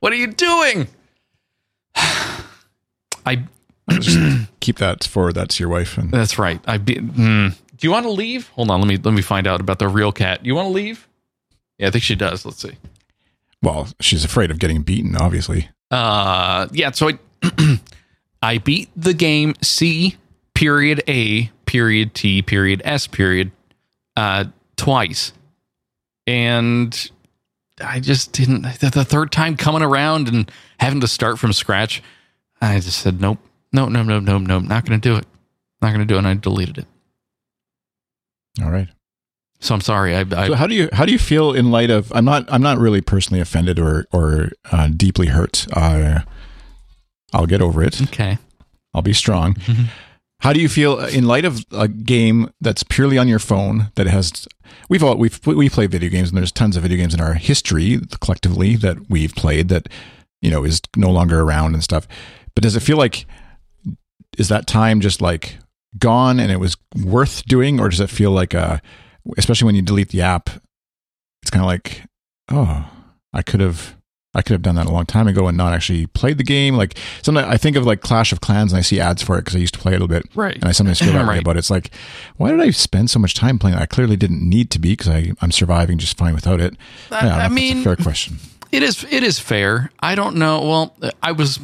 what 0.00 0.12
are 0.12 0.16
you 0.16 0.26
doing? 0.26 0.86
I 1.96 3.44
just 3.90 4.48
keep 4.60 4.76
that 4.78 5.04
for 5.04 5.32
that's 5.32 5.58
your 5.60 5.68
wife 5.68 5.98
and 5.98 6.10
That's 6.10 6.38
right. 6.38 6.60
I 6.66 6.78
be, 6.78 6.98
hmm. 6.98 7.48
Do 7.76 7.86
you 7.88 7.90
want 7.90 8.06
to 8.06 8.10
leave? 8.12 8.48
Hold 8.50 8.70
on. 8.70 8.80
Let 8.80 8.88
me 8.88 8.96
let 8.96 9.12
me 9.12 9.22
find 9.22 9.46
out 9.46 9.60
about 9.60 9.78
the 9.78 9.88
real 9.88 10.12
cat. 10.12 10.44
You 10.46 10.54
want 10.54 10.66
to 10.66 10.72
leave? 10.72 11.08
Yeah, 11.78 11.88
I 11.88 11.90
think 11.90 12.04
she 12.04 12.14
does. 12.14 12.44
Let's 12.44 12.62
see. 12.62 12.76
well, 13.62 13.88
she's 14.00 14.24
afraid 14.24 14.50
of 14.50 14.58
getting 14.58 14.82
beaten 14.82 15.16
obviously. 15.16 15.68
Uh, 15.90 16.68
yeah. 16.72 16.92
So 16.92 17.10
I 17.10 17.80
I 18.42 18.58
beat 18.58 18.88
the 18.96 19.14
game 19.14 19.54
C 19.62 20.16
period 20.54 21.02
A 21.08 21.50
period 21.66 22.14
T 22.14 22.40
period 22.42 22.82
S 22.84 23.06
period 23.08 23.50
uh 24.16 24.44
twice, 24.76 25.32
and 26.26 27.10
I 27.80 27.98
just 28.00 28.32
didn't. 28.32 28.62
The, 28.62 28.90
the 28.94 29.04
third 29.04 29.32
time 29.32 29.56
coming 29.56 29.82
around 29.82 30.28
and 30.28 30.50
having 30.78 31.00
to 31.00 31.08
start 31.08 31.38
from 31.38 31.52
scratch, 31.52 32.00
I 32.60 32.78
just 32.78 32.98
said 33.00 33.20
nope, 33.20 33.38
no, 33.72 33.88
no, 33.88 34.02
no, 34.02 34.20
no, 34.20 34.38
no, 34.38 34.58
not 34.58 34.84
going 34.84 35.00
to 35.00 35.08
do 35.08 35.16
it. 35.16 35.26
Not 35.80 35.88
going 35.88 36.00
to 36.00 36.06
do 36.06 36.14
it. 36.14 36.18
And 36.18 36.28
I 36.28 36.34
deleted 36.34 36.78
it. 36.78 36.86
All 38.62 38.70
right. 38.70 38.88
So 39.60 39.74
I'm 39.74 39.80
sorry. 39.80 40.14
I, 40.16 40.24
I 40.36 40.48
So 40.48 40.54
how 40.54 40.66
do 40.66 40.74
you 40.74 40.88
how 40.92 41.06
do 41.06 41.12
you 41.12 41.18
feel 41.18 41.52
in 41.52 41.70
light 41.70 41.88
of 41.88 42.12
I'm 42.12 42.24
not 42.24 42.52
I'm 42.52 42.62
not 42.62 42.78
really 42.78 43.00
personally 43.00 43.40
offended 43.40 43.78
or 43.78 44.06
or 44.12 44.50
uh, 44.72 44.88
deeply 44.88 45.28
hurt. 45.28 45.66
Uh, 45.72 46.20
I'll 47.32 47.46
get 47.46 47.62
over 47.62 47.82
it. 47.82 48.02
okay. 48.02 48.38
I'll 48.92 49.02
be 49.02 49.12
strong. 49.12 49.54
Mm-hmm. 49.54 49.84
How 50.40 50.52
do 50.52 50.60
you 50.60 50.68
feel 50.68 50.98
in 50.98 51.26
light 51.26 51.44
of 51.44 51.64
a 51.70 51.86
game 51.86 52.50
that's 52.60 52.82
purely 52.82 53.16
on 53.16 53.28
your 53.28 53.38
phone 53.38 53.92
that 53.94 54.08
has 54.08 54.48
we've 54.88 55.02
all 55.02 55.16
we've 55.16 55.40
we 55.46 55.70
play 55.70 55.86
video 55.86 56.10
games 56.10 56.30
and 56.30 56.38
there's 56.38 56.50
tons 56.50 56.76
of 56.76 56.82
video 56.82 56.98
games 56.98 57.14
in 57.14 57.20
our 57.20 57.34
history 57.34 58.00
collectively 58.20 58.74
that 58.76 59.08
we've 59.08 59.34
played 59.34 59.68
that 59.68 59.88
you 60.40 60.50
know 60.50 60.64
is 60.64 60.82
no 60.96 61.10
longer 61.10 61.40
around 61.40 61.74
and 61.74 61.84
stuff. 61.84 62.08
But 62.56 62.64
does 62.64 62.74
it 62.74 62.80
feel 62.80 62.96
like 62.96 63.26
is 64.38 64.48
that 64.48 64.66
time 64.66 65.00
just 65.00 65.20
like 65.20 65.56
gone 65.98 66.40
and 66.40 66.50
it 66.50 66.58
was 66.60 66.76
worth 67.04 67.44
doing 67.44 67.78
or 67.78 67.88
does 67.90 68.00
it 68.00 68.08
feel 68.10 68.30
like 68.30 68.54
uh 68.54 68.78
especially 69.36 69.66
when 69.66 69.74
you 69.74 69.82
delete 69.82 70.08
the 70.08 70.22
app 70.22 70.48
it's 71.42 71.50
kind 71.50 71.62
of 71.62 71.66
like 71.66 72.02
oh 72.50 72.88
I 73.34 73.42
could 73.42 73.60
have 73.60 73.94
I 74.34 74.40
could 74.40 74.52
have 74.52 74.62
done 74.62 74.76
that 74.76 74.86
a 74.86 74.90
long 74.90 75.04
time 75.04 75.28
ago 75.28 75.46
and 75.46 75.58
not 75.58 75.74
actually 75.74 76.06
played 76.06 76.38
the 76.38 76.42
game. 76.44 76.74
Like 76.74 76.96
sometimes 77.20 77.48
I 77.48 77.58
think 77.58 77.76
of 77.76 77.84
like 77.84 78.00
Clash 78.00 78.32
of 78.32 78.40
Clans 78.40 78.72
and 78.72 78.78
I 78.78 78.80
see 78.82 78.98
ads 78.98 79.20
for 79.20 79.36
it 79.36 79.42
because 79.42 79.54
I 79.56 79.58
used 79.58 79.74
to 79.74 79.80
play 79.80 79.92
it 79.92 79.96
a 79.96 79.98
little 79.98 80.08
bit. 80.08 80.24
Right. 80.34 80.54
And 80.54 80.64
I 80.64 80.72
sometimes 80.72 81.00
feel 81.00 81.12
that 81.12 81.24
way 81.26 81.34
Right. 81.34 81.40
about 81.42 81.56
it. 81.56 81.58
It's 81.58 81.68
like, 81.70 81.90
why 82.38 82.50
did 82.50 82.58
I 82.60 82.70
spend 82.70 83.10
so 83.10 83.18
much 83.18 83.34
time 83.34 83.58
playing? 83.58 83.76
it? 83.76 83.80
I 83.82 83.84
clearly 83.84 84.16
didn't 84.16 84.40
need 84.48 84.70
to 84.70 84.78
be 84.78 84.92
because 84.96 85.08
I'm 85.42 85.50
surviving 85.52 85.98
just 85.98 86.16
fine 86.16 86.34
without 86.34 86.62
it. 86.62 86.74
I- 87.10 87.26
Yeah, 87.26 87.34
I 87.34 87.38
that's 87.40 87.54
mean- 87.54 87.80
a 87.80 87.82
fair 87.84 87.96
question. 87.96 88.38
It 88.70 88.82
is. 88.82 89.04
It 89.10 89.22
is 89.22 89.38
fair. 89.38 89.90
I 90.00 90.14
don't 90.14 90.36
know. 90.36 90.62
Well, 90.62 91.12
I 91.22 91.32
was 91.32 91.60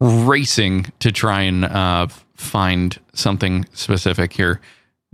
racing 0.00 0.92
to 1.00 1.12
try 1.12 1.42
and 1.42 1.64
uh, 1.64 2.06
find 2.34 2.98
something 3.12 3.66
specific 3.72 4.32
here. 4.32 4.60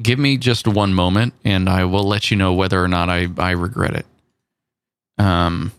Give 0.01 0.19
me 0.19 0.37
just 0.37 0.69
one 0.69 0.95
moment, 0.95 1.35
and 1.45 1.69
I 1.69 1.85
will 1.85 2.05
let 2.05 2.31
you 2.31 2.37
know 2.37 2.53
whether 2.53 2.83
or 2.83 2.89
not 2.89 3.09
I 3.09 3.29
I 3.39 3.51
regret 3.53 3.95
it. 3.95 4.07
Um, 5.19 5.73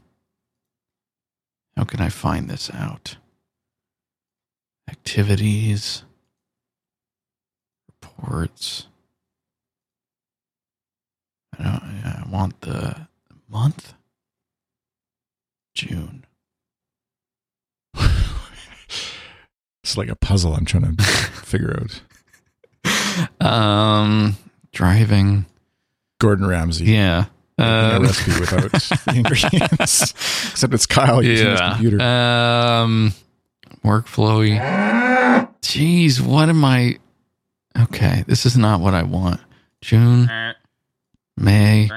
how 1.76 1.84
can 1.84 2.02
I 2.02 2.10
find 2.10 2.50
this 2.50 2.72
out? 2.74 3.18
Activities, 4.90 6.04
reports. 7.90 8.88
I 11.60 11.64
don't. 11.64 11.84
I 12.06 12.28
want 12.30 12.62
the 12.62 13.08
month. 13.48 13.94
June. 15.76 16.26
It's 19.88 19.96
like 19.96 20.10
a 20.10 20.18
puzzle 20.18 20.54
I'm 20.54 20.66
trying 20.66 20.98
to 20.98 21.04
figure 21.46 21.80
out. 21.80 22.02
Um, 23.40 24.36
driving. 24.74 25.46
Gordon 26.20 26.46
Ramsay. 26.46 26.84
Yeah. 26.88 27.28
Um, 27.58 28.04
recipe 28.04 28.38
without 28.38 28.72
the 28.74 29.14
ingredients. 29.16 30.12
Except 30.52 30.74
it's 30.74 30.86
Kyle 30.86 31.24
using 31.24 31.52
his 31.52 31.62
computer. 31.62 32.02
Um, 32.02 33.14
workflowy. 33.86 34.60
Jeez, 35.62 36.20
what 36.20 36.50
am 36.50 36.66
I? 36.66 36.98
Okay, 37.80 38.26
this 38.28 38.46
is 38.46 38.58
not 38.58 38.82
what 38.82 38.94
I 38.94 39.04
want. 39.04 39.40
June, 39.80 40.30
May. 41.38 41.90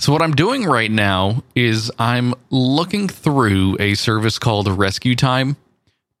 So 0.00 0.12
what 0.12 0.22
I'm 0.22 0.34
doing 0.34 0.64
right 0.64 0.90
now 0.90 1.44
is 1.54 1.92
I'm 1.96 2.34
looking 2.50 3.06
through 3.06 3.76
a 3.78 3.94
service 3.94 4.40
called 4.40 4.66
Rescue 4.66 5.14
Time 5.14 5.56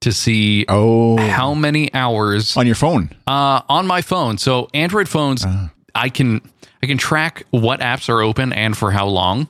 to 0.00 0.12
see 0.12 0.64
oh, 0.68 1.16
how 1.16 1.54
many 1.54 1.92
hours 1.94 2.56
on 2.56 2.66
your 2.66 2.74
phone. 2.76 3.10
uh, 3.26 3.62
on 3.68 3.86
my 3.86 4.00
phone. 4.02 4.38
So 4.38 4.68
Android 4.74 5.08
phones, 5.08 5.44
Ah. 5.46 5.70
I 5.94 6.08
can 6.08 6.40
I 6.82 6.86
can 6.86 6.98
track 6.98 7.44
what 7.50 7.80
apps 7.80 8.08
are 8.08 8.22
open 8.22 8.52
and 8.52 8.76
for 8.76 8.92
how 8.92 9.06
long. 9.06 9.48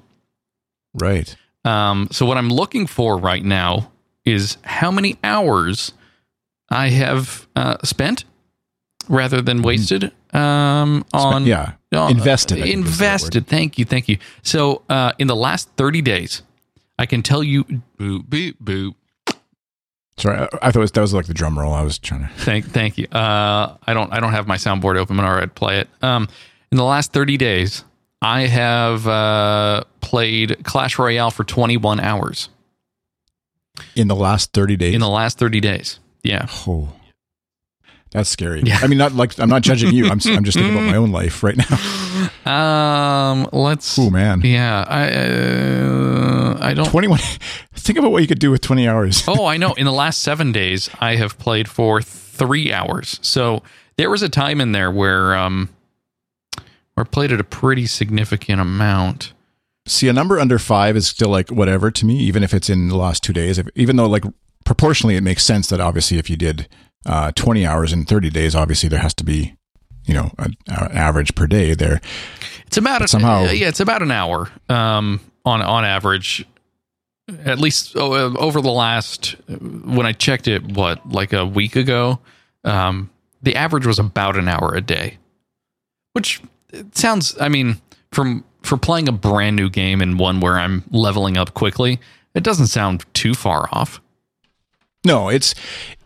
Right. 0.94 1.34
Um, 1.64 2.08
so 2.10 2.24
what 2.24 2.38
I'm 2.38 2.48
looking 2.48 2.86
for 2.86 3.18
right 3.18 3.44
now 3.44 3.90
is 4.24 4.56
how 4.64 4.90
many 4.90 5.18
hours 5.22 5.92
I 6.70 6.88
have 6.88 7.46
uh, 7.54 7.76
spent 7.84 8.24
rather 9.08 9.42
than 9.42 9.60
wasted 9.62 10.12
um, 10.32 11.04
on 11.12 11.44
yeah. 11.46 11.72
on- 11.94 12.10
Invested, 12.12 12.58
I 12.58 12.62
think 12.62 12.66
is 12.68 12.74
the 12.74 12.80
word. 12.80 12.86
invested. 12.88 13.46
Thank 13.46 13.78
you, 13.78 13.84
thank 13.84 14.08
you. 14.08 14.18
So 14.42 14.82
uh, 14.88 15.12
in 15.18 15.26
the 15.26 15.36
last 15.36 15.68
30 15.76 16.00
days, 16.02 16.42
I 16.98 17.04
can 17.06 17.22
tell 17.22 17.42
you 17.42 17.64
boo 17.96 18.22
boo 18.22 18.52
boo. 18.60 18.94
Sorry, 20.18 20.36
I, 20.36 20.46
thought 20.72 20.76
it 20.76 20.78
was, 20.80 20.92
that 20.92 21.00
was 21.00 21.14
like 21.14 21.26
the 21.26 21.34
drum 21.34 21.58
roll. 21.58 21.72
I 21.72 21.82
was 21.82 21.98
trying 21.98 22.26
to. 22.26 22.34
Thank 22.38 22.66
thank 22.66 22.98
you. 22.98 23.06
Uh, 23.06 23.76
I 23.86 23.94
don't 23.94 24.12
I 24.12 24.20
don't 24.20 24.32
have 24.32 24.46
my 24.48 24.56
soundboard 24.56 24.96
open, 24.96 25.18
or 25.20 25.40
I'd 25.40 25.54
play 25.54 25.78
it. 25.78 25.88
Um, 26.02 26.28
in 26.70 26.76
the 26.76 26.84
last 26.84 27.12
30 27.12 27.36
days, 27.36 27.84
I 28.20 28.42
have 28.42 29.06
uh, 29.06 29.84
played 30.00 30.64
Clash 30.64 30.98
Royale 30.98 31.30
for 31.30 31.44
21 31.44 32.00
hours. 32.00 32.48
In 33.94 34.08
the 34.08 34.16
last 34.16 34.52
30 34.52 34.76
days. 34.76 34.94
In 34.94 35.00
the 35.00 35.08
last 35.08 35.38
30 35.38 35.60
days. 35.60 36.00
Yeah. 36.24 36.46
Oh, 36.66 36.88
that's 38.10 38.28
scary. 38.28 38.62
Yeah. 38.62 38.78
I 38.82 38.86
mean, 38.86 38.98
not 38.98 39.12
like 39.12 39.38
I'm 39.38 39.48
not 39.48 39.62
judging 39.62 39.92
you. 39.92 40.06
I'm 40.06 40.20
I'm 40.24 40.42
just 40.44 40.56
thinking 40.56 40.72
about 40.72 40.86
my 40.86 40.96
own 40.96 41.12
life 41.12 41.42
right 41.42 41.56
now. 41.56 41.78
Um, 42.44 43.48
let's. 43.52 43.98
Oh 43.98 44.10
man, 44.10 44.40
Yeah, 44.42 44.84
I 44.88 45.10
uh, 45.10 46.58
I 46.60 46.74
don't. 46.74 46.88
21. 46.88 47.20
Think 47.78 47.98
about 47.98 48.12
what 48.12 48.22
you 48.22 48.28
could 48.28 48.38
do 48.38 48.50
with 48.50 48.60
20 48.60 48.86
hours. 48.88 49.22
oh, 49.26 49.46
I 49.54 49.56
know. 49.56 49.72
In 49.74 49.84
the 49.84 49.92
last 49.92 50.22
seven 50.22 50.52
days, 50.52 50.90
I 51.00 51.16
have 51.16 51.38
played 51.38 51.68
for 51.68 52.02
three 52.02 52.72
hours. 52.72 53.18
So 53.22 53.62
there 53.96 54.10
was 54.10 54.22
a 54.22 54.28
time 54.28 54.60
in 54.60 54.72
there 54.72 54.90
where 54.90 55.36
um 55.36 55.70
or 56.98 57.04
played 57.04 57.30
it 57.30 57.40
a 57.40 57.44
pretty 57.44 57.86
significant 57.86 58.60
amount. 58.60 59.32
See, 59.86 60.08
a 60.08 60.12
number 60.12 60.38
under 60.38 60.58
five 60.58 60.96
is 60.96 61.06
still 61.06 61.28
like 61.30 61.48
whatever 61.50 61.90
to 61.92 62.04
me, 62.04 62.18
even 62.18 62.42
if 62.42 62.52
it's 62.52 62.68
in 62.68 62.88
the 62.88 62.96
last 62.96 63.22
two 63.22 63.32
days. 63.32 63.56
If, 63.56 63.68
even 63.74 63.96
though, 63.96 64.06
like, 64.06 64.24
proportionally, 64.64 65.16
it 65.16 65.22
makes 65.22 65.44
sense 65.44 65.68
that 65.68 65.80
obviously 65.80 66.18
if 66.18 66.28
you 66.28 66.36
did 66.36 66.68
uh, 67.06 67.30
20 67.36 67.64
hours 67.64 67.92
in 67.92 68.04
30 68.04 68.30
days, 68.30 68.54
obviously 68.54 68.88
there 68.88 68.98
has 68.98 69.14
to 69.14 69.24
be, 69.24 69.54
you 70.04 70.12
know, 70.12 70.32
an 70.38 70.56
average 70.66 71.34
per 71.36 71.46
day 71.46 71.72
there. 71.74 72.00
It's 72.66 72.76
about 72.76 73.00
a, 73.00 73.08
somehow, 73.08 73.44
yeah, 73.44 73.68
it's 73.68 73.80
about 73.80 74.02
an 74.02 74.10
hour 74.10 74.50
um, 74.68 75.20
on 75.44 75.62
on 75.62 75.84
average. 75.84 76.44
At 77.44 77.58
least 77.58 77.94
oh, 77.96 78.14
uh, 78.14 78.38
over 78.38 78.60
the 78.60 78.70
last, 78.70 79.36
when 79.48 80.06
I 80.06 80.12
checked 80.12 80.48
it, 80.48 80.64
what 80.64 81.06
like 81.10 81.32
a 81.32 81.44
week 81.44 81.76
ago, 81.76 82.20
um, 82.64 83.10
the 83.42 83.54
average 83.54 83.86
was 83.86 83.98
about 83.98 84.36
an 84.36 84.48
hour 84.48 84.74
a 84.74 84.80
day, 84.80 85.18
which 86.12 86.40
sounds. 86.92 87.36
I 87.38 87.48
mean, 87.48 87.80
from 88.12 88.44
for 88.62 88.78
playing 88.78 89.08
a 89.08 89.12
brand 89.12 89.56
new 89.56 89.68
game 89.68 90.00
and 90.00 90.18
one 90.18 90.40
where 90.40 90.58
I'm 90.58 90.84
leveling 90.90 91.36
up 91.36 91.54
quickly, 91.54 92.00
it 92.34 92.42
doesn't 92.42 92.68
sound 92.68 93.04
too 93.12 93.34
far 93.34 93.68
off. 93.72 94.00
No, 95.04 95.28
it's 95.28 95.54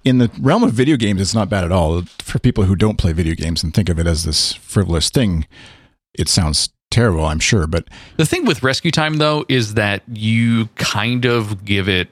in 0.05 0.19
the 0.19 0.31
realm 0.41 0.65
of 0.65 0.73
video 0.73 0.97
games. 0.97 1.21
It's 1.21 1.35
not 1.35 1.49
bad 1.49 1.65
at 1.65 1.73
all 1.73 2.03
for 2.19 2.39
people 2.39 2.65
who 2.65 2.77
don't 2.77 2.99
play 2.99 3.13
video 3.13 3.35
games 3.35 3.63
and 3.63 3.73
think 3.73 3.89
of 3.89 3.99
it 3.99 4.07
as 4.07 4.25
this 4.25 4.55
frivolous 4.55 5.09
thing. 5.09 5.47
It 6.15 6.29
sounds 6.29 6.71
terrible, 6.93 7.25
I'm 7.25 7.41
sure, 7.41 7.67
but 7.67 7.89
the 8.19 8.25
thing 8.27 8.45
with 8.45 8.63
Rescue 8.63 8.93
Time 8.93 9.17
though 9.17 9.45
is 9.49 9.75
that 9.75 10.03
you 10.07 10.67
kind 10.77 11.25
of 11.25 11.65
give 11.65 11.89
it 11.89 12.09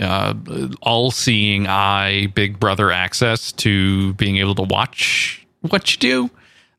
uh, 0.00 0.34
all-seeing 0.82 1.68
eye, 1.68 2.26
Big 2.34 2.58
Brother 2.58 2.90
access 2.90 3.52
to 3.52 4.12
being 4.14 4.38
able 4.38 4.56
to 4.56 4.62
watch 4.62 5.46
what 5.60 5.92
you 5.92 5.98
do. 5.98 6.30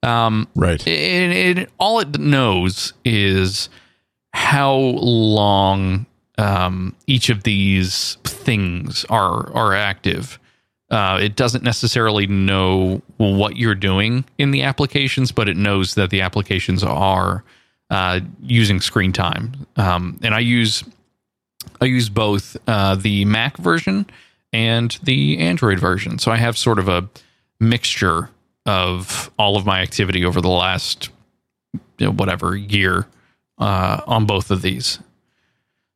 Um, 0.04 0.48
right. 0.54 0.86
And, 0.86 1.58
and 1.60 1.68
all 1.80 2.00
it 2.00 2.20
knows 2.20 2.94
is 3.06 3.70
how 4.34 4.76
long 4.76 6.06
um, 6.38 6.94
each 7.08 7.30
of 7.30 7.44
these 7.44 8.18
things 8.26 9.06
are 9.06 9.52
are 9.54 9.74
active. 9.74 10.38
Uh, 10.90 11.20
it 11.22 11.36
doesn't 11.36 11.64
necessarily 11.64 12.28
know 12.28 13.02
what 13.18 13.58
you're 13.58 13.76
doing 13.76 14.24
in 14.38 14.52
the 14.52 14.62
applications, 14.62 15.32
but 15.32 15.50
it 15.50 15.58
knows 15.58 15.96
that 15.96 16.12
the 16.12 16.22
applications 16.22 16.84
are 16.84 17.44
uh, 17.90 18.20
using 18.42 18.80
screen 18.80 19.12
time. 19.12 19.66
Um, 19.78 20.20
and 20.24 20.34
I 20.34 20.40
use 20.40 20.84
I 21.82 21.86
use 21.86 22.10
both 22.10 22.56
uh, 22.68 22.96
the 22.96 23.26
Mac 23.26 23.58
version 23.58 24.06
and 24.54 24.98
the 25.04 25.40
Android 25.40 25.80
version, 25.80 26.20
so 26.20 26.32
I 26.32 26.38
have 26.38 26.58
sort 26.58 26.80
of 26.80 26.88
a 26.88 27.10
mixture 27.60 28.30
of 28.66 29.32
all 29.38 29.58
of 29.58 29.66
my 29.66 29.82
activity 29.82 30.24
over 30.24 30.42
the 30.42 30.50
last 30.50 31.10
you 31.98 32.06
know, 32.08 32.12
whatever 32.12 32.56
year 32.56 33.08
uh, 33.58 34.02
on 34.08 34.26
both 34.26 34.52
of 34.52 34.62
these. 34.62 35.00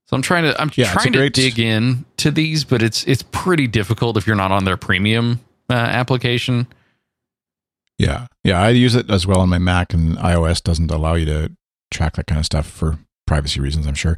So 0.09 0.15
I'm 0.15 0.23
trying 0.23 0.41
to 0.41 0.59
I'm 0.59 0.71
yeah, 0.73 0.91
trying 0.91 1.13
to 1.13 1.29
dig 1.29 1.59
in 1.59 2.03
to 2.17 2.31
these, 2.31 2.63
but 2.63 2.81
it's 2.81 3.03
it's 3.03 3.21
pretty 3.21 3.67
difficult 3.67 4.17
if 4.17 4.25
you're 4.25 4.35
not 4.35 4.51
on 4.51 4.65
their 4.65 4.75
premium 4.75 5.39
uh, 5.69 5.73
application. 5.73 6.65
Yeah, 7.99 8.25
yeah, 8.43 8.59
I 8.59 8.69
use 8.69 8.95
it 8.95 9.07
as 9.11 9.27
well 9.27 9.41
on 9.41 9.49
my 9.49 9.59
Mac, 9.59 9.93
and 9.93 10.17
iOS 10.17 10.63
doesn't 10.63 10.89
allow 10.89 11.13
you 11.13 11.25
to 11.25 11.51
track 11.91 12.15
that 12.15 12.25
kind 12.25 12.39
of 12.39 12.45
stuff 12.47 12.65
for 12.65 12.97
privacy 13.27 13.59
reasons. 13.59 13.85
I'm 13.85 13.93
sure 13.93 14.17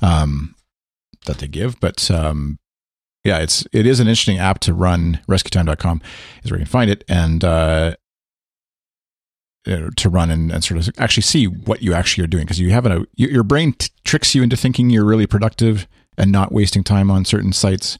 um, 0.00 0.54
that 1.26 1.38
they 1.38 1.48
give, 1.48 1.80
but 1.80 2.08
um, 2.08 2.60
yeah, 3.24 3.38
it's 3.38 3.66
it 3.72 3.84
is 3.84 3.98
an 3.98 4.06
interesting 4.06 4.38
app 4.38 4.60
to 4.60 4.72
run. 4.72 5.18
RescueTime.com 5.28 6.02
is 6.44 6.52
where 6.52 6.60
you 6.60 6.66
can 6.66 6.70
find 6.70 6.88
it, 6.88 7.02
and 7.08 7.42
uh, 7.42 7.96
to 9.64 10.08
run 10.08 10.30
and, 10.30 10.52
and, 10.52 10.62
sort 10.62 10.86
of 10.86 10.94
actually 10.98 11.22
see 11.22 11.46
what 11.46 11.82
you 11.82 11.94
actually 11.94 12.22
are 12.22 12.28
doing 12.28 12.44
because 12.44 12.60
you 12.60 12.70
have 12.70 12.86
a 12.86 13.06
your 13.16 13.42
brain 13.42 13.72
t- 13.72 13.88
tricks 14.04 14.34
you 14.34 14.42
into 14.42 14.56
thinking 14.56 14.90
you're 14.90 15.04
really 15.04 15.26
productive 15.26 15.86
and 16.18 16.30
not 16.30 16.52
wasting 16.52 16.84
time 16.84 17.10
on 17.10 17.24
certain 17.24 17.52
sites. 17.52 17.98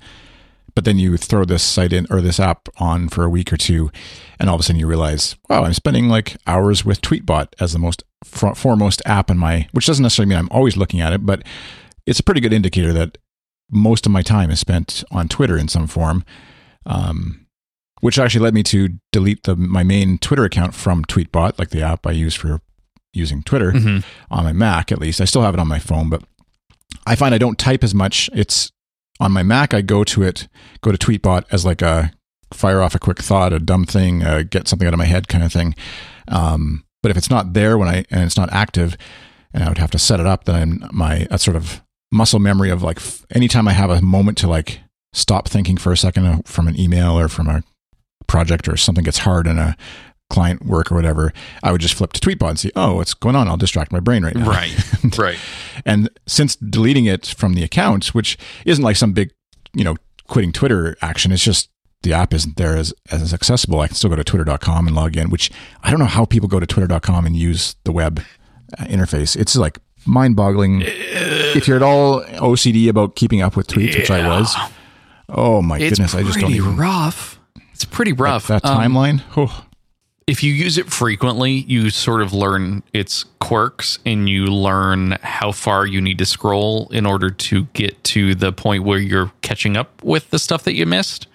But 0.74 0.84
then 0.86 0.98
you 0.98 1.16
throw 1.18 1.44
this 1.44 1.62
site 1.62 1.92
in 1.92 2.06
or 2.08 2.22
this 2.22 2.40
app 2.40 2.68
on 2.78 3.08
for 3.08 3.24
a 3.24 3.28
week 3.30 3.52
or 3.52 3.58
two, 3.58 3.90
and 4.40 4.48
all 4.48 4.54
of 4.54 4.60
a 4.60 4.64
sudden 4.64 4.80
you 4.80 4.86
realize, 4.86 5.36
wow, 5.48 5.64
I'm 5.64 5.74
spending 5.74 6.08
like 6.08 6.36
hours 6.46 6.82
with 6.82 7.02
Tweetbot 7.02 7.48
as 7.60 7.74
the 7.74 7.78
most 7.78 8.02
foremost 8.24 9.02
app 9.04 9.30
in 9.30 9.36
my. 9.36 9.68
Which 9.72 9.86
doesn't 9.86 10.02
necessarily 10.02 10.30
mean 10.30 10.38
I'm 10.38 10.48
always 10.50 10.76
looking 10.76 11.02
at 11.02 11.12
it, 11.12 11.26
but 11.26 11.42
it's 12.06 12.20
a 12.20 12.22
pretty 12.22 12.40
good 12.40 12.54
indicator 12.54 12.92
that 12.94 13.18
most 13.70 14.06
of 14.06 14.12
my 14.12 14.22
time 14.22 14.50
is 14.50 14.60
spent 14.60 15.04
on 15.10 15.28
Twitter 15.28 15.58
in 15.58 15.68
some 15.68 15.86
form, 15.86 16.24
um, 16.86 17.46
which 18.00 18.18
actually 18.18 18.42
led 18.42 18.54
me 18.54 18.62
to 18.62 18.98
delete 19.12 19.42
the 19.42 19.54
my 19.54 19.82
main 19.82 20.16
Twitter 20.16 20.44
account 20.44 20.74
from 20.74 21.04
Tweetbot, 21.04 21.58
like 21.58 21.68
the 21.68 21.82
app 21.82 22.06
I 22.06 22.12
use 22.12 22.34
for 22.34 22.62
using 23.12 23.42
Twitter 23.42 23.72
mm-hmm. 23.72 23.98
on 24.30 24.44
my 24.44 24.52
Mac. 24.52 24.92
At 24.92 24.98
least 24.98 25.20
I 25.20 25.24
still 25.24 25.42
have 25.42 25.54
it 25.54 25.60
on 25.60 25.68
my 25.68 25.78
phone, 25.78 26.08
but 26.08 26.22
I 27.06 27.16
find 27.16 27.34
I 27.34 27.38
don't 27.38 27.58
type 27.58 27.84
as 27.84 27.94
much. 27.94 28.30
It's 28.32 28.72
on 29.20 29.32
my 29.32 29.42
Mac. 29.42 29.74
I 29.74 29.80
go 29.80 30.04
to 30.04 30.22
it, 30.22 30.48
go 30.80 30.92
to 30.92 30.98
Tweetbot 30.98 31.44
as 31.50 31.64
like 31.64 31.82
a 31.82 32.12
fire 32.52 32.82
off 32.82 32.94
a 32.94 32.98
quick 32.98 33.18
thought, 33.18 33.52
a 33.52 33.58
dumb 33.58 33.84
thing, 33.84 34.22
uh, 34.22 34.42
get 34.48 34.68
something 34.68 34.86
out 34.86 34.94
of 34.94 34.98
my 34.98 35.06
head 35.06 35.28
kind 35.28 35.44
of 35.44 35.52
thing. 35.52 35.74
Um, 36.28 36.84
but 37.02 37.10
if 37.10 37.16
it's 37.16 37.30
not 37.30 37.52
there 37.52 37.78
when 37.78 37.88
I 37.88 38.04
and 38.10 38.22
it's 38.24 38.36
not 38.36 38.52
active, 38.52 38.96
and 39.52 39.64
I 39.64 39.68
would 39.68 39.78
have 39.78 39.90
to 39.92 39.98
set 39.98 40.20
it 40.20 40.26
up, 40.26 40.44
then 40.44 40.88
my 40.92 41.26
that 41.30 41.40
sort 41.40 41.56
of 41.56 41.82
muscle 42.10 42.38
memory 42.38 42.70
of 42.70 42.82
like 42.82 43.00
anytime 43.34 43.66
I 43.66 43.72
have 43.72 43.90
a 43.90 44.02
moment 44.02 44.38
to 44.38 44.48
like 44.48 44.80
stop 45.12 45.48
thinking 45.48 45.76
for 45.76 45.92
a 45.92 45.96
second 45.96 46.26
uh, 46.26 46.38
from 46.44 46.68
an 46.68 46.78
email 46.78 47.18
or 47.18 47.28
from 47.28 47.48
a 47.48 47.62
project 48.26 48.68
or 48.68 48.76
something 48.76 49.04
gets 49.04 49.18
hard 49.18 49.46
in 49.46 49.58
a 49.58 49.76
client 50.32 50.64
work 50.64 50.90
or 50.90 50.96
whatever, 50.96 51.32
I 51.62 51.70
would 51.70 51.80
just 51.80 51.94
flip 51.94 52.12
to 52.14 52.20
Tweetbot 52.20 52.48
and 52.48 52.58
see, 52.58 52.72
oh, 52.74 52.96
what's 52.96 53.14
going 53.14 53.36
on? 53.36 53.46
I'll 53.46 53.56
distract 53.56 53.92
my 53.92 54.00
brain 54.00 54.24
right 54.24 54.34
now. 54.34 54.48
Right. 54.48 54.74
right. 55.18 55.38
And 55.84 56.08
since 56.26 56.56
deleting 56.56 57.04
it 57.04 57.26
from 57.26 57.54
the 57.54 57.62
account, 57.62 58.06
which 58.08 58.38
isn't 58.64 58.82
like 58.82 58.96
some 58.96 59.12
big, 59.12 59.30
you 59.74 59.84
know, 59.84 59.96
quitting 60.26 60.52
Twitter 60.52 60.96
action, 61.02 61.30
it's 61.30 61.44
just 61.44 61.68
the 62.02 62.14
app 62.14 62.32
isn't 62.32 62.56
there 62.56 62.76
as, 62.76 62.94
as 63.10 63.32
accessible. 63.32 63.80
I 63.80 63.86
can 63.86 63.94
still 63.94 64.10
go 64.10 64.16
to 64.16 64.24
twitter.com 64.24 64.86
and 64.86 64.96
log 64.96 65.16
in, 65.16 65.30
which 65.30 65.50
I 65.82 65.90
don't 65.90 66.00
know 66.00 66.06
how 66.06 66.24
people 66.24 66.48
go 66.48 66.58
to 66.58 66.66
twitter.com 66.66 67.26
and 67.26 67.36
use 67.36 67.76
the 67.84 67.92
web 67.92 68.22
uh, 68.78 68.84
interface. 68.84 69.36
It's 69.36 69.54
like 69.54 69.78
mind 70.06 70.34
boggling. 70.34 70.82
if 70.84 71.68
you're 71.68 71.76
at 71.76 71.82
all 71.82 72.22
OCD 72.22 72.88
about 72.88 73.16
keeping 73.16 73.42
up 73.42 73.54
with 73.54 73.66
tweets, 73.68 73.92
yeah. 73.92 73.98
which 73.98 74.10
I 74.10 74.26
was, 74.26 74.56
oh 75.28 75.60
my 75.62 75.78
it's 75.78 75.90
goodness, 75.90 76.14
I 76.14 76.22
just 76.22 76.40
don't 76.40 76.52
even. 76.52 76.76
rough. 76.76 77.38
It's 77.74 77.84
pretty 77.84 78.12
rough. 78.12 78.48
That, 78.48 78.62
that 78.62 78.70
um, 78.70 78.78
timeline. 78.80 79.22
Oh. 79.36 79.66
If 80.26 80.42
you 80.42 80.52
use 80.52 80.78
it 80.78 80.90
frequently, 80.92 81.50
you 81.50 81.90
sort 81.90 82.22
of 82.22 82.32
learn 82.32 82.82
its 82.92 83.24
quirks 83.40 83.98
and 84.06 84.28
you 84.28 84.46
learn 84.46 85.18
how 85.22 85.52
far 85.52 85.86
you 85.86 86.00
need 86.00 86.18
to 86.18 86.26
scroll 86.26 86.88
in 86.92 87.06
order 87.06 87.30
to 87.30 87.64
get 87.72 88.02
to 88.04 88.34
the 88.34 88.52
point 88.52 88.84
where 88.84 88.98
you're 88.98 89.32
catching 89.42 89.76
up 89.76 90.02
with 90.02 90.30
the 90.30 90.38
stuff 90.38 90.64
that 90.64 90.74
you 90.74 90.86
missed. 90.86 91.26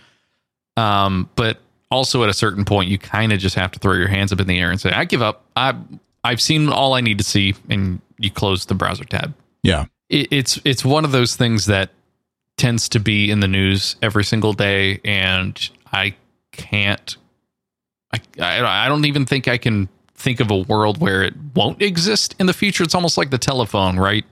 Um, 0.78 1.30
but 1.36 1.60
also 1.92 2.24
at 2.24 2.30
a 2.30 2.34
certain 2.34 2.66
point, 2.66 2.90
you 2.90 2.98
kind 2.98 3.34
of 3.34 3.40
just 3.40 3.56
have 3.56 3.72
to 3.72 3.80
throw 3.80 3.94
your 3.94 4.08
hands 4.08 4.32
up 4.32 4.40
in 4.40 4.48
the 4.48 4.60
air 4.60 4.72
and 4.72 4.80
say, 4.80 4.92
"I 4.92 5.06
give 5.06 5.22
up. 5.22 5.44
I 5.56 5.76
I've 6.24 6.42
seen 6.42 6.70
all 6.70 6.94
I 6.94 7.02
need 7.02 7.18
to 7.18 7.24
see," 7.24 7.56
and 7.70 8.00
you 8.18 8.30
close 8.32 8.66
the 8.66 8.76
browser 8.76 9.04
tab. 9.04 9.34
Yeah, 9.64 9.86
it, 10.10 10.28
it's 10.32 10.60
it's 10.64 10.86
one 10.86 11.06
of 11.06 11.12
those 11.12 11.36
things 11.36 11.66
that 11.66 11.92
tends 12.58 12.90
to 12.90 13.00
be 13.00 13.30
in 13.30 13.40
the 13.40 13.48
news 13.48 13.96
every 14.02 14.24
single 14.24 14.54
day, 14.54 15.00
and 15.06 15.70
I 15.92 16.16
can't. 16.52 17.18
I 18.14 18.20
I 18.40 18.88
don't 18.88 19.06
even 19.06 19.26
think 19.26 19.48
I 19.48 19.58
can 19.58 19.90
think 20.16 20.40
of 20.40 20.50
a 20.50 20.58
world 20.58 21.00
where 21.00 21.24
it 21.24 21.34
won't 21.56 21.82
exist 21.82 22.36
in 22.40 22.48
the 22.48 22.54
future. 22.54 22.84
It's 22.84 22.96
almost 22.96 23.18
like 23.18 23.30
the 23.30 23.38
telephone, 23.38 23.98
right? 23.98 24.26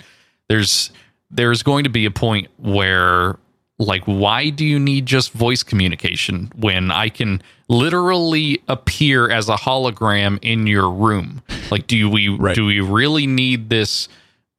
There's 0.50 0.92
there's 1.32 1.64
going 1.64 1.84
to 1.84 1.90
be 1.90 2.06
a 2.06 2.12
point 2.12 2.48
where 2.58 3.38
like 3.78 4.04
why 4.06 4.50
do 4.50 4.66
you 4.66 4.80
need 4.80 5.06
just 5.06 5.32
voice 5.32 5.62
communication 5.62 6.50
when 6.56 6.92
i 6.92 7.10
can 7.10 7.42
literally 7.68 8.62
appear 8.68 9.30
as 9.30 9.50
a 9.50 9.56
hologram 9.56 10.40
in 10.42 10.66
your 10.66 10.90
room 10.90 11.42
like 11.72 11.86
do 11.88 12.10
we 12.10 12.30
right. 12.30 12.56
do 12.56 12.66
we 12.66 12.80
really 12.80 13.28
need 13.28 13.70
this 13.70 14.08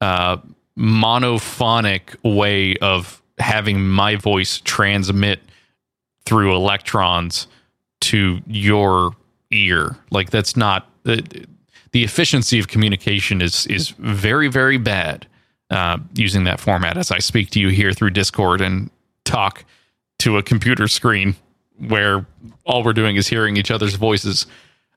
uh, 0.03 0.37
monophonic 0.79 2.15
way 2.23 2.77
of 2.77 3.23
having 3.39 3.89
my 3.89 4.17
voice 4.17 4.61
transmit 4.65 5.41
through 6.27 6.55
electrons 6.55 7.47
to 8.01 8.41
your 8.47 9.13
ear 9.51 9.97
like 10.11 10.31
that's 10.31 10.57
not 10.57 10.91
uh, 11.07 11.17
the 11.93 12.05
efficiency 12.05 12.59
of 12.59 12.69
communication 12.69 13.41
is 13.41 13.67
is 13.67 13.91
very 13.91 14.49
very 14.49 14.77
bad 14.77 15.27
uh, 15.71 15.99
using 16.15 16.45
that 16.45 16.61
format 16.61 16.97
as 16.97 17.11
I 17.11 17.19
speak 17.19 17.51
to 17.51 17.61
you 17.61 17.69
here 17.69 17.93
through 17.93 18.11
Discord 18.11 18.61
and 18.61 18.91
talk 19.25 19.65
to 20.21 20.39
a 20.39 20.43
computer 20.43 20.89
screen 20.89 21.37
where 21.79 22.27
all 22.65 22.83
we're 22.83 22.93
doing 22.93 23.17
is 23.17 23.27
hearing 23.29 23.57
each 23.57 23.71
other's 23.71 23.95
voices. 23.95 24.47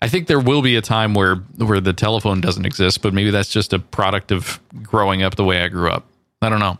I 0.01 0.07
think 0.07 0.27
there 0.27 0.39
will 0.39 0.61
be 0.61 0.75
a 0.75 0.81
time 0.81 1.13
where 1.13 1.35
where 1.57 1.81
the 1.81 1.93
telephone 1.93 2.39
doesn't 2.39 2.65
exist, 2.65 3.01
but 3.01 3.13
maybe 3.13 3.31
that's 3.31 3.49
just 3.49 3.73
a 3.73 3.79
product 3.79 4.31
of 4.31 4.59
growing 4.83 5.23
up 5.23 5.35
the 5.35 5.43
way 5.43 5.61
I 5.61 5.67
grew 5.67 5.89
up. 5.89 6.05
I 6.41 6.49
don't 6.49 6.59
know. 6.59 6.77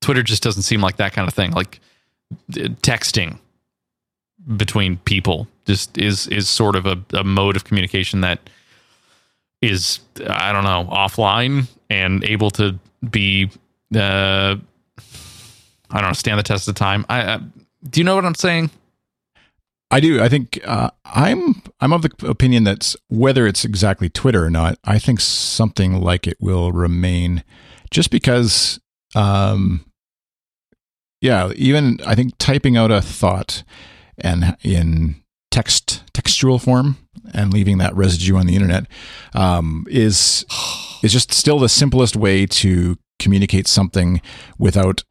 Twitter 0.00 0.22
just 0.22 0.42
doesn't 0.42 0.62
seem 0.62 0.80
like 0.80 0.96
that 0.96 1.12
kind 1.12 1.26
of 1.26 1.34
thing. 1.34 1.50
Like 1.50 1.80
texting 2.50 3.38
between 4.56 4.96
people 4.98 5.46
just 5.66 5.96
is 5.98 6.26
is 6.28 6.48
sort 6.48 6.76
of 6.76 6.86
a, 6.86 7.02
a 7.14 7.24
mode 7.24 7.56
of 7.56 7.64
communication 7.64 8.20
that 8.22 8.38
is 9.62 10.00
I 10.26 10.52
don't 10.52 10.64
know 10.64 10.88
offline 10.90 11.68
and 11.88 12.24
able 12.24 12.50
to 12.52 12.78
be 13.10 13.50
uh, 13.94 14.56
I 15.90 16.00
don't 16.00 16.02
know 16.02 16.12
stand 16.12 16.38
the 16.38 16.42
test 16.42 16.68
of 16.68 16.74
time. 16.74 17.04
I, 17.08 17.34
I 17.34 17.40
do 17.88 18.00
you 18.00 18.04
know 18.04 18.14
what 18.14 18.24
I'm 18.24 18.34
saying? 18.34 18.70
I 19.92 19.98
do. 19.98 20.22
I 20.22 20.28
think 20.28 20.60
uh, 20.64 20.90
I'm 21.04 21.62
I'm 21.80 21.92
of 21.92 22.02
the 22.02 22.12
opinion 22.26 22.64
that 22.64 22.94
whether 23.08 23.46
it's 23.46 23.64
exactly 23.64 24.08
Twitter 24.08 24.44
or 24.44 24.50
not, 24.50 24.78
I 24.84 24.98
think 24.98 25.20
something 25.20 26.00
like 26.00 26.26
it 26.26 26.36
will 26.40 26.72
remain, 26.72 27.44
just 27.90 28.10
because. 28.10 28.80
Um, 29.16 29.84
yeah, 31.20 31.52
even 31.56 31.98
I 32.06 32.14
think 32.14 32.34
typing 32.38 32.76
out 32.76 32.90
a 32.90 33.02
thought 33.02 33.62
and 34.20 34.56
in 34.62 35.16
text 35.50 36.04
textual 36.14 36.58
form 36.58 36.96
and 37.34 37.52
leaving 37.52 37.78
that 37.78 37.94
residue 37.94 38.36
on 38.36 38.46
the 38.46 38.54
internet 38.54 38.86
um, 39.34 39.84
is 39.90 40.44
is 41.02 41.12
just 41.12 41.32
still 41.32 41.58
the 41.58 41.68
simplest 41.68 42.16
way 42.16 42.46
to 42.46 42.96
communicate 43.18 43.66
something 43.66 44.20
without 44.58 45.04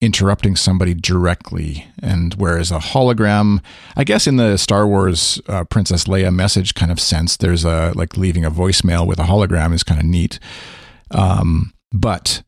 interrupting 0.00 0.56
somebody 0.56 0.92
directly. 0.94 1.86
And 2.02 2.34
whereas 2.34 2.70
a 2.70 2.78
hologram, 2.78 3.62
I 3.96 4.04
guess 4.04 4.26
in 4.26 4.36
the 4.36 4.56
Star 4.56 4.86
Wars 4.86 5.40
uh, 5.48 5.64
Princess 5.64 6.04
Leia 6.04 6.34
message 6.34 6.74
kind 6.74 6.92
of 6.92 7.00
sense, 7.00 7.36
there's 7.36 7.64
a 7.64 7.92
like 7.94 8.16
leaving 8.16 8.44
a 8.44 8.50
voicemail 8.50 9.06
with 9.06 9.18
a 9.18 9.24
hologram 9.24 9.72
is 9.72 9.82
kind 9.82 10.00
of 10.00 10.06
neat. 10.06 10.38
Um, 11.10 11.72
but 11.92 12.42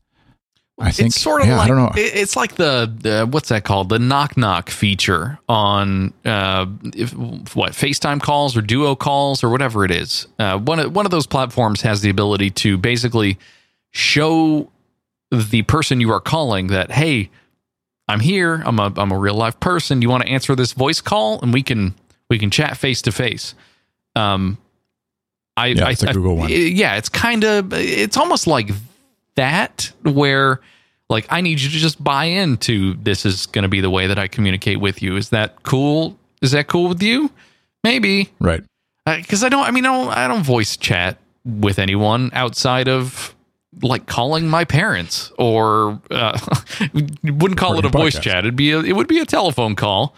I 0.81 0.91
think 0.91 1.07
it's 1.07 1.19
sort 1.21 1.41
of 1.41 1.47
yeah, 1.47 1.57
like 1.57 1.65
I 1.65 1.67
don't 1.67 1.77
know. 1.77 1.91
it's 1.95 2.35
like 2.35 2.55
the, 2.55 2.91
the 3.01 3.27
what's 3.29 3.49
that 3.49 3.63
called 3.65 3.89
the 3.89 3.99
knock 3.99 4.37
knock 4.37 4.69
feature 4.69 5.37
on 5.49 6.13
uh, 6.25 6.65
if, 6.95 7.13
what 7.13 7.73
FaceTime 7.73 8.21
calls 8.21 8.55
or 8.55 8.61
Duo 8.61 8.95
calls 8.95 9.43
or 9.43 9.49
whatever 9.49 9.83
it 9.83 9.91
is. 9.91 10.27
Uh, 10.39 10.57
one 10.57 10.79
of 10.79 10.95
one 10.95 11.05
of 11.05 11.11
those 11.11 11.27
platforms 11.27 11.81
has 11.81 12.01
the 12.01 12.09
ability 12.09 12.49
to 12.51 12.77
basically 12.77 13.37
show 13.91 14.69
the 15.31 15.61
person 15.63 15.99
you 16.01 16.11
are 16.11 16.21
calling 16.21 16.67
that 16.67 16.91
hey, 16.91 17.29
I'm 18.07 18.19
here. 18.21 18.61
I'm 18.65 18.79
a 18.79 18.91
I'm 18.95 19.11
a 19.11 19.17
real 19.17 19.35
life 19.35 19.59
person. 19.59 20.01
You 20.01 20.09
want 20.09 20.23
to 20.23 20.29
answer 20.29 20.55
this 20.55 20.71
voice 20.73 21.01
call 21.01 21.41
and 21.41 21.53
we 21.53 21.61
can 21.61 21.93
we 22.29 22.39
can 22.39 22.49
chat 22.51 22.77
face 22.77 23.01
to 23.03 23.11
face. 23.11 23.53
Um, 24.15 24.57
I 25.57 25.67
Yeah, 25.67 25.87
I, 25.87 25.91
it's 25.91 26.03
a 26.03 26.09
I- 26.09 26.13
Google 26.13 26.37
one. 26.37 26.49
yeah, 26.49 26.95
it's 26.95 27.09
kind 27.09 27.43
of 27.43 27.73
it's 27.73 28.15
almost 28.17 28.47
like 28.47 28.69
that 29.39 29.91
where 30.03 30.59
like 31.09 31.25
I 31.29 31.41
need 31.41 31.59
you 31.61 31.69
to 31.69 31.77
just 31.77 32.03
buy 32.03 32.25
into 32.25 32.93
this 32.95 33.25
is 33.25 33.45
going 33.47 33.63
to 33.63 33.69
be 33.69 33.81
the 33.81 33.89
way 33.89 34.05
that 34.07 34.19
I 34.19 34.27
communicate 34.27 34.79
with 34.79 35.01
you. 35.01 35.15
Is 35.15 35.29
that 35.29 35.63
cool? 35.63 36.17
Is 36.41 36.51
that 36.51 36.67
cool 36.67 36.89
with 36.89 37.01
you? 37.01 37.31
Maybe 37.83 38.29
Right. 38.39 38.63
because 39.05 39.43
I 39.43 39.49
don't. 39.49 39.65
I 39.65 39.71
mean, 39.71 39.85
I 39.85 39.93
don't. 39.93 40.09
I 40.09 40.27
don't 40.27 40.43
voice 40.43 40.77
chat 40.77 41.17
with 41.45 41.79
anyone 41.79 42.29
outside 42.33 42.87
of 42.89 43.33
like 43.81 44.05
calling 44.07 44.47
my 44.47 44.65
parents 44.65 45.31
or 45.37 46.01
uh, 46.11 46.37
wouldn't 47.23 47.57
call 47.57 47.79
it 47.79 47.85
a 47.85 47.89
voice 47.89 48.15
podcast. 48.17 48.21
chat. 48.21 48.37
It'd 48.39 48.55
be 48.55 48.71
a, 48.71 48.79
it 48.81 48.93
would 48.93 49.07
be 49.07 49.19
a 49.19 49.25
telephone 49.25 49.75
call, 49.75 50.15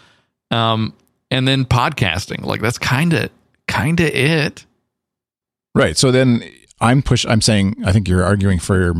um, 0.50 0.92
and 1.30 1.46
then 1.46 1.64
podcasting. 1.64 2.42
Like 2.44 2.60
that's 2.60 2.78
kind 2.78 3.12
of 3.12 3.30
kind 3.68 4.00
of 4.00 4.06
it. 4.08 4.66
Right. 5.74 5.96
So 5.96 6.10
then 6.10 6.42
I'm 6.80 7.02
push. 7.02 7.24
I'm 7.26 7.40
saying 7.40 7.76
I 7.84 7.92
think 7.92 8.08
you're 8.08 8.24
arguing 8.24 8.58
for 8.58 8.94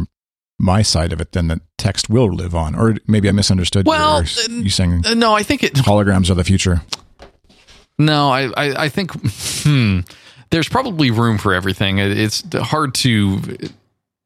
my 0.63 0.81
side 0.83 1.13
of 1.13 1.21
it. 1.21 1.33
Then 1.33 1.49
the 1.49 1.61
text 1.77 2.09
will 2.09 2.33
live 2.33 2.55
on, 2.55 2.75
or 2.75 2.95
maybe 3.07 3.29
I 3.29 3.33
misunderstood. 3.33 3.85
Well, 3.87 4.23
you, 4.49 4.55
you 4.63 4.71
saying 4.71 5.03
Uh, 5.05 5.15
no, 5.15 5.35
I 5.35 5.43
think 5.43 5.63
it. 5.63 5.75
holograms 5.75 6.31
are 6.31 6.35
the 6.35 6.45
future. 6.45 6.81
No, 7.99 8.31
I, 8.31 8.45
I, 8.57 8.85
I 8.85 8.89
think 8.89 9.11
hmm, 9.65 10.01
there's 10.51 10.69
probably 10.69 11.11
room 11.11 11.37
for 11.39 11.53
everything. 11.53 11.99
It- 11.99 12.17
It's 12.19 12.43
hard 12.55 12.95
to 12.95 13.41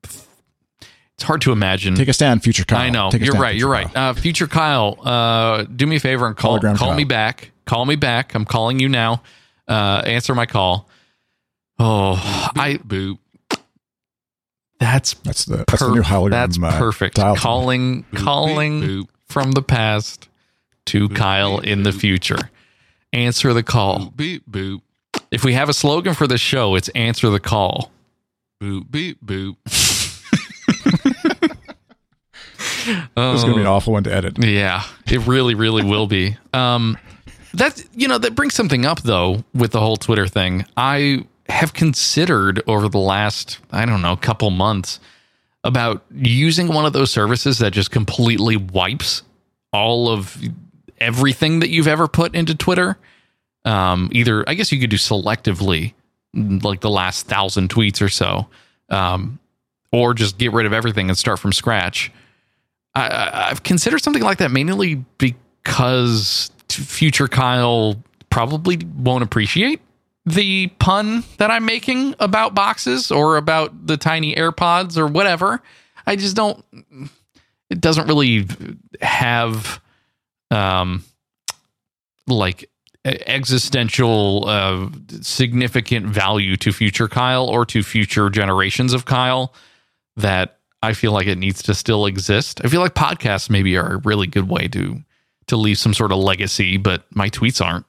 it's 0.02 1.22
hard 1.22 1.40
to 1.42 1.52
imagine. 1.52 1.94
Take 1.94 2.08
a 2.08 2.12
stand, 2.12 2.42
future 2.42 2.64
Kyle. 2.64 2.78
I 2.80 2.90
know 2.90 3.10
Take 3.10 3.22
you're 3.22 3.32
stand, 3.32 3.42
right. 3.42 3.56
You're 3.56 3.70
right. 3.70 3.96
Uh, 3.96 4.12
future 4.12 4.46
Kyle, 4.46 4.98
uh, 5.02 5.62
do 5.64 5.86
me 5.86 5.96
a 5.96 6.00
favor 6.00 6.26
and 6.26 6.36
call 6.36 6.58
Hologram 6.58 6.76
call 6.76 6.94
me 6.94 7.04
back. 7.04 7.52
Call 7.64 7.86
me 7.86 7.96
back. 7.96 8.34
I'm 8.34 8.44
calling 8.44 8.78
you 8.78 8.88
now. 8.90 9.22
Uh, 9.66 10.02
answer 10.04 10.34
my 10.34 10.44
call. 10.46 10.88
Oh, 11.78 12.14
I 12.54 12.78
boop. 12.86 13.18
That's 14.78 15.14
That's 15.14 15.44
the 15.44 15.64
that's 15.68 15.80
the 15.80 15.90
new 15.94 16.02
hologram. 16.02 16.30
That's 16.30 16.58
uh, 16.62 16.78
perfect. 16.78 17.16
dial. 17.16 17.36
Calling 17.36 18.04
Boop, 18.12 18.24
calling 18.24 18.80
boop. 18.82 19.08
from 19.26 19.52
the 19.52 19.62
past 19.62 20.28
to 20.86 21.08
Boop, 21.08 21.16
Kyle 21.16 21.58
in 21.58 21.82
the 21.82 21.92
future. 21.92 22.50
Answer 23.12 23.52
the 23.54 23.62
call. 23.62 23.98
Boop, 24.10 24.16
beep, 24.16 24.50
boop. 24.50 24.80
If 25.30 25.44
we 25.44 25.54
have 25.54 25.68
a 25.68 25.72
slogan 25.72 26.14
for 26.14 26.26
the 26.26 26.38
show, 26.38 26.74
it's 26.74 26.88
answer 26.90 27.30
the 27.30 27.40
call. 27.40 27.90
Boop, 28.62 28.90
beep, 28.90 29.24
boop. 29.24 29.56
This 33.16 33.38
is 33.38 33.42
going 33.42 33.54
to 33.54 33.54
be 33.56 33.60
an 33.62 33.66
awful 33.66 33.92
one 33.94 34.04
to 34.04 34.14
edit. 34.14 34.38
Yeah, 34.42 34.84
it 35.10 35.26
really, 35.26 35.54
really 35.54 35.82
will 35.84 36.06
be. 36.06 36.36
Um, 36.52 36.96
that 37.54 37.82
you 37.94 38.06
know 38.06 38.18
that 38.18 38.34
brings 38.36 38.54
something 38.54 38.84
up 38.86 39.00
though 39.02 39.42
with 39.54 39.72
the 39.72 39.80
whole 39.80 39.96
Twitter 39.96 40.26
thing. 40.28 40.64
I 40.76 41.24
have 41.48 41.72
considered 41.72 42.62
over 42.66 42.88
the 42.88 42.98
last 42.98 43.58
I 43.70 43.86
don't 43.86 44.02
know 44.02 44.16
couple 44.16 44.50
months 44.50 44.98
about 45.64 46.04
using 46.12 46.68
one 46.68 46.86
of 46.86 46.92
those 46.92 47.10
services 47.10 47.58
that 47.58 47.72
just 47.72 47.90
completely 47.90 48.56
wipes 48.56 49.22
all 49.72 50.08
of 50.08 50.40
everything 50.98 51.60
that 51.60 51.70
you've 51.70 51.88
ever 51.88 52.06
put 52.08 52.34
into 52.34 52.54
Twitter. 52.54 52.96
Um, 53.64 54.08
either 54.12 54.48
I 54.48 54.54
guess 54.54 54.70
you 54.70 54.80
could 54.80 54.90
do 54.90 54.96
selectively, 54.96 55.92
like 56.34 56.80
the 56.80 56.90
last 56.90 57.26
thousand 57.26 57.68
tweets 57.70 58.00
or 58.00 58.08
so, 58.08 58.46
um, 58.90 59.38
or 59.92 60.14
just 60.14 60.38
get 60.38 60.52
rid 60.52 60.66
of 60.66 60.72
everything 60.72 61.08
and 61.08 61.18
start 61.18 61.38
from 61.40 61.52
scratch. 61.52 62.12
I- 62.94 63.48
I've 63.50 63.62
considered 63.62 64.02
something 64.02 64.22
like 64.22 64.38
that 64.38 64.50
mainly 64.52 65.04
because 65.18 66.50
future 66.68 67.28
Kyle 67.28 68.02
probably 68.30 68.78
won't 68.96 69.24
appreciate 69.24 69.80
the 70.26 70.66
pun 70.80 71.22
that 71.38 71.50
I'm 71.50 71.64
making 71.64 72.16
about 72.18 72.54
boxes 72.54 73.10
or 73.10 73.36
about 73.36 73.86
the 73.86 73.96
tiny 73.96 74.34
AirPods 74.34 74.98
or 74.98 75.06
whatever. 75.06 75.62
I 76.06 76.16
just 76.16 76.36
don't. 76.36 76.64
It 77.70 77.80
doesn't 77.80 78.06
really 78.06 78.46
have, 79.00 79.80
um, 80.50 81.04
like 82.26 82.68
existential 83.04 84.44
uh, 84.48 84.88
significant 85.20 86.06
value 86.06 86.56
to 86.56 86.72
future 86.72 87.08
Kyle 87.08 87.46
or 87.46 87.64
to 87.66 87.82
future 87.82 88.28
generations 88.30 88.92
of 88.92 89.04
Kyle 89.04 89.54
that 90.16 90.58
I 90.82 90.92
feel 90.92 91.12
like 91.12 91.26
it 91.26 91.38
needs 91.38 91.62
to 91.64 91.74
still 91.74 92.06
exist. 92.06 92.60
I 92.64 92.68
feel 92.68 92.80
like 92.80 92.94
podcasts 92.94 93.48
maybe 93.48 93.76
are 93.76 93.94
a 93.94 93.98
really 93.98 94.26
good 94.26 94.48
way 94.48 94.68
to 94.68 95.02
to 95.46 95.56
leave 95.56 95.78
some 95.78 95.94
sort 95.94 96.10
of 96.10 96.18
legacy, 96.18 96.76
but 96.76 97.04
my 97.14 97.30
tweets 97.30 97.64
aren't. 97.64 97.86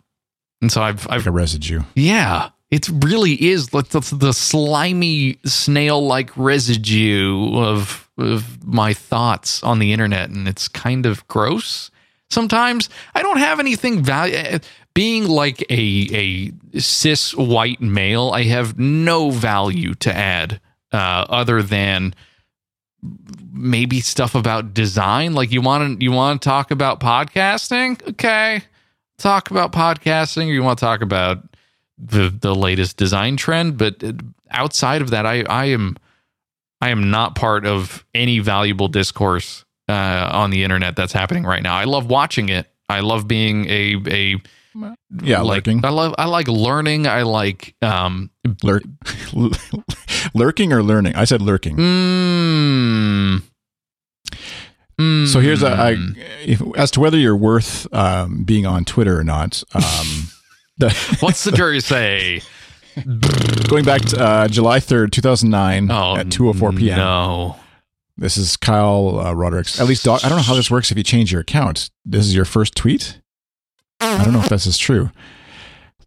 And 0.62 0.72
so 0.72 0.82
I've 0.82 1.08
I've 1.10 1.20
Like 1.22 1.28
a 1.28 1.32
residue. 1.32 1.82
yeah, 1.96 2.50
it 2.72 2.90
really 2.90 3.34
is 3.34 3.74
like 3.74 3.90
the, 3.90 4.00
the 4.16 4.34
slimy 4.34 5.40
snail 5.46 6.06
like 6.06 6.36
residue 6.38 7.56
of 7.56 8.10
of 8.18 8.66
my 8.66 8.94
thoughts 8.94 9.62
on 9.64 9.80
the 9.80 9.94
internet, 9.94 10.30
and 10.30 10.48
it's 10.48 10.68
kind 10.68 11.06
of 11.06 11.28
gross. 11.28 11.92
Sometimes 12.30 12.90
I 13.16 13.22
don't 13.22 13.38
have 13.38 13.60
anything 13.60 14.04
value. 14.04 14.60
Being 14.94 15.28
like 15.28 15.62
a 15.70 16.52
a 16.74 16.80
cis 16.80 17.36
white 17.36 17.80
male, 17.82 18.32
I 18.34 18.44
have 18.44 18.80
no 18.80 19.30
value 19.30 19.94
to 19.96 20.12
add 20.14 20.60
uh, 20.92 21.26
other 21.30 21.62
than 21.62 22.16
maybe 23.54 24.00
stuff 24.00 24.34
about 24.34 24.74
design. 24.74 25.34
Like 25.36 25.52
you 25.52 25.62
want 25.62 26.00
to 26.00 26.04
you 26.04 26.12
want 26.12 26.42
to 26.42 26.50
talk 26.50 26.72
about 26.72 27.00
podcasting, 27.00 28.02
okay? 28.10 28.64
Talk 29.18 29.50
about 29.50 29.72
podcasting, 29.72 30.48
or 30.48 30.52
you 30.52 30.62
want 30.64 30.78
to 30.80 30.86
talk 30.86 31.02
about 31.02 31.40
the 31.98 32.30
the 32.30 32.54
latest 32.54 32.98
design 32.98 33.36
trend. 33.36 33.78
But 33.78 34.04
outside 34.52 35.02
of 35.02 35.10
that, 35.10 35.26
I 35.26 35.42
I 35.50 35.66
am 35.66 35.98
I 36.82 36.90
am 36.90 37.10
not 37.10 37.34
part 37.36 37.66
of 37.66 38.06
any 38.14 38.38
valuable 38.40 38.88
discourse 38.88 39.66
uh, 39.90 40.30
on 40.32 40.52
the 40.52 40.64
internet 40.64 40.96
that's 40.96 41.14
happening 41.14 41.44
right 41.46 41.64
now. 41.64 41.76
I 41.76 41.86
love 41.86 42.06
watching 42.08 42.50
it. 42.50 42.68
I 42.90 43.00
love 43.00 43.28
being 43.28 43.66
a 43.70 43.96
a 44.08 44.36
Yeah, 45.24 45.42
like 45.42 45.66
lurking. 45.66 45.84
I 45.84 45.90
love 45.90 46.14
I 46.20 46.26
like 46.26 46.48
learning. 46.48 47.08
I 47.08 47.24
like 47.24 47.74
um 47.82 48.30
Lurk, 48.64 48.84
lurking 50.36 50.72
or 50.72 50.84
learning? 50.84 51.16
I 51.16 51.26
said 51.26 51.42
lurking. 51.42 51.76
mm, 51.76 53.42
mm, 55.00 55.28
So 55.28 55.40
here's 55.40 55.64
a, 55.64 55.70
I, 55.70 55.98
if, 56.46 56.62
as 56.76 56.92
to 56.92 57.00
whether 57.00 57.18
you're 57.18 57.36
worth 57.38 57.92
um, 57.94 58.44
being 58.44 58.66
on 58.66 58.86
Twitter 58.86 59.20
or 59.20 59.24
not. 59.24 59.64
Um, 59.74 60.30
the, 60.78 61.18
what's 61.20 61.44
the 61.44 61.52
jury 61.52 61.80
say? 61.80 62.42
going 63.68 63.86
back 63.86 64.02
to 64.02 64.20
uh, 64.20 64.48
July 64.48 64.80
3rd, 64.80 65.12
2009 65.12 65.92
Oh, 65.92 66.16
at 66.18 66.28
2:04 66.28 66.78
p.m. 66.78 66.98
No. 66.98 67.56
This 68.20 68.38
is 68.38 68.58
Kyle 68.58 69.20
uh, 69.20 69.34
Roderick's. 69.34 69.80
At 69.80 69.86
least, 69.88 70.04
doc, 70.04 70.26
I 70.26 70.30
don't 70.30 70.40
know 70.40 70.44
how 70.44 70.56
this 70.56 70.72
works 70.72 70.90
if 70.90 70.98
you 70.98 71.04
change 71.04 71.32
your 71.32 71.42
account. 71.42 71.92
This 72.04 72.26
is 72.26 72.34
your 72.34 72.46
first 72.46 72.76
tweet. 72.76 73.22
I 74.00 74.24
don't 74.24 74.34
know 74.34 74.42
if 74.42 74.50
this 74.50 74.66
is 74.66 74.78
true. 74.78 75.12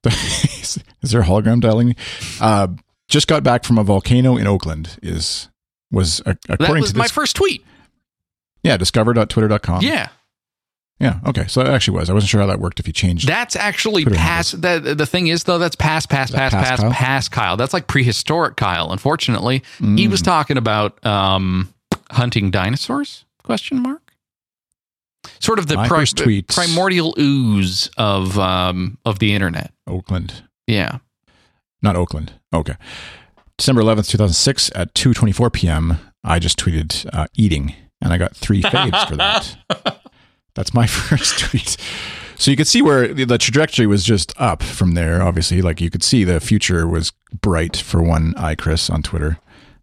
is 0.04 0.78
there 1.02 1.20
a 1.20 1.24
hologram 1.24 1.60
dialing? 1.60 1.94
Uh, 2.40 2.68
just 3.08 3.28
got 3.28 3.42
back 3.42 3.64
from 3.64 3.78
a 3.78 3.84
volcano 3.84 4.36
in 4.36 4.46
Oakland. 4.46 4.98
Is 5.02 5.48
was 5.90 6.20
uh, 6.22 6.34
That 6.48 6.60
according 6.60 6.82
was 6.82 6.92
to 6.92 6.98
my 6.98 7.06
first 7.08 7.36
tweet. 7.36 7.64
Yeah, 8.62 8.76
discover.twitter.com. 8.76 9.82
Yeah. 9.82 10.08
yeah. 10.98 11.20
Okay, 11.26 11.46
so 11.46 11.60
it 11.62 11.68
actually 11.68 11.98
was. 11.98 12.10
I 12.10 12.12
wasn't 12.12 12.30
sure 12.30 12.40
how 12.40 12.46
that 12.48 12.60
worked. 12.60 12.78
If 12.80 12.86
you 12.86 12.92
changed, 12.92 13.26
That's 13.28 13.56
actually 13.56 14.02
Twitter 14.04 14.18
past. 14.18 14.60
That 14.62 14.98
the 14.98 15.06
thing 15.06 15.26
is 15.28 15.44
though, 15.44 15.58
that's 15.58 15.76
past, 15.76 16.08
past, 16.10 16.32
that 16.32 16.52
past, 16.52 16.54
past 16.54 16.68
past, 16.68 16.82
Kyle? 16.82 16.90
past 16.92 17.32
Kyle. 17.32 17.56
That's 17.56 17.72
like 17.72 17.86
prehistoric 17.86 18.56
Kyle. 18.56 18.92
Unfortunately, 18.92 19.62
he 19.78 19.84
Mm. 20.06 20.10
was 20.10 20.22
talking 20.22 20.56
about 20.56 21.04
um, 21.06 21.72
hunting 22.10 22.50
dinosaurs? 22.50 23.24
Question 23.42 23.82
mark. 23.82 24.12
Sort 25.38 25.58
of 25.58 25.66
the 25.66 25.76
pri- 25.86 26.04
tweet- 26.06 26.48
primordial 26.48 27.14
ooze 27.18 27.90
of 27.98 28.38
um, 28.38 28.96
of 29.04 29.18
the 29.18 29.34
internet. 29.34 29.72
Oakland, 29.86 30.44
Yeah. 30.66 30.98
not 31.82 31.94
Oakland. 31.96 32.32
Okay, 32.54 32.74
December 33.58 33.80
eleventh, 33.82 34.08
two 34.08 34.16
thousand 34.18 34.34
six, 34.34 34.70
at 34.74 34.94
two 34.94 35.12
twenty 35.12 35.32
four 35.32 35.50
p.m. 35.50 35.98
I 36.24 36.38
just 36.38 36.58
tweeted 36.58 37.06
uh, 37.12 37.26
eating, 37.34 37.74
and 38.00 38.12
I 38.12 38.18
got 38.18 38.34
three 38.36 38.62
faves 38.62 39.08
for 39.08 39.16
that. 39.16 39.56
That's 40.54 40.74
my 40.74 40.86
first 40.88 41.38
tweet. 41.38 41.76
So 42.36 42.50
you 42.50 42.56
could 42.56 42.66
see 42.66 42.80
where 42.82 43.08
the 43.12 43.36
trajectory 43.38 43.86
was 43.86 44.02
just 44.04 44.32
up 44.40 44.62
from 44.62 44.92
there. 44.94 45.22
Obviously, 45.22 45.60
like 45.62 45.80
you 45.80 45.90
could 45.90 46.02
see 46.02 46.24
the 46.24 46.40
future 46.40 46.88
was 46.88 47.12
bright 47.40 47.76
for 47.76 48.02
one 48.02 48.34
eye, 48.36 48.54
Chris, 48.54 48.88
on 48.88 49.02
Twitter. 49.02 49.38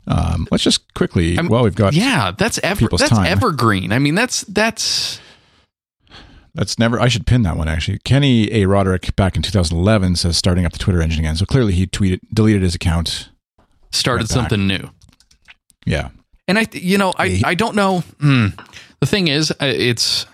Um, 0.07 0.47
let's 0.51 0.63
just 0.63 0.93
quickly. 0.93 1.37
I'm- 1.37 1.49
well, 1.49 1.63
we've 1.63 1.75
got 1.75 1.93
Yeah, 1.93 2.31
that's 2.37 2.59
ever 2.63 2.87
that's 2.89 3.09
time. 3.09 3.25
evergreen. 3.27 3.91
I 3.91 3.99
mean, 3.99 4.15
that's 4.15 4.41
that's 4.41 5.19
That's 6.55 6.79
never. 6.79 6.99
I 6.99 7.07
should 7.09 7.27
pin 7.27 7.43
that 7.43 7.57
one 7.57 7.67
actually. 7.67 7.99
Kenny 7.99 8.51
A. 8.51 8.65
Roderick 8.65 9.15
back 9.15 9.35
in 9.35 9.41
2011 9.43 10.15
says 10.15 10.37
starting 10.37 10.65
up 10.65 10.71
the 10.71 10.79
Twitter 10.79 11.01
engine 11.01 11.19
again. 11.19 11.35
So 11.35 11.45
clearly 11.45 11.73
he 11.73 11.85
tweeted, 11.85 12.19
deleted 12.33 12.63
his 12.63 12.73
account. 12.73 13.29
started 13.91 14.23
Right 14.23 14.29
something 14.29 14.65
new. 14.65 14.89
Yeah, 15.85 16.09
And 16.47 16.57
I, 16.57 16.63
th- 16.63 16.83
you 16.83 16.97
know, 16.97 17.13
I, 17.17 17.41
I 17.45 17.55
don't 17.55 17.75
know. 17.75 17.99
Hmm. 18.19 18.47
The 18.99 19.05
thing 19.05 19.27
is, 19.27 19.51
uh, 19.51 19.55
it's 19.61 20.25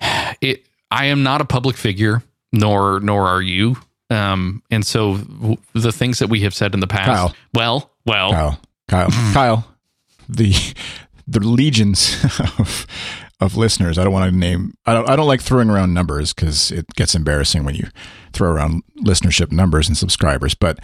it. 0.40 0.64
I 0.90 1.06
am 1.06 1.22
not 1.22 1.40
a 1.40 1.44
public 1.44 1.76
figure, 1.76 2.22
nor 2.52 3.00
nor 3.00 3.26
are 3.26 3.42
you. 3.42 3.76
Um, 4.10 4.62
and 4.70 4.86
so 4.86 5.16
w- 5.16 5.56
the 5.72 5.92
things 5.92 6.18
that 6.20 6.28
we 6.28 6.40
have 6.40 6.54
said 6.54 6.74
in 6.74 6.80
the 6.80 6.86
past. 6.86 7.06
Kyle. 7.06 7.34
Well, 7.52 7.90
well, 8.06 8.30
Kyle, 8.30 8.60
Kyle, 8.88 9.10
Kyle. 9.34 9.68
The 10.28 10.54
the 11.26 11.40
legions 11.40 12.16
of 12.58 12.86
of 13.40 13.56
listeners. 13.56 13.98
I 13.98 14.04
don't 14.04 14.12
want 14.12 14.30
to 14.30 14.36
name. 14.36 14.74
I 14.86 14.94
don't. 14.94 15.08
I 15.08 15.16
don't 15.16 15.26
like 15.26 15.42
throwing 15.42 15.68
around 15.70 15.92
numbers 15.94 16.32
because 16.32 16.70
it 16.70 16.86
gets 16.94 17.14
embarrassing 17.14 17.64
when 17.64 17.74
you 17.74 17.88
throw 18.32 18.50
around 18.50 18.82
listenership 18.98 19.52
numbers 19.52 19.88
and 19.88 19.96
subscribers. 19.96 20.54
But 20.54 20.78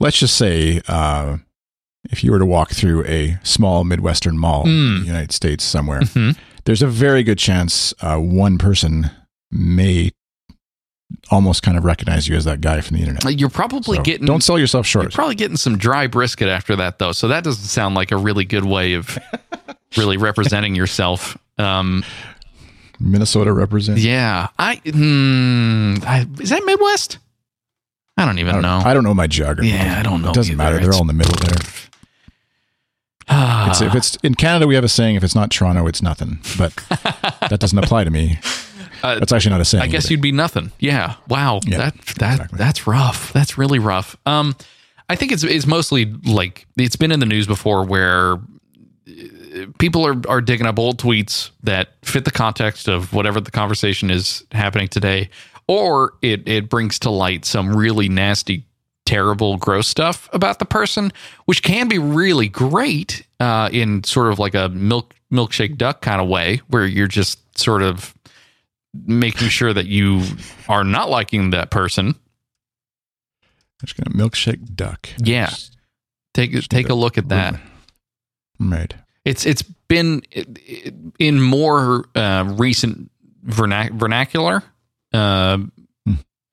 let's 0.00 0.18
just 0.18 0.36
say. 0.36 0.80
Uh, 0.88 1.38
if 2.10 2.22
you 2.24 2.30
were 2.32 2.38
to 2.38 2.46
walk 2.46 2.70
through 2.72 3.04
a 3.06 3.38
small 3.42 3.84
Midwestern 3.84 4.38
mall 4.38 4.64
in 4.64 4.70
Mm. 4.70 5.00
the 5.00 5.06
United 5.06 5.32
States 5.32 5.64
somewhere, 5.64 6.00
Mhm. 6.00 6.36
there's 6.64 6.82
a 6.82 6.86
very 6.86 7.22
good 7.22 7.38
chance 7.38 7.92
uh, 8.00 8.16
one 8.16 8.58
person 8.58 9.10
may 9.50 10.10
almost 11.30 11.62
kind 11.62 11.76
of 11.78 11.84
recognize 11.84 12.26
you 12.28 12.34
as 12.36 12.44
that 12.44 12.60
guy 12.60 12.80
from 12.80 12.96
the 12.96 13.02
internet. 13.02 13.38
you're 13.38 13.48
probably 13.48 13.96
So 13.98 14.02
getting 14.02 14.26
don't 14.26 14.42
sell 14.42 14.58
yourself 14.58 14.86
short. 14.86 15.04
You're 15.04 15.10
probably 15.12 15.34
getting 15.36 15.56
some 15.56 15.78
dry 15.78 16.06
brisket 16.06 16.48
after 16.48 16.74
that, 16.76 16.98
though. 16.98 17.12
So 17.12 17.28
that 17.28 17.44
doesn't 17.44 17.62
sound 17.64 17.94
like 17.94 18.10
a 18.10 18.16
really 18.16 18.44
good 18.44 18.64
way 18.64 18.94
of 18.94 19.16
really 19.96 20.16
representing 20.16 20.74
yourself. 20.74 21.38
Um, 21.58 22.04
Minnesota 22.98 23.52
represents. 23.52 24.02
yeah, 24.02 24.48
I, 24.58 24.76
hmm, 24.76 25.94
I 26.06 26.26
is 26.40 26.50
that 26.50 26.62
Midwest? 26.64 27.18
I 28.16 28.24
don't 28.24 28.38
I 28.38 28.40
even 28.40 28.54
don't, 28.54 28.62
know. 28.62 28.82
I 28.84 28.94
don't 28.94 29.04
know 29.04 29.14
my 29.14 29.26
geography. 29.26 29.68
Yeah, 29.70 29.98
I 29.98 30.02
don't 30.02 30.22
know 30.22 30.30
It 30.30 30.34
doesn't 30.34 30.52
either. 30.54 30.56
matter. 30.62 30.76
They're 30.76 30.84
It's- 30.90 30.96
all 30.96 31.02
in 31.02 31.08
the 31.08 31.12
middle 31.12 31.34
there. 31.36 31.58
It's, 33.82 33.82
if 33.82 33.94
it's 33.94 34.16
in 34.16 34.34
Canada, 34.34 34.66
we 34.66 34.74
have 34.74 34.84
a 34.84 34.88
saying: 34.88 35.16
if 35.16 35.24
it's 35.24 35.34
not 35.34 35.50
Toronto, 35.50 35.86
it's 35.86 36.02
nothing. 36.02 36.38
But 36.58 36.74
that 37.48 37.58
doesn't 37.60 37.78
apply 37.78 38.04
to 38.04 38.10
me. 38.10 38.38
Uh, 39.02 39.18
That's 39.18 39.32
actually 39.32 39.50
not 39.50 39.60
a 39.60 39.66
saying. 39.66 39.82
I 39.82 39.86
guess 39.86 40.06
either. 40.06 40.12
you'd 40.12 40.22
be 40.22 40.32
nothing. 40.32 40.72
Yeah. 40.78 41.16
Wow. 41.28 41.60
Yeah, 41.66 41.76
that 41.76 41.94
that 42.18 42.32
exactly. 42.32 42.58
that's 42.58 42.86
rough. 42.86 43.32
That's 43.34 43.58
really 43.58 43.78
rough. 43.78 44.16
Um, 44.24 44.56
I 45.10 45.16
think 45.16 45.30
it's 45.30 45.44
it's 45.44 45.66
mostly 45.66 46.06
like 46.06 46.66
it's 46.78 46.96
been 46.96 47.12
in 47.12 47.20
the 47.20 47.26
news 47.26 47.46
before 47.46 47.84
where 47.84 48.34
uh, 48.34 48.38
people 49.78 50.06
are 50.06 50.16
are 50.26 50.40
digging 50.40 50.66
up 50.66 50.78
old 50.78 50.98
tweets 50.98 51.50
that 51.62 51.90
fit 52.02 52.24
the 52.24 52.30
context 52.30 52.88
of 52.88 53.12
whatever 53.12 53.40
the 53.40 53.50
conversation 53.50 54.10
is 54.10 54.42
happening 54.52 54.88
today, 54.88 55.28
or 55.68 56.14
it 56.22 56.48
it 56.48 56.70
brings 56.70 56.98
to 57.00 57.10
light 57.10 57.44
some 57.44 57.76
really 57.76 58.08
nasty, 58.08 58.64
terrible, 59.06 59.56
gross 59.56 59.86
stuff 59.88 60.28
about 60.32 60.58
the 60.58 60.64
person, 60.64 61.12
which 61.44 61.62
can 61.62 61.88
be 61.88 61.98
really 61.98 62.48
great 62.48 63.26
uh, 63.40 63.68
in 63.72 64.02
sort 64.04 64.32
of 64.32 64.38
like 64.38 64.54
a 64.54 64.68
milk 64.70 65.14
milkshake 65.32 65.76
duck 65.76 66.00
kind 66.00 66.20
of 66.20 66.28
way, 66.28 66.60
where 66.68 66.86
you're 66.86 67.08
just 67.08 67.58
sort 67.58 67.82
of 67.82 68.14
making 69.06 69.48
sure 69.48 69.72
that 69.72 69.86
you 69.86 70.22
are 70.68 70.84
not 70.84 71.10
liking 71.10 71.50
that 71.50 71.70
person. 71.70 72.08
I'm 72.08 73.86
just 73.86 73.96
gonna 73.96 74.16
milkshake 74.16 74.74
duck. 74.74 75.08
Yeah. 75.18 75.46
Just 75.46 75.74
Take 76.34 76.50
Just 76.50 76.70
take 76.70 76.88
a 76.88 76.94
look 76.94 77.16
at 77.16 77.28
that. 77.28 77.60
Right. 78.58 78.92
It's 79.24 79.46
it's 79.46 79.62
been 79.62 80.22
in 81.18 81.40
more 81.40 82.06
uh, 82.14 82.52
recent 82.56 83.10
vernac- 83.46 83.92
vernacular 83.92 84.62
uh. 85.12 85.58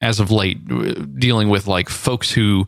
As 0.02 0.20
of 0.20 0.32
late, 0.32 0.58
uh, 0.70 0.94
dealing 1.18 1.50
with 1.50 1.68
like 1.68 1.90
folks 1.90 2.32
who 2.32 2.68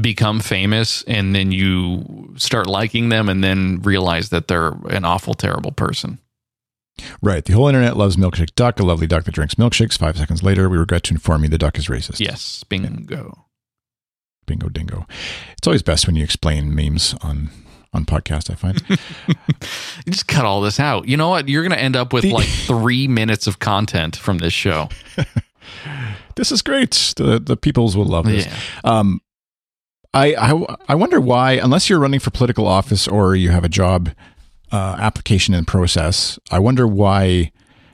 become 0.00 0.40
famous 0.40 1.02
and 1.04 1.34
then 1.34 1.52
you 1.52 2.34
start 2.36 2.66
liking 2.66 3.08
them 3.10 3.28
and 3.28 3.42
then 3.44 3.80
realize 3.82 4.30
that 4.30 4.48
they're 4.48 4.72
an 4.90 5.04
awful 5.04 5.34
terrible 5.34 5.70
person. 5.72 6.18
Right. 7.22 7.44
The 7.44 7.54
whole 7.54 7.68
internet 7.68 7.96
loves 7.96 8.16
milkshake 8.16 8.54
duck, 8.54 8.78
a 8.78 8.84
lovely 8.84 9.06
duck 9.06 9.24
that 9.24 9.32
drinks 9.34 9.54
milkshakes. 9.56 9.98
Five 9.98 10.16
seconds 10.16 10.42
later, 10.42 10.68
we 10.68 10.78
regret 10.78 11.04
to 11.04 11.14
inform 11.14 11.42
you 11.42 11.48
the 11.48 11.58
duck 11.58 11.78
is 11.78 11.86
racist. 11.88 12.20
Yes, 12.20 12.64
bingo. 12.64 13.46
Bingo 14.46 14.68
dingo. 14.68 15.06
It's 15.56 15.66
always 15.66 15.82
best 15.82 16.06
when 16.06 16.16
you 16.16 16.22
explain 16.24 16.74
memes 16.74 17.14
on 17.22 17.50
on 17.92 18.04
podcast, 18.04 18.50
I 18.50 18.54
find. 18.56 18.82
Just 20.08 20.26
cut 20.26 20.44
all 20.44 20.60
this 20.60 20.80
out. 20.80 21.06
You 21.08 21.16
know 21.16 21.28
what? 21.28 21.48
You're 21.48 21.62
going 21.62 21.70
to 21.76 21.80
end 21.80 21.94
up 21.96 22.12
with 22.12 22.22
The- 22.24 22.32
like 22.32 22.48
three 22.48 23.06
minutes 23.08 23.46
of 23.46 23.60
content 23.60 24.16
from 24.16 24.38
this 24.38 24.52
show. 24.52 24.88
this 26.36 26.50
is 26.52 26.62
great. 26.62 26.90
The 27.16 27.38
the 27.38 27.56
peoples 27.56 27.96
will 27.96 28.04
love 28.06 28.26
this. 28.26 28.46
Yeah. 28.46 28.54
Um, 28.84 29.20
I, 30.12 30.34
I 30.36 30.76
I 30.88 30.94
wonder 30.94 31.20
why, 31.20 31.52
unless 31.52 31.88
you're 31.90 31.98
running 31.98 32.20
for 32.20 32.30
political 32.30 32.66
office 32.68 33.08
or 33.08 33.34
you 33.34 33.50
have 33.50 33.64
a 33.64 33.68
job 33.68 34.10
uh, 34.70 34.96
application 34.98 35.54
in 35.54 35.64
process, 35.64 36.38
I 36.50 36.58
wonder 36.60 36.86
why 36.86 37.50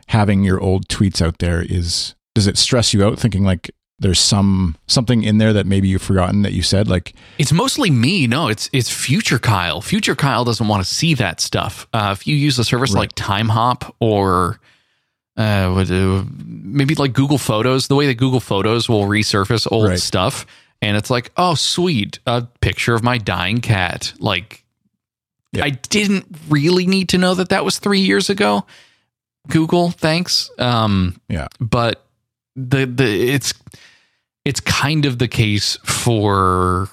having 0.08 0.44
your 0.44 0.60
old 0.60 0.88
tweets 0.88 1.22
out 1.22 1.38
there 1.38 1.62
is 1.62 2.14
does 2.34 2.46
it 2.46 2.58
stress 2.58 2.92
you 2.92 3.04
out? 3.04 3.18
Thinking 3.18 3.42
like 3.44 3.70
there's 3.98 4.20
some 4.20 4.76
something 4.86 5.22
in 5.22 5.38
there 5.38 5.52
that 5.54 5.66
maybe 5.66 5.88
you've 5.88 6.02
forgotten 6.02 6.42
that 6.42 6.52
you 6.52 6.62
said, 6.62 6.88
like 6.88 7.14
It's 7.38 7.52
mostly 7.52 7.90
me. 7.90 8.26
No, 8.26 8.48
it's 8.48 8.68
it's 8.72 8.90
future 8.90 9.38
Kyle. 9.38 9.80
Future 9.80 10.14
Kyle 10.14 10.44
doesn't 10.44 10.68
want 10.68 10.84
to 10.84 10.94
see 10.94 11.14
that 11.14 11.40
stuff. 11.40 11.86
Uh, 11.94 12.10
if 12.16 12.26
you 12.26 12.34
use 12.36 12.58
a 12.58 12.64
service 12.64 12.92
Right. 12.92 13.00
like 13.00 13.14
TimeHop 13.14 13.92
or 14.00 14.60
uh, 15.40 15.74
uh, 15.74 16.24
maybe 16.44 16.94
like 16.94 17.12
Google 17.12 17.38
Photos, 17.38 17.88
the 17.88 17.94
way 17.94 18.06
that 18.06 18.14
Google 18.14 18.40
Photos 18.40 18.88
will 18.88 19.04
resurface 19.04 19.66
old 19.70 19.88
Right. 19.88 19.98
stuff, 19.98 20.46
and 20.82 20.96
it's 20.96 21.10
like, 21.10 21.30
oh, 21.36 21.54
sweet, 21.54 22.18
a 22.26 22.42
picture 22.60 22.94
of 22.94 23.02
my 23.02 23.18
dying 23.18 23.60
cat. 23.60 24.12
Like, 24.18 24.64
Yeah. 25.52 25.64
I 25.64 25.70
didn't 25.70 26.26
really 26.48 26.86
need 26.86 27.08
to 27.10 27.18
know 27.18 27.34
that 27.34 27.48
that 27.48 27.64
was 27.64 27.78
three 27.78 28.00
years 28.00 28.30
ago. 28.30 28.64
Google, 29.48 29.90
thanks. 29.90 30.50
Um, 30.58 31.20
yeah, 31.28 31.48
but 31.60 32.04
the 32.54 32.84
the 32.86 33.04
it's 33.32 33.54
it's 34.44 34.60
kind 34.60 35.06
of 35.06 35.18
the 35.18 35.28
case 35.28 35.76
for 35.84 36.88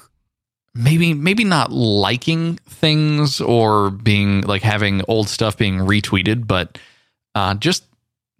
maybe 0.73 1.13
maybe 1.13 1.43
not 1.43 1.71
liking 1.71 2.55
things 2.69 3.41
or 3.41 3.89
being 3.91 4.41
like 4.41 4.61
having 4.63 5.01
old 5.07 5.27
stuff 5.27 5.57
being 5.57 5.79
retweeted 5.79 6.45
but 6.45 6.77
uh 7.35 7.55
just 7.55 7.83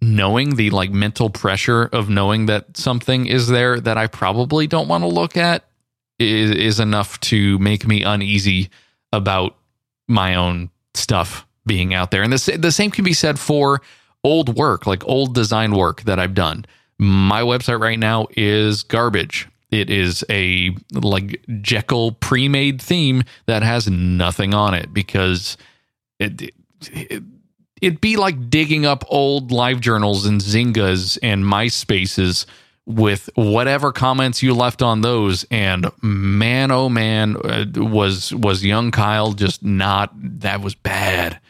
knowing 0.00 0.56
the 0.56 0.70
like 0.70 0.90
mental 0.90 1.30
pressure 1.30 1.84
of 1.84 2.08
knowing 2.08 2.46
that 2.46 2.76
something 2.76 3.26
is 3.26 3.48
there 3.48 3.80
that 3.80 3.98
I 3.98 4.06
probably 4.06 4.66
don't 4.66 4.88
want 4.88 5.02
to 5.02 5.08
look 5.08 5.36
at 5.36 5.64
is, 6.18 6.50
is 6.50 6.80
enough 6.80 7.18
to 7.20 7.58
make 7.58 7.86
me 7.86 8.02
uneasy 8.02 8.70
about 9.12 9.56
my 10.06 10.34
own 10.34 10.70
stuff 10.94 11.46
being 11.66 11.94
out 11.94 12.10
there. 12.10 12.22
And 12.22 12.32
the, 12.32 12.56
the 12.56 12.72
same 12.72 12.90
can 12.90 13.04
be 13.04 13.12
said 13.12 13.38
for 13.38 13.82
old 14.24 14.56
work, 14.56 14.86
like 14.86 15.06
old 15.06 15.34
design 15.34 15.72
work 15.72 16.02
that 16.02 16.18
I've 16.18 16.34
done. 16.34 16.64
My 16.98 17.42
website 17.42 17.80
right 17.80 17.98
now 17.98 18.26
is 18.36 18.82
garbage. 18.82 19.48
It 19.70 19.90
is 19.90 20.24
a 20.30 20.74
like 20.92 21.44
Jekyll 21.60 22.12
pre-made 22.12 22.80
theme 22.80 23.22
that 23.46 23.62
has 23.62 23.88
nothing 23.88 24.54
on 24.54 24.74
it 24.74 24.92
because 24.94 25.56
it, 26.18 26.50
it 26.90 27.22
it'd 27.80 28.00
be 28.00 28.16
like 28.16 28.50
digging 28.50 28.86
up 28.86 29.04
old 29.08 29.52
live 29.52 29.80
journals 29.80 30.26
and 30.26 30.40
Xangas 30.40 31.18
and 31.22 31.44
MySpaces 31.44 32.46
with 32.86 33.28
whatever 33.34 33.92
comments 33.92 34.42
you 34.42 34.54
left 34.54 34.82
on 34.82 35.02
those. 35.02 35.44
And 35.50 35.90
man 36.02 36.70
oh 36.70 36.88
man 36.88 37.36
uh, 37.36 37.66
was 37.76 38.34
was 38.34 38.64
young 38.64 38.90
Kyle 38.90 39.32
just 39.32 39.62
not 39.62 40.12
that 40.40 40.60
was 40.60 40.74
bad. 40.74 41.40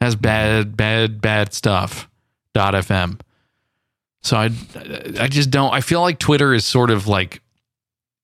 That's 0.00 0.14
bad 0.14 0.76
bad 0.76 1.20
bad 1.20 1.54
stuff. 1.54 2.08
Dot 2.54 2.72
fm 2.72 3.20
so 4.26 4.36
I 4.36 4.50
I 5.20 5.28
just 5.28 5.50
don't 5.50 5.72
I 5.72 5.80
feel 5.80 6.00
like 6.00 6.18
Twitter 6.18 6.52
is 6.52 6.64
sort 6.64 6.90
of 6.90 7.06
like 7.06 7.40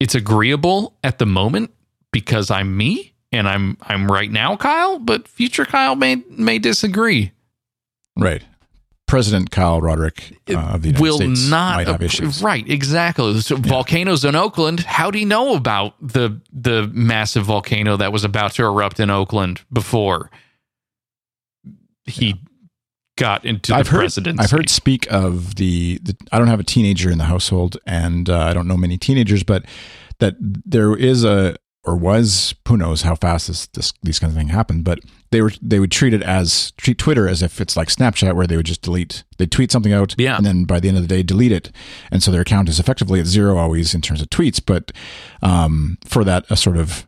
it's 0.01 0.17
agreeable 0.17 0.97
at 1.05 1.19
the 1.19 1.27
moment 1.27 1.71
because 2.11 2.51
I'm 2.51 2.77
me 2.77 3.12
and 3.33 3.49
I'm 3.49 3.77
I'm 3.83 4.11
right 4.11 4.31
now 4.31 4.57
Kyle 4.57 4.99
but 4.99 5.27
future 5.29 5.65
Kyle 5.65 5.97
may 5.97 6.17
may 6.31 6.59
disagree 6.59 7.33
Right. 8.17 8.43
President 9.07 9.51
Kyle 9.51 9.81
Roderick 9.81 10.39
uh, 10.49 10.59
of 10.59 10.83
the 10.83 10.89
United 10.89 11.03
will 11.03 11.17
States 11.19 11.49
not 11.51 11.77
might 11.77 11.87
have 11.87 12.03
issues. 12.03 12.43
right 12.43 12.67
exactly 12.69 13.39
so 13.41 13.57
volcanoes 13.57 14.25
in 14.25 14.35
oakland 14.35 14.81
how 14.81 15.11
do 15.11 15.19
you 15.19 15.27
know 15.27 15.55
about 15.55 15.95
the 16.01 16.41
the 16.53 16.89
massive 16.95 17.45
volcano 17.45 17.97
that 17.99 18.11
was 18.13 18.25
about 18.25 18.53
to 18.53 18.65
erupt 18.65 18.99
in 19.01 19.11
oakland 19.11 19.61
before 19.73 20.31
he 22.05 22.35
got 23.17 23.45
into 23.45 23.75
I've 23.75 23.85
the 23.87 23.91
heard, 23.93 23.99
presidency 23.99 24.43
I've 24.43 24.51
heard 24.51 24.69
speak 24.69 25.07
of 25.13 25.57
the, 25.57 25.99
the. 26.03 26.17
I 26.33 26.39
don't 26.39 26.49
have 26.49 26.61
a 26.61 26.65
teenager 26.65 27.11
in 27.11 27.19
the 27.19 27.25
household, 27.25 27.77
and 27.87 28.29
uh, 28.29 28.39
I 28.41 28.53
don't 28.55 28.67
know 28.67 28.77
many 28.77 28.97
teenagers, 28.99 29.43
but 29.43 29.65
that 30.19 30.35
there 30.41 30.97
is 30.97 31.23
a 31.23 31.57
or 31.85 31.97
was 31.97 32.55
who 32.69 32.77
knows 32.77 33.03
how 33.03 33.15
fast 33.17 33.49
this, 33.49 33.67
this 33.69 33.93
these 34.03 34.19
kinds 34.19 34.33
of 34.35 34.39
things 34.39 34.51
happen, 34.53 34.83
but 34.83 35.01
they 35.31 35.41
were 35.43 35.53
they 35.61 35.81
would 35.81 35.91
treat 35.91 36.15
it 36.15 36.23
as 36.23 36.71
treat 36.73 36.97
Twitter 36.99 37.29
as 37.29 37.43
if 37.43 37.61
it's 37.61 37.77
like 37.77 37.89
Snapchat, 37.89 38.35
where 38.35 38.47
they 38.47 38.57
would 38.57 38.67
just 38.67 38.83
delete. 38.83 39.25
They 39.39 39.47
tweet 39.47 39.73
something 39.73 39.93
out, 39.93 40.15
Yeah. 40.19 40.37
and 40.37 40.47
then 40.47 40.65
by 40.65 40.79
the 40.81 40.89
end 40.89 40.97
of 40.99 41.03
the 41.03 41.09
day, 41.09 41.23
delete 41.23 41.53
it, 41.53 41.73
and 42.11 42.23
so 42.23 42.31
their 42.31 42.43
account 42.43 42.69
is 42.69 42.79
effectively 42.79 43.19
at 43.21 43.27
zero 43.27 43.57
always 43.59 43.95
in 43.95 44.01
terms 44.01 44.21
of 44.23 44.29
tweets. 44.31 44.61
But 44.65 44.93
um, 45.43 45.99
for 46.07 46.23
that, 46.25 46.45
a 46.51 46.57
sort 46.57 46.77
of 46.77 47.07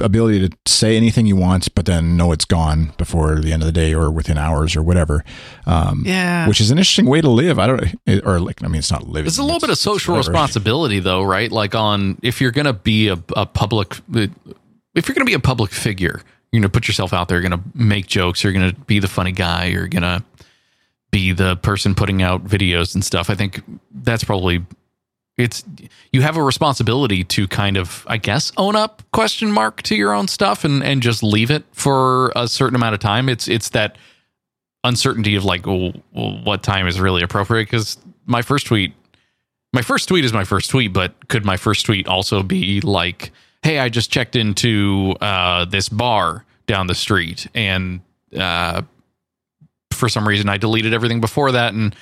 ability 0.00 0.48
to 0.48 0.56
say 0.66 0.96
anything 0.96 1.26
you 1.26 1.36
want, 1.36 1.74
but 1.74 1.86
then 1.86 2.16
know 2.16 2.32
it's 2.32 2.44
gone 2.44 2.92
before 2.98 3.36
the 3.40 3.52
end 3.52 3.62
of 3.62 3.66
the 3.66 3.72
day 3.72 3.94
or 3.94 4.10
within 4.10 4.38
hours 4.38 4.76
or 4.76 4.82
whatever. 4.82 5.24
Um, 5.66 6.02
yeah 6.06 6.46
which 6.48 6.60
is 6.60 6.70
an 6.70 6.78
interesting 6.78 7.06
way 7.06 7.20
to 7.20 7.28
live. 7.28 7.58
I 7.58 7.66
don't, 7.66 8.24
or 8.24 8.40
like, 8.40 8.62
I 8.62 8.68
mean, 8.68 8.78
it's 8.78 8.90
not 8.90 9.06
living. 9.06 9.26
It's 9.26 9.38
a 9.38 9.42
little 9.42 9.60
bit 9.60 9.70
of 9.70 9.78
social 9.78 10.16
responsibility, 10.16 11.00
though, 11.00 11.22
right? 11.22 11.50
Like 11.50 11.74
on 11.74 12.18
if 12.22 12.40
you're 12.40 12.50
going 12.50 12.66
to 12.66 12.72
be 12.72 13.08
a, 13.08 13.18
a 13.36 13.46
public, 13.46 13.96
if 14.14 15.08
you're 15.08 15.14
going 15.14 15.20
to 15.20 15.24
be 15.24 15.34
a 15.34 15.40
public 15.40 15.70
figure, 15.70 16.22
you're 16.50 16.60
going 16.60 16.62
to 16.62 16.68
put 16.70 16.88
yourself 16.88 17.12
out 17.12 17.28
there. 17.28 17.40
You're 17.40 17.48
going 17.48 17.62
to 17.62 17.68
make 17.74 18.06
jokes. 18.06 18.42
You're 18.42 18.52
going 18.52 18.70
to 18.70 18.80
be 18.82 18.98
the 18.98 19.08
funny 19.08 19.32
guy. 19.32 19.66
You're 19.66 19.88
going 19.88 20.02
to 20.02 20.24
be 21.10 21.32
the 21.32 21.56
person 21.56 21.94
putting 21.94 22.22
out 22.22 22.44
videos 22.44 22.94
and 22.94 23.04
stuff. 23.04 23.30
I 23.30 23.34
think 23.34 23.62
that's 23.92 24.24
probably 24.24 24.64
it's 25.38 25.64
you 26.12 26.20
have 26.22 26.36
a 26.36 26.42
responsibility 26.42 27.22
to 27.24 27.46
kind 27.48 27.76
of 27.76 28.04
I 28.08 28.16
guess 28.18 28.52
own 28.56 28.76
up 28.76 29.02
question 29.12 29.52
mark 29.52 29.82
to 29.82 29.94
your 29.94 30.12
own 30.12 30.28
stuff 30.28 30.64
and 30.64 30.82
and 30.82 31.00
just 31.00 31.22
leave 31.22 31.50
it 31.50 31.64
for 31.72 32.32
a 32.36 32.48
certain 32.48 32.74
amount 32.74 32.94
of 32.94 33.00
time. 33.00 33.28
It's 33.28 33.48
it's 33.48 33.70
that 33.70 33.96
uncertainty 34.84 35.36
of 35.36 35.44
like 35.44 35.64
well, 35.66 35.92
what 36.12 36.62
time 36.62 36.86
is 36.86 37.00
really 37.00 37.22
appropriate 37.22 37.64
because 37.64 37.96
my 38.26 38.42
first 38.42 38.66
tweet 38.66 38.92
my 39.72 39.82
first 39.82 40.08
tweet 40.08 40.24
is 40.24 40.32
my 40.32 40.44
first 40.44 40.70
tweet 40.70 40.92
but 40.92 41.28
could 41.28 41.44
my 41.44 41.56
first 41.56 41.84
tweet 41.84 42.06
also 42.06 42.42
be 42.42 42.80
like 42.80 43.32
hey 43.62 43.80
i 43.80 43.88
just 43.88 44.10
checked 44.10 44.36
into 44.36 45.14
uh, 45.20 45.64
this 45.64 45.88
bar 45.88 46.44
down 46.66 46.86
the 46.86 46.94
street 46.94 47.48
and 47.54 48.00
uh, 48.36 48.82
for 49.92 50.08
some 50.08 50.26
reason 50.26 50.48
i 50.48 50.56
deleted 50.56 50.94
everything 50.94 51.20
before 51.20 51.50
that 51.50 51.74
and 51.74 51.94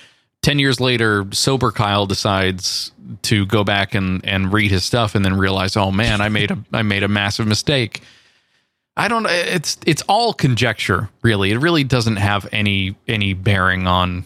10 0.46 0.60
years 0.60 0.80
later 0.80 1.26
sober 1.32 1.72
kyle 1.72 2.06
decides 2.06 2.92
to 3.22 3.44
go 3.46 3.64
back 3.64 3.94
and, 3.94 4.24
and 4.24 4.52
read 4.52 4.70
his 4.70 4.84
stuff 4.84 5.16
and 5.16 5.24
then 5.24 5.36
realize 5.36 5.76
oh 5.76 5.90
man 5.90 6.20
i 6.20 6.28
made 6.28 6.52
a 6.52 6.58
i 6.72 6.82
made 6.82 7.02
a 7.02 7.08
massive 7.08 7.46
mistake 7.46 8.00
I 8.96 9.08
don't. 9.08 9.26
It's 9.28 9.76
it's 9.84 10.02
all 10.08 10.32
conjecture, 10.32 11.10
really. 11.22 11.50
It 11.50 11.58
really 11.58 11.84
doesn't 11.84 12.16
have 12.16 12.48
any 12.50 12.96
any 13.06 13.34
bearing 13.34 13.86
on, 13.86 14.24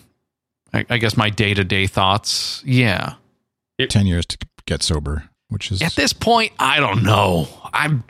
I, 0.72 0.86
I 0.88 0.98
guess, 0.98 1.16
my 1.16 1.28
day 1.28 1.54
to 1.54 1.64
day 1.64 1.88
thoughts. 1.88 2.62
Yeah. 2.64 3.14
ten 3.88 4.06
years 4.06 4.26
to 4.26 4.38
get 4.66 4.84
sober, 4.84 5.24
which 5.48 5.72
is 5.72 5.82
At 5.82 5.96
this 5.96 6.12
point, 6.12 6.52
I 6.60 6.78
don't 6.78 7.02
know. 7.02 7.48
I'm. 7.72 8.04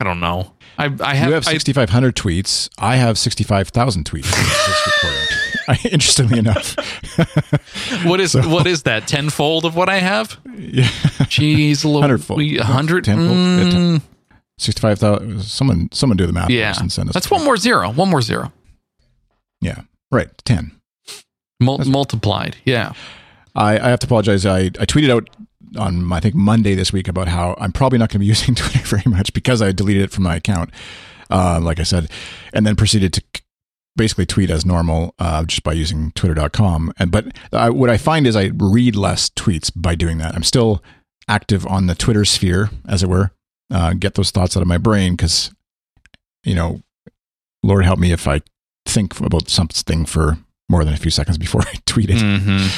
I 0.00 0.04
don't 0.04 0.18
know. 0.18 0.54
I 0.76 0.92
I 1.00 1.14
have. 1.14 1.28
you 1.28 1.34
have 1.34 1.44
sixty 1.44 1.72
five 1.72 1.90
hundred 1.90 2.16
tweets. 2.16 2.68
I 2.78 2.96
have 2.96 3.16
sixty 3.16 3.44
five 3.44 3.68
thousand 3.68 4.06
tweets. 4.06 4.26
Interestingly 5.84 6.38
enough, 6.38 6.74
what 8.04 8.20
is 8.20 8.34
what 8.34 8.66
is 8.66 8.82
that 8.84 9.06
tenfold 9.06 9.64
of 9.64 9.76
what 9.76 9.88
I 9.88 9.98
have? 9.98 10.38
yeah, 10.56 10.84
Jeez, 11.28 11.84
Lord, 11.84 12.02
Hundredfold. 12.02 12.38
we 12.38 12.58
a 12.58 12.64
hundred. 12.64 13.04
Tenfold? 13.04 13.30
Yeah, 13.38 13.70
ten- 13.70 13.98
mm, 13.98 14.02
sixty 14.58 14.80
five 14.80 14.98
thousand. 14.98 15.42
Someone, 15.42 15.88
someone 15.92 16.16
do 16.16 16.26
the 16.26 16.32
math. 16.32 16.50
yeah, 16.50 16.74
and 16.80 16.90
send 16.90 17.08
us. 17.08 17.14
that's 17.14 17.30
one 17.30 17.44
more 17.44 17.56
zero. 17.56 17.90
One 17.90 18.08
more 18.10 18.22
zero. 18.22 18.52
Yeah, 19.60 19.82
right. 20.10 20.28
Ten. 20.44 20.72
Mul- 21.60 21.84
multiplied. 21.84 22.56
Yeah. 22.64 22.92
I, 23.54 23.78
I 23.78 23.88
have 23.90 24.00
to 24.00 24.06
apologize. 24.06 24.46
I, 24.46 24.60
I 24.60 24.86
tweeted 24.86 25.10
out 25.10 25.28
on 25.78 26.10
I 26.12 26.20
think 26.20 26.34
Monday 26.34 26.74
this 26.74 26.92
week 26.92 27.06
about 27.08 27.28
how 27.28 27.54
I'm 27.58 27.72
probably 27.72 27.98
not 27.98 28.08
going 28.08 28.14
to 28.14 28.18
be 28.20 28.26
using 28.26 28.54
Twitter 28.54 28.78
very 28.86 29.02
much 29.06 29.32
because 29.34 29.60
I 29.60 29.72
deleted 29.72 30.04
it 30.04 30.10
from 30.10 30.24
my 30.24 30.36
account. 30.36 30.70
Uh, 31.30 31.60
like 31.62 31.78
I 31.78 31.84
said, 31.84 32.10
and 32.52 32.66
then 32.66 32.74
proceeded 32.76 33.12
to 33.12 33.22
basically 34.00 34.24
tweet 34.24 34.48
as 34.48 34.64
normal 34.64 35.14
uh, 35.18 35.44
just 35.44 35.62
by 35.62 35.74
using 35.74 36.10
Twitter.com. 36.12 36.90
And 36.98 37.10
but 37.10 37.36
I, 37.52 37.68
what 37.68 37.90
I 37.90 37.98
find 37.98 38.26
is 38.26 38.34
I 38.34 38.50
read 38.54 38.96
less 38.96 39.28
tweets 39.28 39.70
by 39.76 39.94
doing 39.94 40.16
that. 40.18 40.34
I'm 40.34 40.42
still 40.42 40.82
active 41.28 41.66
on 41.66 41.86
the 41.86 41.94
Twitter 41.94 42.24
sphere, 42.24 42.70
as 42.88 43.02
it 43.02 43.10
were. 43.10 43.32
Uh, 43.70 43.92
get 43.92 44.14
those 44.14 44.30
thoughts 44.30 44.56
out 44.56 44.62
of 44.62 44.66
my 44.66 44.78
brain 44.78 45.16
because, 45.16 45.52
you 46.44 46.54
know, 46.54 46.80
Lord 47.62 47.84
help 47.84 47.98
me 47.98 48.10
if 48.10 48.26
I 48.26 48.40
think 48.86 49.20
about 49.20 49.50
something 49.50 50.06
for 50.06 50.38
more 50.70 50.82
than 50.82 50.94
a 50.94 50.96
few 50.96 51.10
seconds 51.10 51.36
before 51.36 51.60
I 51.66 51.74
tweet 51.84 52.08
it. 52.10 52.22
hmm 52.22 52.68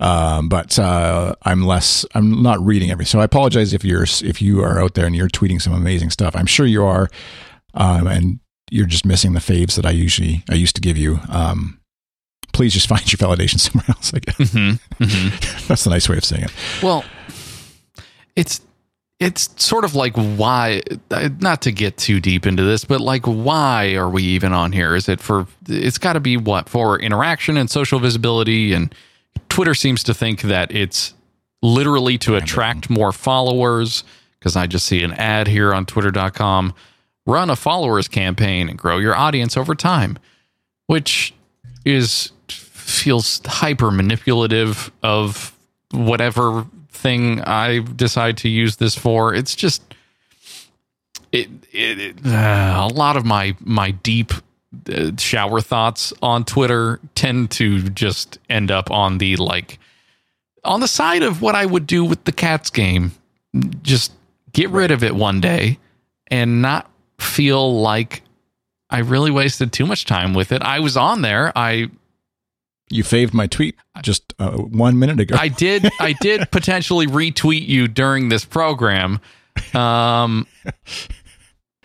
Um, 0.00 0.48
but 0.48 0.78
uh, 0.78 1.34
I'm 1.42 1.66
less. 1.66 2.06
I'm 2.14 2.40
not 2.40 2.64
reading 2.64 2.92
every. 2.92 3.04
So 3.04 3.18
I 3.18 3.24
apologize 3.24 3.74
if 3.74 3.84
you're 3.84 4.04
if 4.22 4.40
you 4.40 4.62
are 4.62 4.80
out 4.80 4.94
there 4.94 5.06
and 5.06 5.16
you're 5.16 5.28
tweeting 5.28 5.60
some 5.60 5.72
amazing 5.72 6.10
stuff. 6.10 6.36
I'm 6.36 6.46
sure 6.46 6.66
you 6.66 6.84
are, 6.84 7.08
um, 7.74 8.06
and 8.06 8.38
you're 8.70 8.86
just 8.86 9.04
missing 9.04 9.32
the 9.32 9.40
faves 9.40 9.76
that 9.76 9.86
I 9.86 9.90
usually 9.90 10.44
I 10.50 10.54
used 10.54 10.74
to 10.76 10.80
give 10.80 10.96
you. 10.96 11.20
Um, 11.28 11.80
please 12.52 12.72
just 12.72 12.88
find 12.88 13.10
your 13.10 13.18
validation 13.18 13.58
somewhere 13.58 13.86
else. 13.88 14.12
I 14.14 14.18
guess 14.18 14.52
hmm 14.52 14.72
hmm 14.98 15.28
that's 15.68 15.86
a 15.86 15.90
nice 15.90 16.08
way 16.08 16.16
of 16.16 16.24
saying 16.24 16.44
it. 16.44 16.52
Well, 16.82 17.04
it's 18.36 18.60
it's 19.20 19.50
sort 19.62 19.84
of 19.84 19.94
like 19.96 20.14
why 20.14 20.80
not 21.40 21.62
to 21.62 21.72
get 21.72 21.96
too 21.96 22.20
deep 22.20 22.46
into 22.46 22.62
this, 22.62 22.84
but 22.84 23.00
like 23.00 23.24
why 23.26 23.94
are 23.94 24.08
we 24.08 24.22
even 24.22 24.52
on 24.52 24.72
here? 24.72 24.94
Is 24.94 25.08
it 25.08 25.20
for 25.20 25.46
it's 25.68 25.98
got 25.98 26.12
to 26.12 26.20
be 26.20 26.36
what 26.36 26.68
for 26.68 26.98
interaction 27.00 27.56
and 27.56 27.68
social 27.68 27.98
visibility 27.98 28.72
and 28.72 28.94
Twitter 29.48 29.74
seems 29.74 30.02
to 30.04 30.14
think 30.14 30.42
that 30.42 30.72
it's 30.72 31.14
literally 31.62 32.16
to 32.18 32.36
attract 32.36 32.88
more 32.88 33.10
followers 33.10 34.04
because 34.38 34.56
I 34.56 34.68
just 34.68 34.86
see 34.86 35.02
an 35.02 35.12
ad 35.14 35.48
here 35.48 35.74
on 35.74 35.84
twitter.com 35.84 36.74
run 37.28 37.50
a 37.50 37.56
followers 37.56 38.08
campaign 38.08 38.68
and 38.68 38.78
grow 38.78 38.96
your 38.96 39.14
audience 39.14 39.56
over 39.56 39.74
time, 39.74 40.18
which 40.86 41.34
is 41.84 42.32
feels 42.48 43.42
hyper 43.44 43.90
manipulative 43.90 44.90
of 45.02 45.54
whatever 45.92 46.66
thing 46.90 47.42
I 47.42 47.80
decide 47.80 48.38
to 48.38 48.48
use 48.48 48.76
this 48.76 48.94
for. 48.94 49.34
It's 49.34 49.54
just 49.54 49.82
it, 51.30 51.48
it, 51.70 52.00
it 52.00 52.26
uh, 52.26 52.88
a 52.90 52.94
lot 52.94 53.16
of 53.16 53.26
my 53.26 53.54
my 53.60 53.90
deep 53.90 54.32
uh, 54.90 55.10
shower 55.18 55.60
thoughts 55.60 56.14
on 56.22 56.44
Twitter 56.44 56.98
tend 57.14 57.50
to 57.52 57.90
just 57.90 58.38
end 58.48 58.70
up 58.70 58.90
on 58.90 59.18
the 59.18 59.36
like 59.36 59.78
on 60.64 60.80
the 60.80 60.88
side 60.88 61.22
of 61.22 61.42
what 61.42 61.54
I 61.54 61.66
would 61.66 61.86
do 61.86 62.06
with 62.06 62.24
the 62.24 62.32
cats 62.32 62.70
game. 62.70 63.12
Just 63.82 64.12
get 64.52 64.70
rid 64.70 64.90
of 64.90 65.04
it 65.04 65.14
one 65.14 65.42
day 65.42 65.78
and 66.28 66.62
not 66.62 66.90
feel 67.20 67.80
like 67.80 68.22
I 68.90 69.00
really 69.00 69.30
wasted 69.30 69.72
too 69.72 69.86
much 69.86 70.04
time 70.06 70.34
with 70.34 70.52
it. 70.52 70.62
I 70.62 70.80
was 70.80 70.96
on 70.96 71.22
there. 71.22 71.52
I 71.56 71.90
You 72.90 73.02
faved 73.04 73.34
my 73.34 73.46
tweet 73.46 73.76
just 74.02 74.34
uh, 74.38 74.52
one 74.52 74.98
minute 74.98 75.20
ago. 75.20 75.36
I 75.38 75.48
did 75.48 75.88
I 76.00 76.14
did 76.20 76.50
potentially 76.50 77.06
retweet 77.06 77.66
you 77.66 77.88
during 77.88 78.28
this 78.28 78.44
program. 78.44 79.20
Um 79.74 80.46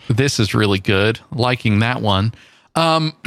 this 0.09 0.39
is 0.39 0.53
really 0.53 0.79
good. 0.79 1.19
Liking 1.31 1.79
that 1.79 2.01
one. 2.01 2.33
Um 2.75 3.13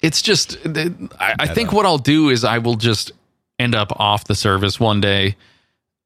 it's 0.00 0.20
just 0.22 0.58
I, 0.66 1.34
I 1.38 1.46
think 1.46 1.72
what 1.72 1.86
I'll 1.86 1.98
do 1.98 2.30
is 2.30 2.44
I 2.44 2.58
will 2.58 2.76
just 2.76 3.12
end 3.58 3.74
up 3.74 3.92
off 4.00 4.24
the 4.24 4.34
service 4.34 4.80
one 4.80 5.00
day 5.00 5.36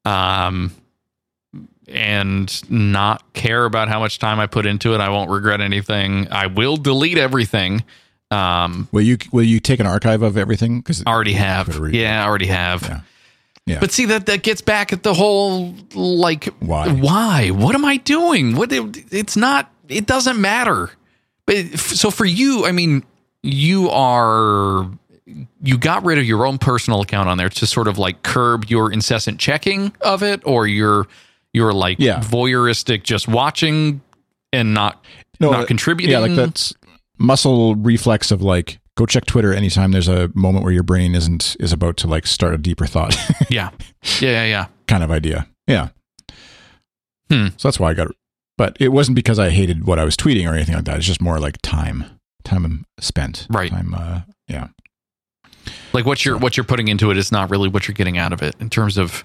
um 0.05 0.71
and 1.89 2.71
not 2.71 3.33
care 3.33 3.65
about 3.65 3.87
how 3.89 3.99
much 3.99 4.19
time 4.19 4.39
I 4.39 4.47
put 4.47 4.65
into 4.65 4.93
it. 4.93 5.01
I 5.01 5.09
won't 5.09 5.29
regret 5.29 5.61
anything. 5.61 6.27
I 6.31 6.47
will 6.47 6.77
delete 6.77 7.17
everything 7.17 7.83
Um, 8.31 8.87
Will 8.91 9.01
you 9.01 9.17
will 9.31 9.43
you 9.43 9.59
take 9.59 9.79
an 9.79 9.87
archive 9.87 10.21
of 10.21 10.37
everything? 10.37 10.79
Because 10.79 11.03
I 11.05 11.11
already 11.11 11.33
have. 11.33 11.67
Yeah, 11.91 12.23
I 12.23 12.27
already 12.27 12.45
have. 12.47 12.83
Yeah. 12.83 13.01
Yeah. 13.65 13.79
But 13.79 13.91
see 13.91 14.05
that 14.05 14.25
that 14.27 14.43
gets 14.43 14.61
back 14.61 14.93
at 14.93 15.03
the 15.03 15.13
whole 15.13 15.73
like 15.93 16.45
Why? 16.59 16.89
Why? 16.89 17.49
What 17.49 17.75
am 17.75 17.85
I 17.85 17.97
doing? 17.97 18.55
What 18.55 18.69
it's 18.71 19.35
not 19.35 19.71
it 19.87 20.05
doesn't 20.05 20.39
matter. 20.39 20.91
But 21.45 21.55
f- 21.57 21.79
so 21.79 22.11
for 22.11 22.25
you, 22.25 22.65
I 22.67 22.71
mean, 22.71 23.03
you 23.41 23.89
are 23.89 24.89
you 25.61 25.77
got 25.77 26.03
rid 26.05 26.17
of 26.17 26.25
your 26.25 26.45
own 26.45 26.57
personal 26.57 27.01
account 27.01 27.29
on 27.29 27.37
there 27.37 27.49
to 27.49 27.65
sort 27.67 27.87
of 27.87 27.97
like 27.97 28.21
curb 28.23 28.65
your 28.65 28.91
incessant 28.91 29.39
checking 29.39 29.91
of 30.01 30.21
it 30.23 30.41
or 30.45 30.65
your 30.67 31.07
your 31.53 31.73
like 31.73 31.97
Yeah. 31.99 32.19
voyeuristic 32.19 33.03
just 33.03 33.27
watching 33.27 34.01
and 34.53 34.73
not 34.73 35.03
not 35.39 35.67
contributing. 35.67 36.11
Yeah, 36.11 36.19
like 36.19 36.35
that's 36.35 36.73
muscle 37.17 37.75
reflex 37.75 38.31
of 38.31 38.41
like 38.41 38.79
go 38.95 39.05
check 39.05 39.25
Twitter 39.25 39.53
anytime 39.53 39.91
there's 39.91 40.07
a 40.07 40.29
moment 40.35 40.63
where 40.63 40.73
your 40.73 40.83
brain 40.83 41.15
isn't 41.15 41.55
is 41.59 41.71
about 41.73 41.97
to 41.97 42.07
like 42.07 42.27
start 42.27 42.53
a 42.53 42.57
deeper 42.57 42.85
thought 42.85 43.15
Yeah. 43.49 43.69
Yeah, 44.19 44.31
yeah, 44.31 44.45
yeah. 44.45 44.65
kind 44.87 45.03
of 45.03 45.11
idea. 45.11 45.47
Yeah. 45.67 45.89
Hmm. 47.29 47.47
So 47.57 47.67
that's 47.67 47.79
why 47.79 47.91
I 47.91 47.93
got 47.93 48.09
it. 48.09 48.15
But 48.57 48.75
it 48.79 48.89
wasn't 48.89 49.15
because 49.15 49.39
I 49.39 49.49
hated 49.51 49.85
what 49.85 49.99
I 49.99 50.03
was 50.03 50.17
tweeting 50.17 50.49
or 50.49 50.53
anything 50.53 50.75
like 50.75 50.85
that. 50.85 50.97
It's 50.97 51.05
just 51.05 51.21
more 51.21 51.39
like 51.39 51.57
time, 51.61 52.03
time 52.43 52.85
spent. 52.99 53.47
Right. 53.49 53.69
Time. 53.71 53.93
Uh, 53.93 54.21
yeah. 54.47 54.67
Like 55.93 56.05
what 56.05 56.25
you're 56.25 56.37
what 56.37 56.57
you're 56.57 56.63
putting 56.65 56.87
into 56.89 57.09
it 57.11 57.17
is 57.17 57.31
not 57.31 57.49
really 57.49 57.69
what 57.69 57.87
you're 57.87 57.93
getting 57.95 58.17
out 58.17 58.33
of 58.33 58.41
it 58.41 58.55
in 58.59 58.69
terms 58.69 58.97
of 58.97 59.23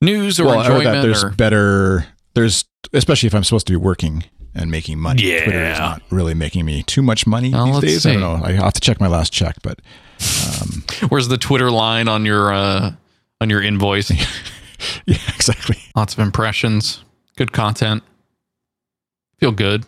news 0.00 0.38
or 0.40 0.46
well, 0.46 0.60
enjoyment 0.60 0.84
that 0.84 1.02
there's 1.02 1.24
or 1.24 1.30
better. 1.30 2.06
There's 2.34 2.64
especially 2.92 3.26
if 3.26 3.34
I'm 3.34 3.44
supposed 3.44 3.66
to 3.66 3.72
be 3.72 3.76
working 3.76 4.24
and 4.54 4.70
making 4.70 4.98
money. 4.98 5.22
Yeah. 5.22 5.44
Twitter 5.44 5.64
is 5.64 5.78
not 5.78 6.02
really 6.10 6.34
making 6.34 6.64
me 6.64 6.82
too 6.82 7.02
much 7.02 7.26
money 7.26 7.50
these 7.50 7.80
days. 7.80 8.06
I 8.06 8.12
don't 8.14 8.20
know. 8.20 8.44
I 8.44 8.52
have 8.52 8.74
to 8.74 8.80
check 8.80 9.00
my 9.00 9.08
last 9.08 9.32
check, 9.32 9.56
but 9.62 9.80
Where's 11.08 11.28
the 11.28 11.38
Twitter 11.38 11.70
line 11.70 12.08
on 12.08 12.24
your 12.24 12.52
uh, 12.52 12.92
on 13.40 13.50
your 13.50 13.62
invoice? 13.62 14.10
yeah, 15.06 15.16
exactly. 15.28 15.78
Lots 15.94 16.14
of 16.14 16.20
impressions, 16.20 17.04
good 17.36 17.52
content. 17.52 18.02
Feel 19.38 19.52
good. 19.52 19.86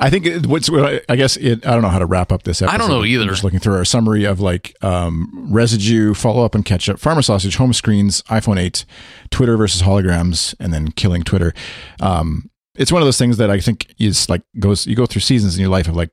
I 0.00 0.10
think 0.10 0.26
it, 0.26 0.46
what's 0.46 0.70
what 0.70 0.84
I- 0.94 1.00
I 1.08 1.16
guess 1.16 1.36
it, 1.36 1.66
I 1.66 1.72
don't 1.72 1.82
know 1.82 1.88
how 1.88 1.98
to 1.98 2.06
wrap 2.06 2.32
up 2.32 2.42
this 2.44 2.62
episode. 2.62 2.74
I 2.74 2.78
don't 2.78 2.88
know 2.88 3.04
either. 3.04 3.24
I'm 3.24 3.28
just 3.28 3.44
looking 3.44 3.60
through 3.60 3.74
our 3.74 3.84
summary 3.84 4.24
of 4.24 4.40
like 4.40 4.74
um, 4.82 5.30
residue, 5.50 6.14
follow 6.14 6.44
up 6.44 6.54
and 6.54 6.64
catch 6.64 6.88
up, 6.88 6.98
farmer 6.98 7.22
sausage, 7.22 7.56
home 7.56 7.72
screens, 7.72 8.22
iPhone 8.22 8.58
8, 8.58 8.84
Twitter 9.30 9.56
versus 9.56 9.82
holograms, 9.82 10.54
and 10.58 10.72
then 10.72 10.90
killing 10.92 11.22
Twitter. 11.22 11.52
Um, 12.00 12.50
it's 12.76 12.90
one 12.90 13.02
of 13.02 13.06
those 13.06 13.18
things 13.18 13.36
that 13.36 13.50
I 13.50 13.60
think 13.60 13.94
is 13.98 14.28
like 14.30 14.42
goes 14.58 14.86
you 14.86 14.96
go 14.96 15.04
through 15.06 15.20
seasons 15.20 15.54
in 15.56 15.60
your 15.60 15.70
life 15.70 15.86
of 15.88 15.96
like 15.96 16.10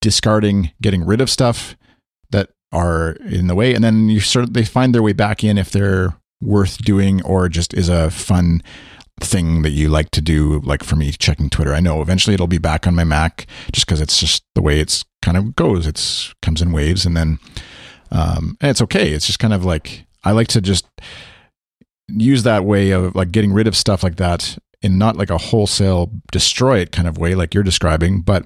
discarding, 0.00 0.72
getting 0.82 1.04
rid 1.04 1.20
of 1.20 1.30
stuff 1.30 1.76
that 2.30 2.50
are 2.72 3.12
in 3.26 3.46
the 3.46 3.54
way, 3.54 3.74
and 3.74 3.82
then 3.82 4.08
you 4.08 4.20
sort 4.20 4.44
of 4.44 4.52
they 4.52 4.64
find 4.64 4.94
their 4.94 5.02
way 5.02 5.12
back 5.12 5.42
in 5.44 5.58
if 5.58 5.70
they're 5.70 6.14
worth 6.40 6.78
doing 6.78 7.22
or 7.22 7.48
just 7.48 7.72
is 7.72 7.88
a 7.88 8.10
fun 8.10 8.60
thing 9.20 9.62
that 9.62 9.70
you 9.70 9.88
like 9.88 10.10
to 10.10 10.20
do 10.20 10.60
like 10.60 10.82
for 10.82 10.96
me 10.96 11.12
checking 11.12 11.50
twitter. 11.50 11.74
I 11.74 11.80
know 11.80 12.02
eventually 12.02 12.34
it'll 12.34 12.46
be 12.46 12.58
back 12.58 12.86
on 12.86 12.94
my 12.94 13.04
mac 13.04 13.46
just 13.72 13.86
because 13.86 14.00
it's 14.00 14.18
just 14.18 14.44
the 14.54 14.62
way 14.62 14.80
it's 14.80 15.04
kind 15.20 15.36
of 15.36 15.54
goes. 15.54 15.86
It's 15.86 16.34
comes 16.42 16.60
in 16.60 16.72
waves 16.72 17.06
and 17.06 17.16
then 17.16 17.38
um 18.10 18.56
and 18.60 18.70
it's 18.70 18.82
okay. 18.82 19.10
It's 19.10 19.26
just 19.26 19.38
kind 19.38 19.54
of 19.54 19.64
like 19.64 20.06
i 20.24 20.30
like 20.30 20.48
to 20.48 20.60
just 20.60 20.86
use 22.08 22.42
that 22.42 22.64
way 22.64 22.90
of 22.90 23.14
like 23.14 23.32
getting 23.32 23.52
rid 23.52 23.66
of 23.66 23.76
stuff 23.76 24.02
like 24.02 24.16
that 24.16 24.58
in 24.82 24.98
not 24.98 25.16
like 25.16 25.30
a 25.30 25.38
wholesale 25.38 26.10
destroy 26.30 26.78
it 26.78 26.92
kind 26.92 27.08
of 27.08 27.18
way 27.18 27.34
like 27.34 27.54
you're 27.54 27.62
describing 27.62 28.20
but 28.20 28.44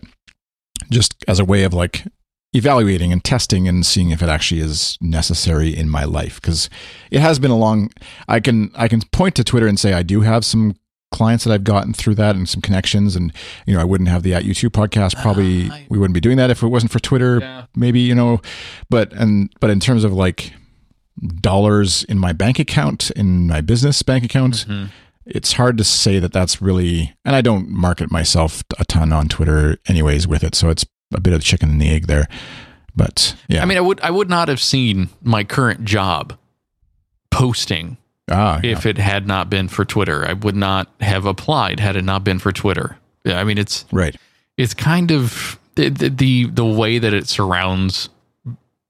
just 0.90 1.24
as 1.26 1.40
a 1.40 1.44
way 1.44 1.64
of 1.64 1.74
like 1.74 2.04
evaluating 2.56 3.12
and 3.12 3.22
testing 3.22 3.68
and 3.68 3.84
seeing 3.86 4.10
if 4.10 4.22
it 4.22 4.28
actually 4.28 4.60
is 4.60 4.96
necessary 5.00 5.68
in 5.76 5.88
my 5.88 6.04
life 6.04 6.40
because 6.40 6.68
it 7.10 7.20
has 7.20 7.38
been 7.38 7.50
a 7.50 7.56
long 7.56 7.90
i 8.28 8.40
can 8.40 8.70
i 8.74 8.88
can 8.88 9.00
point 9.12 9.34
to 9.34 9.44
twitter 9.44 9.66
and 9.68 9.78
say 9.78 9.92
i 9.92 10.02
do 10.02 10.22
have 10.22 10.44
some 10.44 10.74
clients 11.12 11.44
that 11.44 11.52
i've 11.52 11.64
gotten 11.64 11.92
through 11.92 12.14
that 12.14 12.34
and 12.34 12.48
some 12.48 12.60
connections 12.60 13.14
and 13.14 13.32
you 13.66 13.74
know 13.74 13.80
i 13.80 13.84
wouldn't 13.84 14.08
have 14.08 14.22
the 14.22 14.34
at 14.34 14.42
youtube 14.44 14.70
podcast 14.70 15.20
probably 15.22 15.70
I- 15.70 15.86
we 15.88 15.98
wouldn't 15.98 16.14
be 16.14 16.20
doing 16.20 16.36
that 16.38 16.50
if 16.50 16.62
it 16.62 16.68
wasn't 16.68 16.90
for 16.92 16.98
twitter 16.98 17.38
Yeah. 17.40 17.66
maybe 17.76 18.00
you 18.00 18.14
know 18.14 18.40
but 18.90 19.12
and 19.12 19.50
but 19.60 19.70
in 19.70 19.78
terms 19.80 20.02
of 20.04 20.12
like 20.12 20.52
dollars 21.40 22.04
in 22.04 22.18
my 22.18 22.32
bank 22.32 22.58
account 22.58 23.10
in 23.12 23.46
my 23.46 23.60
business 23.60 24.02
bank 24.02 24.24
account 24.24 24.66
Mhm. 24.68 24.90
it's 25.24 25.52
hard 25.52 25.78
to 25.78 25.84
say 25.84 26.18
that 26.18 26.32
that's 26.32 26.60
really 26.60 27.14
and 27.24 27.34
i 27.34 27.40
don't 27.40 27.68
market 27.70 28.10
myself 28.10 28.62
a 28.78 28.84
ton 28.84 29.12
on 29.12 29.28
twitter 29.28 29.78
anyways 29.88 30.26
with 30.26 30.44
it 30.44 30.54
so 30.54 30.68
it's 30.68 30.84
a 31.14 31.20
bit 31.20 31.32
of 31.32 31.42
chicken 31.42 31.70
and 31.70 31.80
the 31.80 31.88
egg 31.88 32.06
there 32.06 32.26
but 32.94 33.36
yeah 33.48 33.62
I 33.62 33.66
mean, 33.66 33.78
I 33.78 33.82
would 33.82 34.00
I 34.00 34.10
would 34.10 34.30
not 34.30 34.48
have 34.48 34.60
seen 34.60 35.10
my 35.22 35.44
current 35.44 35.84
job 35.84 36.36
posting 37.30 37.98
ah, 38.30 38.60
yeah. 38.62 38.72
if 38.72 38.86
it 38.86 38.96
had 38.96 39.26
not 39.26 39.50
been 39.50 39.68
for 39.68 39.84
Twitter. 39.84 40.26
I 40.26 40.32
would 40.32 40.56
not 40.56 40.88
have 41.00 41.26
applied 41.26 41.78
had 41.78 41.96
it 41.96 42.02
not 42.02 42.24
been 42.24 42.38
for 42.38 42.50
Twitter. 42.52 42.96
Yeah, 43.24 43.38
I 43.38 43.44
mean, 43.44 43.58
it's 43.58 43.84
right 43.92 44.16
it's 44.56 44.74
kind 44.74 45.10
of 45.10 45.58
the 45.74 45.90
the, 45.90 46.46
the 46.46 46.64
way 46.64 46.98
that 46.98 47.12
it 47.12 47.28
surrounds 47.28 48.08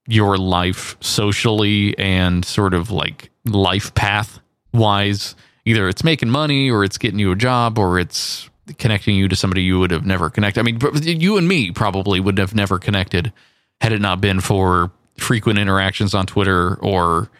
your 0.07 0.37
life 0.37 0.97
socially 1.01 1.99
and 1.99 2.45
sort 2.45 2.73
of 2.73 2.93
like 2.93 3.31
life 3.45 3.93
path 3.95 4.39
wise 4.73 5.35
either 5.64 5.89
it's 5.89 6.05
making 6.05 6.31
money 6.31 6.71
or 6.71 6.85
it's 6.85 6.97
getting 6.97 7.19
you 7.19 7.33
a 7.33 7.37
job 7.37 7.77
or 7.77 7.99
it's 7.99 8.49
connecting 8.79 9.14
you 9.17 9.29
to 9.29 9.37
somebody 9.37 9.62
you 9.62 9.79
would 9.79 9.91
have 9.91 10.05
never 10.05 10.29
connected 10.31 10.61
i 10.61 10.62
mean 10.62 10.79
you 11.03 11.37
and 11.37 11.47
me 11.49 11.71
probably 11.71 12.19
would 12.21 12.39
have 12.39 12.55
never 12.55 12.79
connected 12.79 13.33
had 13.81 13.93
it 13.93 14.01
not 14.01 14.21
been 14.21 14.41
for 14.41 14.91
frequent 15.19 15.59
interactions 15.59 16.14
on 16.14 16.27
twitter 16.27 16.75
or 16.77 17.31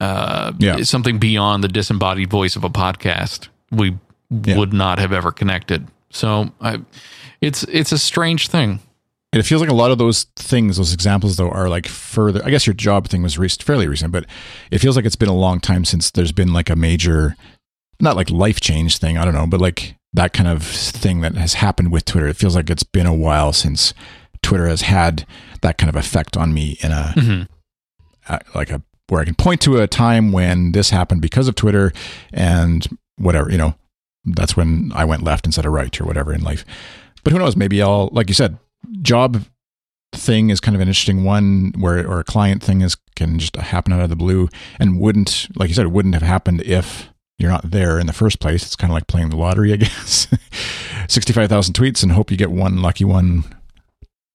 uh, 0.00 0.52
Yeah. 0.58 0.82
something 0.82 1.18
beyond 1.18 1.64
the 1.64 1.68
disembodied 1.68 2.30
voice 2.30 2.54
of 2.56 2.64
a 2.64 2.70
podcast 2.70 3.48
we 3.70 3.96
Yeah. 4.30 4.56
would 4.56 4.72
not 4.72 4.98
have 4.98 5.12
ever 5.12 5.32
connected 5.32 5.86
so 6.10 6.50
I, 6.60 6.80
it's 7.40 7.64
it's 7.64 7.92
a 7.92 7.98
strange 7.98 8.48
thing. 8.48 8.80
And 9.32 9.40
it 9.40 9.42
feels 9.42 9.60
like 9.60 9.68
a 9.68 9.74
lot 9.74 9.90
of 9.90 9.98
those 9.98 10.22
things, 10.36 10.78
those 10.78 10.94
examples, 10.94 11.36
though, 11.36 11.50
are 11.50 11.68
like 11.68 11.86
further. 11.86 12.40
I 12.42 12.48
guess 12.48 12.66
your 12.66 12.72
job 12.72 13.08
thing 13.08 13.22
was 13.22 13.36
recent, 13.36 13.64
fairly 13.64 13.86
recent, 13.86 14.12
but 14.12 14.24
it 14.70 14.78
feels 14.78 14.96
like 14.96 15.04
it's 15.04 15.16
been 15.16 15.28
a 15.28 15.34
long 15.34 15.60
time 15.60 15.84
since 15.84 16.10
there's 16.12 16.32
been 16.32 16.54
like 16.54 16.70
a 16.70 16.76
major, 16.76 17.36
not 18.00 18.16
like 18.16 18.30
life 18.30 18.60
change 18.60 18.98
thing. 18.98 19.16
I 19.18 19.24
don't 19.24 19.34
know, 19.34 19.46
but 19.46 19.60
like 19.60 19.96
that 20.12 20.32
kind 20.32 20.48
of 20.48 20.62
thing 20.64 21.20
that 21.20 21.34
has 21.36 21.54
happened 21.54 21.92
with 21.92 22.04
Twitter. 22.04 22.26
It 22.28 22.36
feels 22.36 22.56
like 22.56 22.70
it's 22.70 22.82
been 22.82 23.06
a 23.06 23.14
while 23.14 23.52
since 23.52 23.92
Twitter 24.42 24.66
has 24.68 24.82
had 24.82 25.26
that 25.62 25.78
kind 25.78 25.88
of 25.90 25.96
effect 25.96 26.36
on 26.36 26.54
me 26.54 26.78
in 26.82 26.92
a 26.92 27.12
Mhm. 27.16 27.48
uh, 28.28 28.38
like 28.54 28.70
a 28.70 28.82
where 29.08 29.20
I 29.20 29.24
can 29.24 29.34
point 29.34 29.60
to 29.62 29.78
a 29.78 29.86
time 29.86 30.32
when 30.32 30.72
this 30.72 30.90
happened 30.90 31.22
because 31.22 31.46
of 31.48 31.54
Twitter 31.54 31.92
and 32.32 32.86
whatever, 33.18 33.50
you 33.50 33.58
know, 33.58 33.76
that's 34.24 34.56
when 34.56 34.90
I 34.94 35.04
went 35.04 35.22
left 35.22 35.46
instead 35.46 35.64
of 35.64 35.72
right 35.72 36.00
or 36.00 36.04
whatever 36.04 36.32
in 36.32 36.42
life. 36.42 36.64
But 37.22 37.32
who 37.32 37.38
knows? 37.38 37.54
Maybe 37.56 37.80
I'll, 37.80 38.08
like 38.12 38.28
you 38.28 38.34
said, 38.34 38.58
job 39.02 39.44
thing 40.12 40.50
is 40.50 40.58
kind 40.60 40.74
of 40.74 40.80
an 40.80 40.88
interesting 40.88 41.22
one 41.22 41.72
where, 41.78 42.04
or 42.08 42.18
a 42.18 42.24
client 42.24 42.64
thing 42.64 42.80
is 42.80 42.96
can 43.14 43.38
just 43.38 43.54
happen 43.54 43.92
out 43.92 44.00
of 44.00 44.10
the 44.10 44.16
blue 44.16 44.48
and 44.80 44.98
wouldn't, 45.00 45.48
like 45.56 45.68
you 45.68 45.74
said, 45.74 45.84
it 45.86 45.92
wouldn't 45.92 46.14
have 46.14 46.22
happened 46.24 46.62
if 46.62 47.08
you're 47.38 47.50
not 47.50 47.70
there 47.70 47.98
in 47.98 48.06
the 48.06 48.12
first 48.12 48.40
place. 48.40 48.62
It's 48.64 48.76
kind 48.76 48.90
of 48.90 48.94
like 48.94 49.06
playing 49.06 49.30
the 49.30 49.36
lottery, 49.36 49.72
I 49.74 49.76
guess. 49.76 50.26
65,000 51.08 51.74
tweets 51.74 52.02
and 52.02 52.12
hope 52.12 52.30
you 52.30 52.36
get 52.36 52.50
one 52.50 52.80
lucky 52.82 53.04
one 53.04 53.44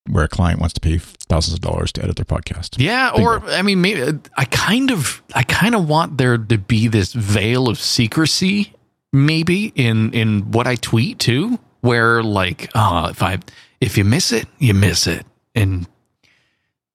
where 0.10 0.24
a 0.24 0.28
client 0.28 0.60
wants 0.60 0.74
to 0.74 0.82
pay 0.82 0.98
thousands 0.98 1.54
of 1.54 1.62
dollars 1.62 1.92
to 1.94 2.04
edit 2.04 2.16
their 2.16 2.26
podcast. 2.26 2.76
Yeah, 2.80 3.12
or 3.16 3.44
I 3.50 3.62
mean, 3.62 3.82
maybe 3.82 4.20
I 4.36 4.46
kind 4.46 4.92
of 4.92 5.22
I 5.36 5.44
kind 5.44 5.76
of 5.76 5.88
want 5.88 6.18
there 6.18 6.38
to 6.38 6.58
be 6.58 6.88
this 6.88 7.14
veil 7.14 7.70
of 7.70 7.80
secrecy, 7.80 8.74
maybe 9.14 9.72
in 9.76 10.12
in 10.14 10.52
what 10.52 10.66
I 10.66 10.76
tweet 10.76 11.20
too, 11.20 11.60
where 11.82 12.24
like, 12.24 12.70
oh, 12.74 13.10
if 13.10 13.22
I 13.22 13.40
if 13.80 13.98
you 13.98 14.04
miss 14.04 14.32
it, 14.32 14.48
you 14.58 14.74
miss 14.74 15.06
it, 15.06 15.26
and 15.54 15.88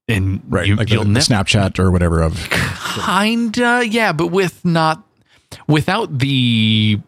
and 0.08 0.42
Right. 0.48 0.66
you, 0.66 0.74
like 0.76 0.88
the, 0.88 0.94
you'll 0.94 1.04
the 1.04 1.10
never 1.10 1.24
Snapchat 1.26 1.78
or 1.78 1.90
whatever 1.92 2.22
of 2.22 2.48
kinda 3.04 3.84
yeah 3.86 4.12
but 4.12 4.28
with 4.28 4.64
not 4.64 5.02
without 5.66 6.18
the 6.18 7.00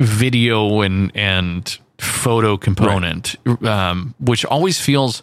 video 0.00 0.80
and 0.80 1.12
and 1.16 1.78
photo 1.98 2.56
component 2.56 3.36
um 3.64 4.14
which 4.18 4.44
always 4.44 4.80
feels 4.80 5.22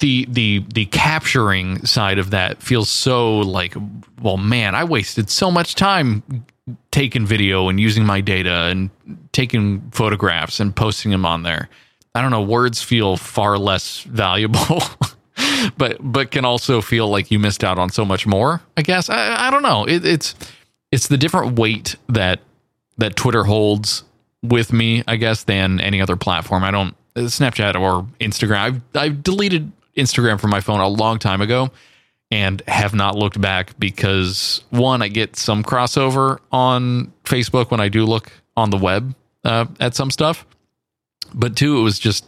the 0.00 0.26
the 0.30 0.64
the 0.74 0.84
capturing 0.86 1.84
side 1.86 2.18
of 2.18 2.30
that 2.30 2.62
feels 2.62 2.90
so 2.90 3.38
like 3.38 3.74
well 4.22 4.36
man 4.36 4.74
i 4.74 4.84
wasted 4.84 5.30
so 5.30 5.50
much 5.50 5.74
time 5.74 6.22
taking 6.90 7.26
video 7.26 7.68
and 7.68 7.80
using 7.80 8.04
my 8.04 8.20
data 8.20 8.68
and 8.70 8.90
taking 9.32 9.80
photographs 9.90 10.60
and 10.60 10.74
posting 10.74 11.10
them 11.10 11.24
on 11.24 11.42
there. 11.42 11.68
I 12.14 12.22
don't 12.22 12.30
know 12.30 12.42
words 12.42 12.82
feel 12.82 13.16
far 13.16 13.58
less 13.58 14.02
valuable 14.02 14.82
but 15.78 15.98
but 16.00 16.30
can 16.30 16.44
also 16.44 16.80
feel 16.80 17.08
like 17.08 17.30
you 17.30 17.38
missed 17.38 17.62
out 17.62 17.78
on 17.78 17.90
so 17.90 18.04
much 18.04 18.26
more 18.26 18.60
i 18.76 18.82
guess. 18.82 19.08
I, 19.08 19.46
I 19.48 19.50
don't 19.50 19.62
know. 19.62 19.84
It, 19.84 20.04
it's 20.04 20.34
it's 20.90 21.08
the 21.08 21.16
different 21.16 21.58
weight 21.58 21.96
that 22.08 22.40
that 22.96 23.16
twitter 23.16 23.44
holds 23.44 24.04
with 24.42 24.72
me 24.72 25.02
i 25.06 25.16
guess 25.16 25.44
than 25.44 25.80
any 25.80 26.00
other 26.00 26.16
platform 26.16 26.64
i 26.64 26.70
don't 26.70 26.94
Snapchat 27.26 27.74
or 27.74 28.06
Instagram. 28.20 28.58
I've 28.58 28.82
I've 28.94 29.22
deleted 29.22 29.72
Instagram 29.96 30.40
from 30.40 30.50
my 30.50 30.60
phone 30.60 30.80
a 30.80 30.88
long 30.88 31.18
time 31.18 31.40
ago 31.40 31.70
and 32.30 32.62
have 32.68 32.94
not 32.94 33.16
looked 33.16 33.40
back 33.40 33.78
because 33.78 34.62
one, 34.70 35.02
I 35.02 35.08
get 35.08 35.36
some 35.36 35.64
crossover 35.64 36.38
on 36.52 37.12
Facebook 37.24 37.70
when 37.70 37.80
I 37.80 37.88
do 37.88 38.04
look 38.04 38.30
on 38.56 38.70
the 38.70 38.76
web 38.76 39.14
uh, 39.44 39.66
at 39.80 39.94
some 39.94 40.10
stuff, 40.10 40.46
but 41.34 41.56
two, 41.56 41.78
it 41.78 41.82
was 41.82 41.98
just 41.98 42.26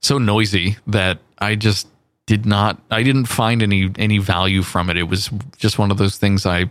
so 0.00 0.18
noisy 0.18 0.76
that 0.86 1.18
I 1.38 1.54
just 1.54 1.88
did 2.26 2.44
not 2.44 2.80
I 2.90 3.02
didn't 3.02 3.24
find 3.24 3.62
any 3.62 3.90
any 3.98 4.18
value 4.18 4.62
from 4.62 4.90
it. 4.90 4.96
It 4.96 5.04
was 5.04 5.30
just 5.56 5.78
one 5.78 5.90
of 5.90 5.96
those 5.96 6.18
things 6.18 6.46
I 6.46 6.70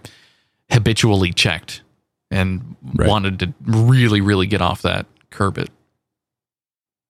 habitually 0.72 1.32
checked 1.34 1.82
and 2.32 2.76
Right. 2.94 3.08
wanted 3.10 3.40
to 3.40 3.54
really 3.66 4.22
really 4.22 4.48
get 4.48 4.62
off 4.62 4.82
that 4.84 5.06
curb 5.30 5.58
it. 5.58 5.70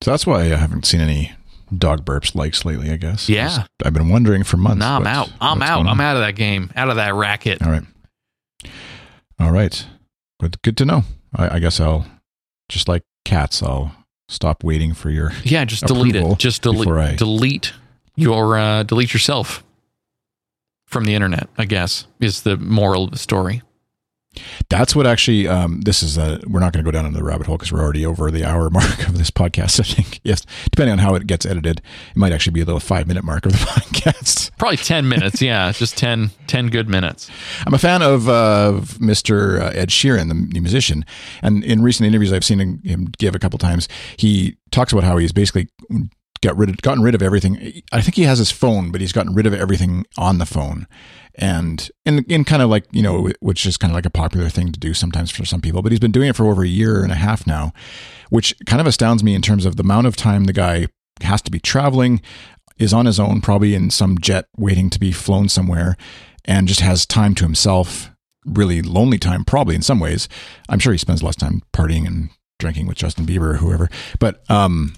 So 0.03 0.11
that's 0.11 0.27
why 0.27 0.41
I 0.41 0.55
haven't 0.55 0.85
seen 0.85 1.01
any 1.01 1.31
dog 1.75 2.05
burps 2.05 2.35
likes 2.35 2.65
lately, 2.65 2.91
I 2.91 2.97
guess. 2.97 3.27
Yeah. 3.27 3.65
I've 3.83 3.93
been 3.93 4.09
wondering 4.09 4.43
for 4.43 4.57
months. 4.57 4.79
Nah, 4.79 4.97
I'm 4.97 5.03
what- 5.03 5.07
out. 5.11 5.29
I'm 5.41 5.61
out. 5.63 5.87
I'm 5.87 5.99
out 5.99 6.15
of 6.15 6.21
that 6.21 6.35
game. 6.35 6.71
Out 6.75 6.89
of 6.89 6.97
that 6.97 7.13
racket. 7.15 7.61
All 7.63 7.71
right. 7.71 7.83
All 9.39 9.51
right. 9.51 9.85
Good, 10.39 10.61
good 10.61 10.77
to 10.77 10.85
know. 10.85 11.03
I, 11.35 11.55
I 11.55 11.59
guess 11.59 11.79
I'll, 11.79 12.05
just 12.69 12.87
like 12.87 13.03
cats, 13.25 13.61
I'll 13.63 13.91
stop 14.29 14.63
waiting 14.63 14.93
for 14.93 15.09
your. 15.09 15.31
Yeah, 15.43 15.65
just 15.65 15.85
delete 15.85 16.15
it. 16.15 16.37
Just 16.37 16.61
delete 16.61 17.17
delete 17.17 17.73
your 18.15 18.57
uh, 18.57 18.83
delete 18.83 19.13
yourself 19.13 19.63
from 20.87 21.05
the 21.05 21.13
internet. 21.13 21.47
I 21.57 21.65
guess 21.65 22.07
is 22.19 22.41
the 22.41 22.57
moral 22.57 23.05
of 23.05 23.11
the 23.11 23.19
story. 23.19 23.61
That's 24.69 24.95
what 24.95 25.07
actually. 25.07 25.47
Um, 25.47 25.81
this 25.81 26.03
is. 26.03 26.17
Uh, 26.17 26.39
we're 26.47 26.59
not 26.59 26.73
going 26.73 26.83
to 26.83 26.87
go 26.87 26.95
down 26.95 27.05
into 27.05 27.17
the 27.17 27.23
rabbit 27.23 27.47
hole 27.47 27.57
because 27.57 27.71
we're 27.71 27.81
already 27.81 28.05
over 28.05 28.29
the 28.31 28.43
hour 28.43 28.69
mark 28.71 29.07
of 29.07 29.17
this 29.17 29.31
podcast. 29.31 29.79
I 29.79 29.83
think. 29.83 30.19
Yes, 30.23 30.45
depending 30.69 30.93
on 30.93 30.99
how 30.99 31.15
it 31.15 31.27
gets 31.27 31.45
edited, 31.45 31.79
it 31.79 32.15
might 32.15 32.31
actually 32.31 32.53
be 32.53 32.61
a 32.61 32.65
little 32.65 32.79
five 32.79 33.07
minute 33.07 33.23
mark 33.23 33.45
of 33.45 33.53
the 33.53 33.57
podcast. 33.57 34.51
Probably 34.57 34.77
ten 34.77 35.07
minutes. 35.07 35.41
Yeah, 35.41 35.71
just 35.71 35.97
10, 35.97 36.31
10 36.47 36.67
good 36.67 36.89
minutes. 36.89 37.29
I'm 37.65 37.73
a 37.73 37.77
fan 37.77 38.01
of 38.01 38.27
uh, 38.27 38.73
Mr. 38.99 39.59
Ed 39.75 39.89
Sheeran, 39.89 40.27
the, 40.29 40.59
musician, 40.59 41.05
and 41.41 41.63
in 41.63 41.81
recent 41.81 42.07
interviews 42.07 42.33
I've 42.33 42.45
seen 42.45 42.59
him- 42.59 42.81
him 42.83 43.05
give 43.17 43.35
a 43.35 43.39
couple 43.39 43.59
times, 43.59 43.87
he 44.17 44.57
talks 44.71 44.91
about 44.91 45.03
how 45.03 45.17
he's 45.17 45.31
basically 45.31 45.69
got 46.41 46.57
rid 46.57 46.69
of, 46.69 46.77
gotten 46.77 47.03
rid 47.03 47.15
of 47.15 47.21
everything. 47.21 47.81
I 47.91 48.01
think 48.01 48.15
he 48.15 48.23
has 48.23 48.39
his 48.39 48.51
phone, 48.51 48.91
but 48.91 49.01
he's 49.01 49.11
gotten 49.11 49.33
rid 49.33 49.45
of 49.45 49.53
everything 49.53 50.05
on 50.17 50.37
the 50.37 50.45
phone, 50.45 50.87
and 51.35 51.89
in 52.05 52.23
in 52.25 52.43
kind 52.43 52.61
of 52.61 52.69
like 52.69 52.85
you 52.91 53.01
know, 53.01 53.29
which 53.39 53.65
is 53.65 53.77
kind 53.77 53.91
of 53.91 53.95
like 53.95 54.05
a 54.05 54.11
popular 54.11 54.49
thing 54.49 54.71
to 54.71 54.79
do 54.79 54.93
sometimes 54.93 55.31
for 55.31 55.45
some 55.45 55.61
people. 55.61 55.81
But 55.81 55.91
he's 55.91 55.99
been 55.99 56.11
doing 56.11 56.29
it 56.29 56.35
for 56.35 56.47
over 56.47 56.63
a 56.63 56.67
year 56.67 57.03
and 57.03 57.11
a 57.11 57.15
half 57.15 57.47
now, 57.47 57.73
which 58.29 58.55
kind 58.65 58.81
of 58.81 58.87
astounds 58.87 59.23
me 59.23 59.35
in 59.35 59.41
terms 59.41 59.65
of 59.65 59.75
the 59.75 59.83
amount 59.83 60.07
of 60.07 60.15
time 60.15 60.45
the 60.45 60.53
guy 60.53 60.87
has 61.21 61.41
to 61.43 61.51
be 61.51 61.59
traveling, 61.59 62.21
is 62.77 62.93
on 62.93 63.05
his 63.05 63.19
own, 63.19 63.41
probably 63.41 63.73
in 63.73 63.89
some 63.89 64.17
jet 64.19 64.45
waiting 64.57 64.89
to 64.89 64.99
be 64.99 65.11
flown 65.11 65.49
somewhere, 65.49 65.97
and 66.45 66.67
just 66.67 66.81
has 66.81 67.05
time 67.05 67.35
to 67.35 67.43
himself. 67.43 68.11
Really 68.45 68.81
lonely 68.81 69.17
time, 69.17 69.43
probably 69.43 69.75
in 69.75 69.81
some 69.81 69.99
ways. 69.99 70.29
I'm 70.69 70.79
sure 70.79 70.93
he 70.93 70.97
spends 70.97 71.21
less 71.21 71.35
time 71.35 71.63
partying 71.73 72.07
and 72.07 72.29
drinking 72.59 72.87
with 72.87 72.97
Justin 72.97 73.25
Bieber 73.25 73.51
or 73.51 73.55
whoever. 73.55 73.89
But 74.19 74.49
um, 74.49 74.93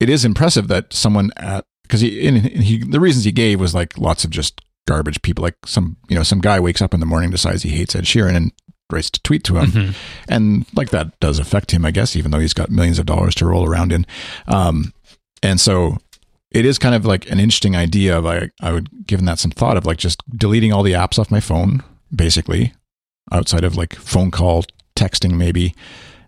it 0.00 0.08
is 0.08 0.24
impressive 0.24 0.68
that 0.68 0.92
someone 0.92 1.30
at 1.36 1.64
because 1.82 2.00
he, 2.00 2.20
in, 2.26 2.36
he 2.42 2.78
the 2.78 3.00
reasons 3.00 3.24
he 3.24 3.32
gave 3.32 3.60
was 3.60 3.74
like 3.74 3.96
lots 3.98 4.24
of 4.24 4.30
just 4.30 4.60
garbage 4.88 5.22
people. 5.22 5.42
Like 5.42 5.56
some 5.64 5.96
you 6.08 6.16
know 6.16 6.22
some 6.22 6.40
guy 6.40 6.58
wakes 6.60 6.82
up 6.82 6.92
in 6.94 7.00
the 7.00 7.06
morning 7.06 7.30
decides 7.30 7.62
he 7.62 7.70
hates 7.70 7.94
Ed 7.94 8.04
Sheeran 8.04 8.36
and 8.36 8.52
writes 8.92 9.10
to 9.10 9.20
tweet 9.22 9.42
to 9.44 9.56
him, 9.58 9.70
Mhm. 9.72 9.94
and 10.28 10.66
like 10.74 10.90
that 10.90 11.18
does 11.20 11.38
affect 11.38 11.70
him, 11.72 11.84
I 11.84 11.90
guess, 11.90 12.14
even 12.16 12.30
though 12.30 12.38
he's 12.40 12.54
got 12.54 12.70
millions 12.70 12.98
of 12.98 13.06
dollars 13.06 13.34
to 13.36 13.46
roll 13.46 13.64
around 13.64 13.92
in. 13.92 14.06
Um, 14.46 14.92
and 15.42 15.60
so 15.60 15.98
it 16.52 16.64
is 16.64 16.78
kind 16.78 16.94
of 16.94 17.04
like 17.04 17.28
an 17.30 17.40
interesting 17.40 17.74
idea 17.76 18.16
of 18.16 18.26
I 18.26 18.50
I 18.60 18.72
would 18.72 18.88
given 19.06 19.24
that 19.26 19.38
some 19.38 19.50
thought 19.50 19.76
of 19.76 19.86
like 19.86 19.98
just 19.98 20.22
deleting 20.36 20.72
all 20.72 20.82
the 20.84 20.92
apps 20.92 21.18
off 21.18 21.30
my 21.32 21.40
phone, 21.40 21.82
basically, 22.14 22.72
outside 23.32 23.64
of 23.64 23.76
like 23.76 23.94
phone 23.96 24.30
call, 24.30 24.64
texting, 24.96 25.32
maybe, 25.36 25.74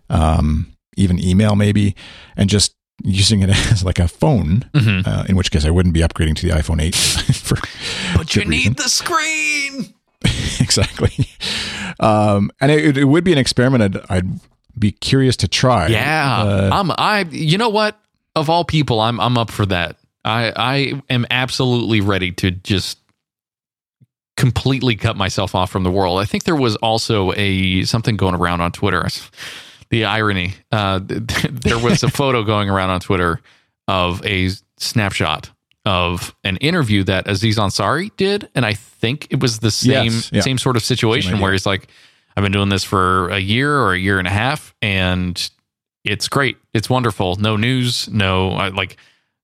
um, 0.09 0.67
even 0.97 1.19
email, 1.23 1.55
maybe, 1.55 1.95
and 2.35 2.49
just 2.49 2.73
using 3.03 3.41
it 3.41 3.49
as 3.71 3.83
like 3.83 3.99
a 3.99 4.07
phone. 4.07 4.69
Mhm. 4.73 5.07
Uh, 5.07 5.23
in 5.29 5.35
which 5.35 5.51
case, 5.51 5.65
I 5.65 5.69
wouldn't 5.69 5.93
be 5.93 6.01
upgrading 6.01 6.35
to 6.37 6.47
the 6.47 6.53
iPhone 6.53 6.81
8 6.81 6.95
for 7.35 7.57
But 8.17 8.35
you 8.35 8.43
need 8.45 8.49
reason. 8.49 8.73
the 8.73 8.89
screen. 8.89 9.93
exactly. 10.59 11.27
Um, 11.99 12.51
and 12.61 12.71
it, 12.71 12.97
it 12.97 13.05
would 13.05 13.23
be 13.23 13.31
an 13.31 13.37
experiment 13.37 13.83
I'd, 13.95 14.01
I'd 14.09 14.39
be 14.77 14.91
curious 14.91 15.35
to 15.37 15.47
try. 15.47 15.87
Yeah, 15.87 16.41
Uh, 16.43 16.69
I'm. 16.73 16.91
I. 16.97 17.25
You 17.31 17.57
know 17.57 17.69
what? 17.69 17.99
Of 18.35 18.49
all 18.49 18.63
people, 18.63 18.99
I'm. 19.01 19.19
I'm 19.19 19.37
up 19.37 19.49
for 19.51 19.65
that. 19.65 19.97
I. 20.23 20.53
I 20.55 21.01
am 21.09 21.25
absolutely 21.31 21.99
ready 22.01 22.31
to 22.33 22.51
just 22.51 22.97
completely 24.37 24.95
cut 24.95 25.17
myself 25.17 25.53
off 25.55 25.69
from 25.69 25.83
the 25.83 25.91
world. 25.91 26.19
I 26.19 26.25
think 26.25 26.43
there 26.45 26.55
was 26.55 26.75
also 26.77 27.33
a 27.35 27.83
something 27.83 28.15
going 28.15 28.35
around 28.35 28.61
on 28.61 28.71
Twitter. 28.71 29.05
The 29.89 30.05
irony. 30.05 30.53
Uh, 30.71 30.99
there 31.03 31.79
was 31.79 32.03
a 32.03 32.09
photo 32.19 32.43
going 32.43 32.69
around 32.69 32.89
on 32.89 32.99
Twitter 32.99 33.41
of 33.87 34.23
a 34.25 34.49
snapshot 34.77 35.49
of 35.85 36.35
an 36.43 36.57
interview 36.57 37.03
that 37.05 37.27
Aziz 37.27 37.57
Ansari 37.57 38.11
did, 38.17 38.49
and 38.53 38.65
I 38.65 38.73
think 38.73 39.27
it 39.31 39.39
was 39.39 39.59
the 39.59 39.71
same 39.71 40.05
Yes, 40.05 40.29
yeah. 40.31 40.41
same 40.41 40.57
sort 40.57 40.75
of 40.75 40.83
situation 40.83 41.39
where 41.39 41.51
he's 41.51 41.65
like, 41.65 41.87
"I've 42.35 42.43
been 42.43 42.51
doing 42.51 42.69
this 42.69 42.83
for 42.83 43.29
a 43.29 43.39
year 43.39 43.75
or 43.79 43.93
a 43.93 43.97
year 43.97 44.19
and 44.19 44.27
a 44.27 44.31
half, 44.31 44.75
and 44.81 45.49
it's 46.03 46.27
great. 46.27 46.57
It's 46.73 46.89
wonderful. 46.89 47.37
No 47.37 47.55
news. 47.55 48.07
No, 48.09 48.51
I, 48.51 48.69
like 48.69 48.97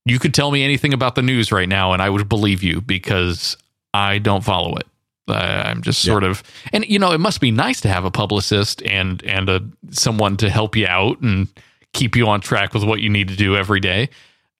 you 0.05 0.19
could 0.19 0.33
tell 0.33 0.51
me 0.51 0.63
anything 0.63 0.93
about 0.93 1.15
the 1.15 1.21
news 1.23 1.51
right 1.51 1.67
now, 1.67 1.93
and 1.93 2.01
I 2.01 2.09
would 2.09 2.29
believe 2.29 2.61
you 2.61 2.81
because 2.81 3.57
I 3.93 4.19
don't 4.19 4.43
follow 4.43 4.75
it. 4.75 4.85
Uh, 5.27 5.33
I'm 5.65 5.81
just 5.81 6.03
Yeah. 6.05 6.11
sort 6.13 6.23
of, 6.23 6.43
and 6.71 6.85
you 6.87 6.99
know, 6.99 7.11
it 7.11 7.19
must 7.19 7.41
be 7.41 7.51
nice 7.51 7.81
to 7.81 7.89
have 7.89 8.05
a 8.05 8.11
publicist 8.11 8.81
and 8.83 9.23
and 9.23 9.49
a 9.49 9.61
someone 9.91 10.37
to 10.37 10.49
help 10.49 10.75
you 10.75 10.85
out 10.87 11.19
and 11.21 11.47
keep 11.93 12.15
you 12.15 12.27
on 12.27 12.41
track 12.41 12.73
with 12.73 12.83
what 12.83 12.99
you 13.01 13.09
need 13.09 13.27
to 13.29 13.35
do 13.35 13.55
every 13.55 13.79
day. 13.79 14.09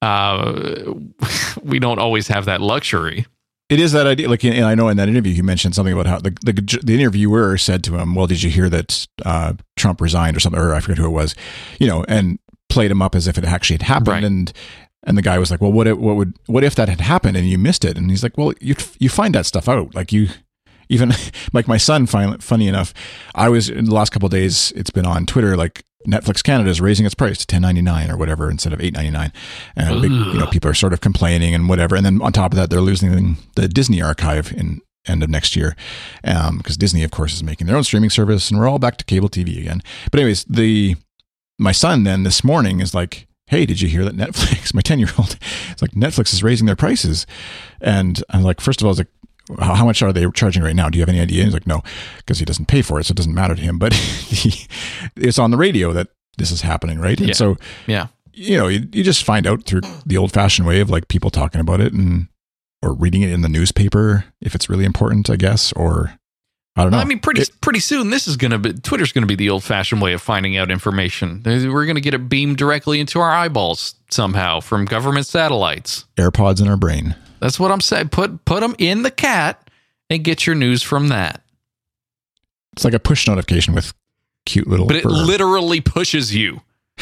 Uh, 0.02 0.94
we 1.64 1.80
don't 1.80 2.00
always 2.00 2.28
have 2.28 2.46
that 2.46 2.62
luxury. 2.62 3.26
It 3.70 3.80
is 3.80 3.94
that 3.94 4.06
idea. 4.06 4.30
Like, 4.30 4.44
and 4.44 4.64
I 4.66 4.76
know 4.76 4.90
in 4.90 4.98
that 4.98 5.10
interview, 5.10 5.34
he 5.34 5.42
mentioned 5.42 5.74
something 5.74 5.94
about 5.94 6.06
how 6.06 6.20
the, 6.20 6.30
the, 6.44 6.80
the 6.84 6.94
interviewer 6.94 7.58
said 7.58 7.84
to 7.86 7.98
him, 7.98 8.14
well, 8.14 8.28
did 8.28 8.44
you 8.44 8.52
hear 8.52 8.70
that 8.70 9.08
uh, 9.26 9.54
Trump 9.76 10.02
resigned 10.02 10.38
or 10.38 10.40
something? 10.40 10.62
Or 10.62 10.76
I 10.76 10.80
forget 10.82 11.00
who 11.00 11.06
it 11.08 11.10
was, 11.10 11.34
you 11.80 11.88
know, 11.88 12.06
and 12.08 12.38
played 12.70 12.92
him 12.92 13.02
up 13.02 13.16
as 13.16 13.28
if 13.28 13.40
it 13.40 13.44
actually 13.44 13.76
had 13.76 13.82
happened. 13.84 14.08
Right. 14.10 14.24
And, 14.24 14.54
and 15.04 15.18
the 15.18 15.24
guy 15.24 15.40
was 15.40 15.50
like, 15.50 15.62
well, 15.62 15.72
what, 15.72 15.88
if, 15.88 15.98
what 15.98 16.16
would, 16.16 16.36
what 16.46 16.64
if 16.64 16.76
that 16.76 16.90
had 16.90 17.02
happened 17.02 17.38
and 17.38 17.50
you 17.50 17.58
missed 17.58 17.84
it? 17.84 17.98
And 17.98 18.12
he's 18.12 18.22
like, 18.22 18.38
well, 18.38 18.54
you, 18.62 18.76
you 19.00 19.10
find 19.10 19.34
that 19.34 19.48
stuff 19.48 19.68
out. 19.68 19.96
Like 19.96 20.12
you, 20.14 20.28
even 20.90 21.14
like 21.54 21.68
my 21.68 21.78
son, 21.78 22.06
finally, 22.06 22.38
funny 22.40 22.68
enough, 22.68 22.94
I 23.34 23.50
was 23.50 23.70
in 23.70 23.86
the 23.86 23.94
last 23.94 24.12
couple 24.12 24.28
of 24.28 24.32
days, 24.32 24.72
it's 24.76 24.90
been 24.90 25.06
on 25.06 25.26
Twitter, 25.26 25.56
like 25.56 25.84
Netflix 26.08 26.44
Canada 26.44 26.70
is 26.70 26.80
raising 26.82 27.06
its 27.06 27.16
price 27.16 27.38
to 27.40 27.48
ten 27.48 27.62
ninety 27.62 27.82
nine 27.82 28.10
or 28.10 28.18
whatever 28.18 28.50
instead 28.50 28.74
of 28.74 28.82
eight 28.82 28.94
ninety 28.94 29.12
nine, 29.12 29.32
and 29.76 30.02
big, 30.02 30.12
you 30.12 30.38
know 30.38 30.48
people 30.48 30.70
are 30.70 30.76
sort 30.76 30.94
of 30.94 31.02
complaining 31.02 31.54
and 31.54 31.68
whatever. 31.68 31.96
And 31.96 32.06
then 32.06 32.22
on 32.22 32.32
top 32.32 32.52
of 32.52 32.58
that, 32.58 32.70
they're 32.70 32.82
losing 32.82 33.38
the 33.56 33.68
Disney 33.68 34.02
archive 34.02 34.52
in 34.52 34.82
end 35.08 35.24
of 35.24 35.30
next 35.30 35.56
year 35.56 35.76
um, 36.24 36.58
because 36.58 36.78
Disney, 36.78 37.04
of 37.04 37.12
course, 37.12 37.34
is 37.34 37.44
making 37.44 37.68
their 37.68 37.76
own 37.76 37.84
streaming 37.84 38.10
service, 38.10 38.50
and 38.50 38.60
we're 38.60 38.68
all 38.68 38.80
back 38.80 38.98
to 38.98 39.06
cable 39.06 39.30
TV 39.30 39.60
again. 39.60 39.82
But 40.12 40.20
anyways, 40.20 40.46
the 40.46 40.96
my 41.58 41.72
son 41.72 42.04
then 42.04 42.24
this 42.24 42.44
morning 42.44 42.80
is 42.80 42.94
like. 42.94 43.28
Hey, 43.48 43.68
did 43.68 43.80
you 43.80 43.88
hear 43.88 44.04
that 44.06 44.16
Netflix, 44.16 44.74
my 44.74 44.82
10 44.82 44.98
year 44.98 45.10
old, 45.20 45.38
it's 45.70 45.80
like 45.80 45.92
Netflix 45.92 46.34
is 46.34 46.42
raising 46.42 46.66
their 46.66 46.76
prices. 46.76 47.28
And 47.80 48.24
I'm 48.32 48.42
like, 48.42 48.60
first 48.60 48.82
of 48.82 48.86
all, 48.86 48.90
I 48.90 48.94
was 48.94 48.98
like, 48.98 49.12
how, 49.60 49.86
much 49.86 50.02
are 50.02 50.12
they 50.14 50.30
charging 50.32 50.64
right 50.64 50.76
now? 50.76 50.90
Do 50.90 50.98
you 50.98 51.02
have 51.02 51.10
any 51.10 51.20
idea? 51.20 51.44
He's 51.44 51.54
like, 51.54 51.68
no, 51.68 51.84
because 52.18 52.40
he 52.40 52.46
doesn't 52.46 52.68
pay 52.68 52.82
for 52.82 53.00
it, 53.00 53.06
so 53.06 53.12
it 53.12 53.18
doesn't 53.18 53.34
matter 53.34 53.56
to 53.56 53.62
him. 53.62 53.78
But 53.78 53.94
he, 53.94 54.68
it's 55.16 55.40
on 55.40 55.52
the 55.52 55.58
radio 55.58 55.94
that 55.94 56.08
this 56.38 56.52
is 56.52 56.62
happening, 56.62 57.00
right? 57.00 57.18
And 57.20 57.30
Yeah. 57.30 57.34
so, 57.36 57.56
Yeah. 57.88 58.08
you 58.34 58.58
know, 58.58 58.68
you, 58.68 58.88
you 58.92 59.04
just 59.04 59.24
find 59.24 59.46
out 59.48 59.64
through 59.66 59.82
the 60.06 60.18
old 60.18 60.32
fashioned 60.32 60.68
way 60.68 60.80
of 60.82 60.90
like 60.90 61.08
people 61.08 61.30
talking 61.30 61.62
about 61.62 61.80
it 61.82 61.94
and 61.94 62.28
or 62.82 62.94
reading 62.94 63.22
it 63.22 63.32
in 63.32 63.42
the 63.42 63.50
newspaper 63.50 64.26
if 64.42 64.54
it's 64.54 64.70
really 64.70 64.86
important, 64.86 65.30
I 65.30 65.38
guess, 65.38 65.72
or 65.74 66.14
I 66.76 66.84
don't 66.84 66.92
know. 66.92 66.98
I 67.00 67.06
mean, 67.06 67.20
pretty 67.20 67.42
It- 67.42 67.62
pretty 67.62 67.80
soon, 67.80 68.10
this 68.10 68.28
is 68.28 68.36
gonna 68.36 68.60
be 68.60 68.74
Twitter's 68.74 69.14
gonna 69.14 69.26
be 69.26 69.36
the 69.36 69.50
old 69.50 69.64
fashioned 69.64 70.02
way 70.02 70.12
of 70.14 70.22
finding 70.22 70.58
out 70.58 70.70
information. 70.70 71.42
We're 71.46 71.86
gonna 71.86 72.02
get 72.02 72.14
it 72.14 72.28
beamed 72.28 72.58
directly 72.58 73.00
into 73.00 73.20
our 73.22 73.32
eyeballs 73.32 73.96
somehow 74.12 74.60
from 74.60 74.84
government 74.86 75.26
satellites. 75.26 76.04
AirPods 76.18 76.62
in 76.62 76.68
our 76.68 76.76
brain. 76.78 77.16
That's 77.46 77.60
what 77.60 77.72
I'm 77.72 77.80
saying. 77.82 78.10
Put 78.10 78.44
put 78.44 78.62
them 78.62 78.74
in 78.80 79.04
the 79.04 79.12
cat 79.12 79.70
and 80.10 80.24
get 80.24 80.48
your 80.48 80.56
news 80.56 80.82
from 80.82 81.10
that. 81.10 81.44
It's 82.74 82.84
like 82.84 82.96
a 82.96 83.00
push 83.00 83.28
notification 83.28 83.76
with 83.76 83.94
cute 84.48 84.66
little. 84.68 84.88
But 84.88 84.96
it 84.96 85.04
fur. 85.04 85.10
literally 85.10 85.80
pushes 85.80 86.34
you. 86.36 86.62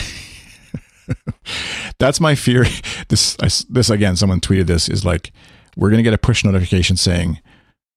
That's 1.97 2.19
my 2.19 2.35
fear. 2.35 2.65
This 3.09 3.35
I 3.41 3.47
this 3.69 3.89
again. 3.89 4.15
Someone 4.15 4.39
tweeted 4.39 4.65
this 4.65 4.89
is 4.89 5.05
like 5.05 5.31
we're 5.77 5.89
gonna 5.91 6.03
get 6.03 6.13
a 6.13 6.17
push 6.17 6.43
notification 6.43 6.97
saying 6.97 7.39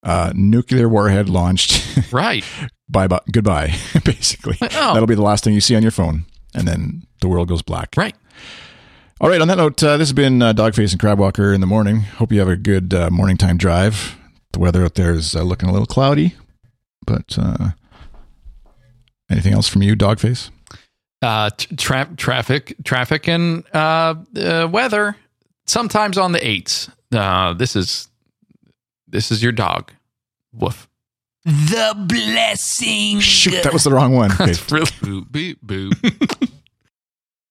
uh, 0.03 0.32
nuclear 0.34 0.88
warhead 0.88 1.28
launched. 1.28 1.82
Right. 2.12 2.44
bye 2.88 3.07
bye 3.09 3.20
goodbye. 3.32 3.74
Basically, 4.05 4.57
Oh. 4.61 4.92
that'll 4.92 5.07
be 5.07 5.14
the 5.16 5.22
last 5.22 5.42
thing 5.44 5.55
you 5.55 5.61
see 5.61 5.74
on 5.74 5.82
your 5.82 5.90
phone, 5.90 6.26
and 6.55 6.66
then 6.68 7.07
the 7.22 7.28
world 7.28 7.49
goes 7.49 7.62
black. 7.62 7.97
Right. 7.97 8.14
All 9.18 9.30
right. 9.30 9.40
On 9.40 9.48
that 9.48 9.56
note, 9.56 9.82
uh, 9.82 9.96
this 9.96 10.08
has 10.08 10.12
been 10.12 10.42
uh, 10.42 10.52
Dogface 10.52 10.92
and 10.92 11.00
Crabwalker 11.00 11.54
in 11.54 11.60
the 11.62 11.66
morning. 11.66 12.00
Hope 12.00 12.32
you 12.32 12.38
have 12.38 12.48
a 12.48 12.56
good 12.56 12.92
uh, 12.92 13.08
morning 13.10 13.36
time 13.38 13.56
drive. 13.56 14.16
The 14.52 14.58
weather 14.58 14.84
out 14.84 14.94
there 14.94 15.14
is 15.14 15.34
uh, 15.34 15.42
looking 15.42 15.68
a 15.68 15.72
little 15.72 15.86
cloudy, 15.86 16.34
but 17.06 17.38
uh, 17.38 17.70
anything 19.30 19.54
else 19.54 19.68
from 19.68 19.82
you, 19.82 19.96
Dogface? 19.96 20.50
Uh, 21.22 21.48
tra- 21.76 22.10
traffic, 22.16 22.74
traffic, 22.84 23.26
and 23.26 23.64
uh, 23.74 24.16
uh, 24.36 24.68
weather. 24.70 25.16
Sometimes 25.66 26.18
on 26.18 26.32
the 26.32 26.46
eights. 26.46 26.90
Uh, 27.10 27.54
this 27.54 27.74
is 27.74 28.08
this 29.08 29.32
is 29.32 29.42
your 29.42 29.52
dog. 29.52 29.92
Woof. 30.52 30.88
The 31.44 31.94
blessing. 31.96 33.20
Shoot, 33.20 33.62
that 33.62 33.72
was 33.72 33.84
the 33.84 33.90
wrong 33.92 34.14
one. 34.14 34.30
That's 34.38 34.70
really 34.70 34.86
Boop, 34.86 35.32
beep, 35.32 35.64
boop. 35.64 36.50